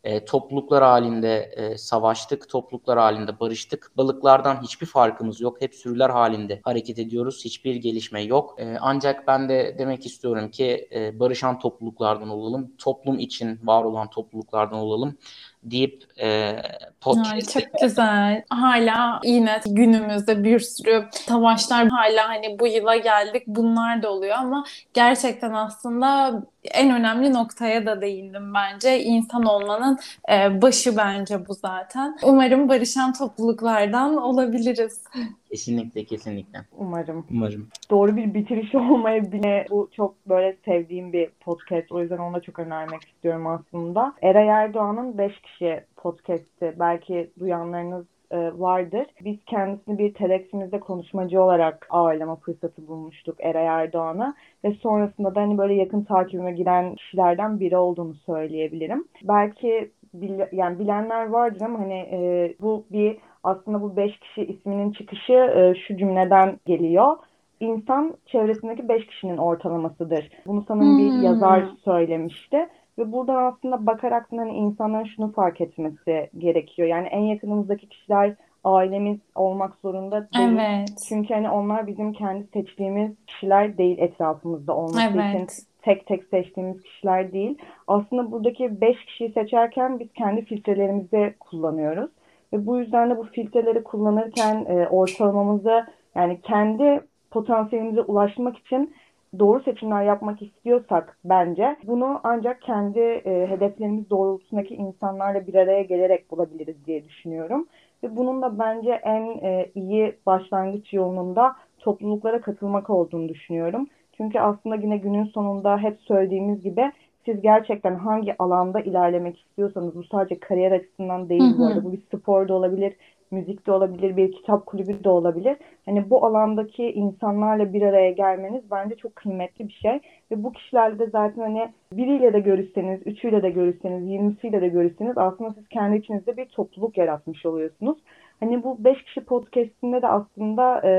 E, 0.04 0.24
topluluklar 0.24 0.82
halinde 0.82 1.52
e, 1.56 1.78
savaştık, 1.78 2.48
topluluklar 2.48 2.98
halinde 2.98 3.40
barıştık. 3.40 3.92
Balıklardan 3.96 4.62
hiçbir 4.62 4.86
farkımız 4.86 5.40
yok. 5.40 5.60
Hep 5.60 5.74
sürüler 5.74 6.10
halinde 6.10 6.60
hareket 6.64 6.98
ediyoruz. 6.98 7.44
Hiçbir 7.44 7.74
gelişme 7.74 8.22
yok. 8.22 8.56
E, 8.58 8.76
ancak 8.80 9.26
ben 9.26 9.48
de 9.48 9.76
demek 9.78 10.06
istiyorum 10.06 10.50
ki 10.50 10.88
e, 10.94 11.20
barışan 11.20 11.58
topluluklardan 11.58 12.28
olalım. 12.28 12.72
Toplum 12.78 13.18
için 13.18 13.60
var 13.62 13.84
olan 13.84 14.10
topluluklardan 14.10 14.78
olalım 14.78 15.18
deyip 15.62 16.04
e, 16.20 16.56
podcast. 17.00 17.52
çok 17.52 17.80
güzel. 17.82 18.42
Hala 18.50 19.20
yine 19.24 19.60
günümüzde 19.66 20.44
bir 20.44 20.60
sürü 20.60 21.08
savaşlar 21.12 21.88
hala 21.88 22.28
hani 22.28 22.58
bu 22.58 22.66
yıla 22.66 22.96
geldik 22.96 23.42
bunlar 23.46 24.02
da 24.02 24.12
oluyor 24.12 24.36
ama 24.38 24.64
gerçekten 24.94 25.52
aslında 25.52 26.42
en 26.64 26.90
önemli 26.90 27.32
noktaya 27.32 27.86
da 27.86 28.00
değindim 28.00 28.54
bence. 28.54 29.02
İnsan 29.02 29.44
olmanın 29.44 29.98
e, 30.32 30.62
başı 30.62 30.96
bence 30.96 31.48
bu 31.48 31.54
zaten. 31.54 32.16
Umarım 32.22 32.68
barışan 32.68 33.12
topluluklardan 33.12 34.16
olabiliriz. 34.16 35.04
Kesinlikle 35.50 36.04
kesinlikle. 36.04 36.58
Umarım. 36.78 37.26
Umarım. 37.30 37.68
Doğru 37.90 38.16
bir 38.16 38.34
bitiriş 38.34 38.74
olmayabilir. 38.74 39.66
Bu 39.70 39.90
çok 39.96 40.28
böyle 40.28 40.56
sevdiğim 40.64 41.12
bir 41.12 41.28
podcast. 41.40 41.92
O 41.92 42.00
yüzden 42.00 42.18
ona 42.18 42.40
çok 42.40 42.58
önermek 42.58 43.02
istiyorum 43.02 43.46
aslında. 43.46 44.14
Eray 44.22 44.48
Erdoğan'ın 44.48 45.18
5 45.18 45.40
kişi 45.40 45.84
podcast'i. 45.96 46.74
Belki 46.78 47.30
duyanlarınız 47.40 48.06
vardır. 48.38 49.06
Biz 49.24 49.36
kendisini 49.46 49.98
bir 49.98 50.14
TEDx'imizde 50.14 50.80
konuşmacı 50.80 51.42
olarak 51.42 51.86
ağırlama 51.90 52.36
fırsatı 52.36 52.88
bulmuştuk 52.88 53.36
Eray 53.38 53.66
Erdoğan'a 53.66 54.34
ve 54.64 54.72
sonrasında 54.72 55.34
da 55.34 55.40
hani 55.40 55.58
böyle 55.58 55.74
yakın 55.74 56.04
takibime 56.04 56.52
giren 56.52 56.94
kişilerden 56.94 57.60
biri 57.60 57.76
olduğunu 57.76 58.14
söyleyebilirim. 58.14 59.04
Belki 59.22 59.90
bil, 60.14 60.40
yani 60.52 60.78
bilenler 60.78 61.26
vardır 61.26 61.60
ama 61.60 61.78
hani 61.78 62.08
e, 62.12 62.54
bu 62.60 62.84
bir 62.92 63.16
aslında 63.44 63.82
bu 63.82 63.96
beş 63.96 64.18
kişi 64.18 64.44
isminin 64.44 64.92
çıkışı 64.92 65.32
e, 65.32 65.74
şu 65.86 65.96
cümleden 65.96 66.58
geliyor. 66.66 67.16
İnsan 67.60 68.14
çevresindeki 68.26 68.88
beş 68.88 69.06
kişinin 69.06 69.36
ortalamasıdır. 69.36 70.30
Bunu 70.46 70.64
sanırım 70.68 70.98
hmm. 70.98 70.98
bir 70.98 71.22
yazar 71.22 71.64
söylemişti. 71.84 72.68
Ve 72.98 73.12
buradan 73.12 73.52
aslında 73.52 73.86
bakarak 73.86 74.26
hani 74.30 74.52
insanların 74.52 75.04
şunu 75.04 75.32
fark 75.32 75.60
etmesi 75.60 76.30
gerekiyor. 76.38 76.88
Yani 76.88 77.06
en 77.06 77.20
yakınımızdaki 77.20 77.88
kişiler 77.88 78.34
ailemiz 78.64 79.18
olmak 79.34 79.74
zorunda 79.82 80.28
değil. 80.34 80.48
Evet. 80.52 80.88
Çünkü 81.08 81.34
hani 81.34 81.50
onlar 81.50 81.86
bizim 81.86 82.12
kendi 82.12 82.46
seçtiğimiz 82.46 83.12
kişiler 83.26 83.78
değil 83.78 83.98
etrafımızda 83.98 84.76
olması 84.76 85.10
evet. 85.14 85.50
için 85.50 85.66
tek 85.82 86.06
tek 86.06 86.24
seçtiğimiz 86.24 86.82
kişiler 86.82 87.32
değil. 87.32 87.58
Aslında 87.86 88.32
buradaki 88.32 88.80
beş 88.80 89.04
kişiyi 89.04 89.32
seçerken 89.32 90.00
biz 90.00 90.12
kendi 90.12 90.44
filtrelerimizi 90.44 91.34
kullanıyoruz. 91.40 92.10
Ve 92.52 92.66
bu 92.66 92.78
yüzden 92.78 93.10
de 93.10 93.18
bu 93.18 93.24
filtreleri 93.24 93.84
kullanırken 93.84 94.66
e, 94.68 94.88
ortalamamızı 94.88 95.86
yani 96.14 96.40
kendi 96.40 97.00
potansiyelimize 97.30 98.00
ulaşmak 98.00 98.58
için 98.58 98.94
doğru 99.38 99.62
seçimler 99.62 100.02
yapmak 100.02 100.42
istiyorsak 100.42 101.18
bence 101.24 101.76
bunu 101.86 102.20
ancak 102.24 102.62
kendi 102.62 103.00
e, 103.00 103.46
hedeflerimiz 103.46 104.10
doğrultusundaki 104.10 104.74
insanlarla 104.74 105.46
bir 105.46 105.54
araya 105.54 105.82
gelerek 105.82 106.30
bulabiliriz 106.30 106.86
diye 106.86 107.04
düşünüyorum. 107.04 107.66
Ve 108.02 108.16
bunun 108.16 108.42
da 108.42 108.58
bence 108.58 108.90
en 108.90 109.22
e, 109.22 109.70
iyi 109.74 110.16
başlangıç 110.26 110.92
yolunun 110.92 111.36
da 111.36 111.56
topluluklara 111.78 112.40
katılmak 112.40 112.90
olduğunu 112.90 113.28
düşünüyorum. 113.28 113.86
Çünkü 114.16 114.38
aslında 114.38 114.76
yine 114.76 114.96
günün 114.96 115.24
sonunda 115.24 115.78
hep 115.78 116.00
söylediğimiz 116.00 116.62
gibi 116.62 116.92
siz 117.24 117.40
gerçekten 117.40 117.94
hangi 117.94 118.34
alanda 118.38 118.80
ilerlemek 118.80 119.38
istiyorsanız 119.38 119.94
bu 119.94 120.04
sadece 120.04 120.40
kariyer 120.40 120.72
açısından 120.72 121.28
değil 121.28 121.42
hı 121.42 121.54
hı. 121.54 121.58
bu 121.58 121.66
arada 121.66 121.84
bu 121.84 121.92
bir 121.92 122.02
spor 122.14 122.48
da 122.48 122.54
olabilir, 122.54 122.96
müzik 123.32 123.66
de 123.66 123.72
olabilir, 123.72 124.16
bir 124.16 124.32
kitap 124.32 124.66
kulübü 124.66 125.04
de 125.04 125.08
olabilir. 125.08 125.56
Hani 125.86 126.10
bu 126.10 126.26
alandaki 126.26 126.92
insanlarla 126.92 127.72
bir 127.72 127.82
araya 127.82 128.10
gelmeniz 128.10 128.62
bence 128.70 128.96
çok 128.96 129.16
kıymetli 129.16 129.68
bir 129.68 129.72
şey. 129.82 130.00
Ve 130.30 130.44
bu 130.44 130.52
kişilerle 130.52 130.98
de 130.98 131.06
zaten 131.06 131.42
hani 131.42 131.68
biriyle 131.92 132.32
de 132.32 132.40
görüşseniz, 132.40 133.00
üçüyle 133.06 133.42
de 133.42 133.50
görüşseniz, 133.50 134.10
yirmisiyle 134.10 134.60
de 134.60 134.68
görüşseniz 134.68 135.18
aslında 135.18 135.50
siz 135.50 135.68
kendi 135.68 135.96
içinizde 135.96 136.36
bir 136.36 136.44
topluluk 136.44 136.98
yaratmış 136.98 137.46
oluyorsunuz. 137.46 137.98
Hani 138.40 138.64
bu 138.64 138.84
beş 138.84 139.02
kişi 139.02 139.24
podcastinde 139.24 140.02
de 140.02 140.08
aslında 140.08 140.80
e, 140.84 140.90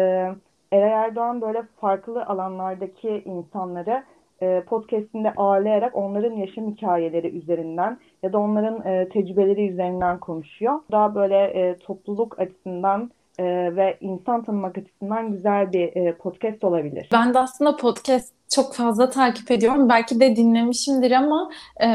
Eray 0.72 0.92
Erdoğan 0.92 1.42
böyle 1.42 1.64
farklı 1.82 2.26
alanlardaki 2.26 3.24
insanları 3.26 4.04
e, 4.44 4.64
podcastinde 4.64 5.34
ağırlayarak 5.38 5.96
onların 5.96 6.34
yaşam 6.34 6.72
hikayeleri 6.72 7.38
üzerinden 7.38 7.98
ya 8.24 8.34
da 8.34 8.38
onların 8.38 8.88
e, 8.88 9.10
tecrübeleri 9.10 9.70
üzerinden 9.70 10.20
konuşuyor. 10.20 10.80
Daha 10.92 11.16
böyle 11.16 11.44
e, 11.44 11.78
topluluk 11.78 12.40
açısından 12.40 13.12
e, 13.40 13.44
ve 13.76 13.98
insan 14.02 14.44
tanımak 14.44 14.78
açısından 14.78 15.32
güzel 15.32 15.74
bir 15.74 16.14
podcast 16.14 16.64
olabilir. 16.64 17.10
Ben 17.14 17.34
de 17.34 17.40
aslında 17.40 17.76
podcast 17.76 18.34
çok 18.56 18.76
fazla 18.76 19.10
takip 19.10 19.52
ediyorum. 19.52 19.90
Belki 19.90 20.20
de 20.20 20.36
dinlemişimdir 20.36 21.12
ama 21.12 21.50
e, 21.80 21.88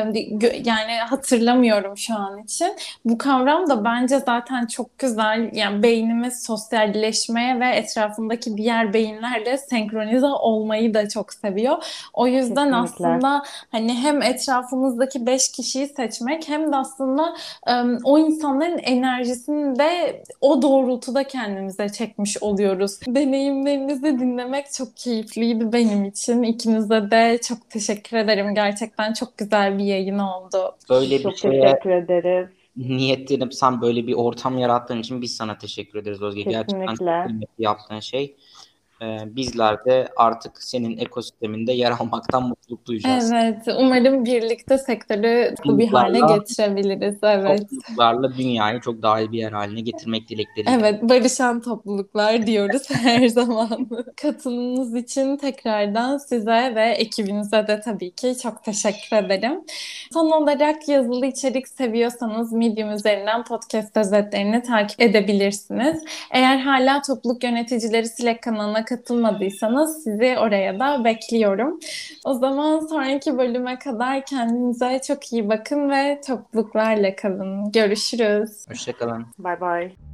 yani 0.64 0.92
hatırlamıyorum 1.08 1.96
şu 1.96 2.14
an 2.14 2.38
için. 2.38 2.72
Bu 3.04 3.18
kavram 3.18 3.70
da 3.70 3.84
bence 3.84 4.18
zaten 4.18 4.66
çok 4.66 4.98
güzel. 4.98 5.50
Yani 5.52 5.82
beynimiz 5.82 6.42
sosyalleşmeye 6.42 7.60
ve 7.60 7.68
etrafındaki 7.68 8.56
diğer 8.56 8.92
beyinlerle 8.92 9.58
senkronize 9.58 10.26
olmayı 10.26 10.94
da 10.94 11.08
çok 11.08 11.32
seviyor. 11.32 11.84
O 12.14 12.26
yüzden 12.26 12.72
Kesinlikle. 12.72 13.08
aslında 13.08 13.42
hani 13.70 13.94
hem 13.94 14.22
etrafımızdaki 14.22 15.26
beş 15.26 15.52
kişiyi 15.52 15.86
seçmek 15.86 16.48
hem 16.48 16.72
de 16.72 16.76
aslında 16.76 17.34
e, 17.66 17.72
o 18.04 18.18
insanların 18.18 18.78
enerjisini 18.78 19.78
de 19.78 20.22
o 20.40 20.62
doğrultuda 20.62 21.24
kendimize 21.24 21.88
çekmiş 21.88 22.42
oluyoruz. 22.42 23.00
Deneyimlerinizi 23.06 24.18
dinlemek 24.18 24.72
çok 24.72 24.96
keyifliydi 24.96 25.72
benim 25.72 26.04
için. 26.04 26.42
İkinize 26.48 27.10
de 27.10 27.40
çok 27.48 27.70
teşekkür 27.70 28.16
ederim. 28.16 28.54
Gerçekten 28.54 29.12
çok 29.12 29.38
güzel 29.38 29.78
bir 29.78 29.84
yayın 29.84 30.18
oldu. 30.18 30.76
Böyle 30.90 31.22
çok 31.22 31.32
bir 31.32 31.36
şeye 31.36 31.62
teşekkür 31.62 31.90
ederiz. 31.90 32.48
niyetlenip 32.76 33.54
sen 33.54 33.80
böyle 33.80 34.06
bir 34.06 34.14
ortam 34.14 34.58
yarattığın 34.58 34.98
için 34.98 35.22
biz 35.22 35.36
sana 35.36 35.58
teşekkür 35.58 35.98
ederiz 35.98 36.22
Özge. 36.22 36.44
Kesinlikle. 36.44 36.86
Gerçekten 36.86 37.40
yaptığın 37.58 38.00
şey 38.00 38.36
e, 39.02 39.36
bizler 39.36 39.84
de 39.84 40.08
artık 40.16 40.62
senin 40.62 40.98
ekosisteminde 40.98 41.72
yer 41.72 41.90
almaktan 41.90 42.42
mutluluk 42.48 42.86
duyacağız. 42.86 43.32
Evet, 43.32 43.62
umarım 43.78 44.24
birlikte 44.24 44.78
sektörü 44.78 45.54
bu 45.66 45.78
bir 45.78 45.88
hale 45.88 46.18
getirebiliriz. 46.34 47.18
Evet. 47.22 47.60
Topluluklarla 47.60 48.36
dünyayı 48.36 48.80
çok 48.80 49.02
daha 49.02 49.20
iyi 49.20 49.32
bir 49.32 49.38
yer 49.38 49.52
haline 49.52 49.80
getirmek 49.80 50.28
dilekleriyle. 50.28 50.78
Evet, 50.80 51.02
barışan 51.02 51.60
topluluklar 51.60 52.46
diyoruz 52.46 52.82
her 52.90 53.28
zaman. 53.28 53.88
Katılımınız 54.16 54.94
için 54.94 55.36
tekrardan 55.36 56.18
size 56.18 56.72
ve 56.74 56.90
ekibinize 56.90 57.66
de 57.66 57.80
tabii 57.80 58.10
ki 58.10 58.34
çok 58.42 58.64
teşekkür 58.64 59.16
ederim. 59.16 59.60
Son 60.12 60.30
olarak 60.30 60.88
yazılı 60.88 61.26
içerik 61.26 61.68
seviyorsanız 61.68 62.52
Medium 62.52 62.90
üzerinden 62.90 63.44
podcast 63.44 63.96
özetlerini 63.96 64.62
takip 64.62 65.00
edebilirsiniz. 65.00 66.04
Eğer 66.30 66.58
hala 66.58 67.02
topluluk 67.02 67.44
yöneticileri 67.44 68.08
Slack 68.08 68.42
kanalına 68.42 68.84
katılmadıysanız 68.88 70.04
sizi 70.04 70.36
oraya 70.38 70.80
da 70.80 71.04
bekliyorum. 71.04 71.78
O 72.24 72.34
zaman 72.34 72.80
sonraki 72.80 73.38
bölüme 73.38 73.78
kadar 73.78 74.24
kendinize 74.24 75.00
çok 75.06 75.32
iyi 75.32 75.48
bakın 75.48 75.90
ve 75.90 76.20
topluluklarla 76.26 77.16
kalın. 77.16 77.72
Görüşürüz. 77.72 78.66
Hoşçakalın. 78.68 79.26
Bye 79.38 79.60
bye. 79.60 80.07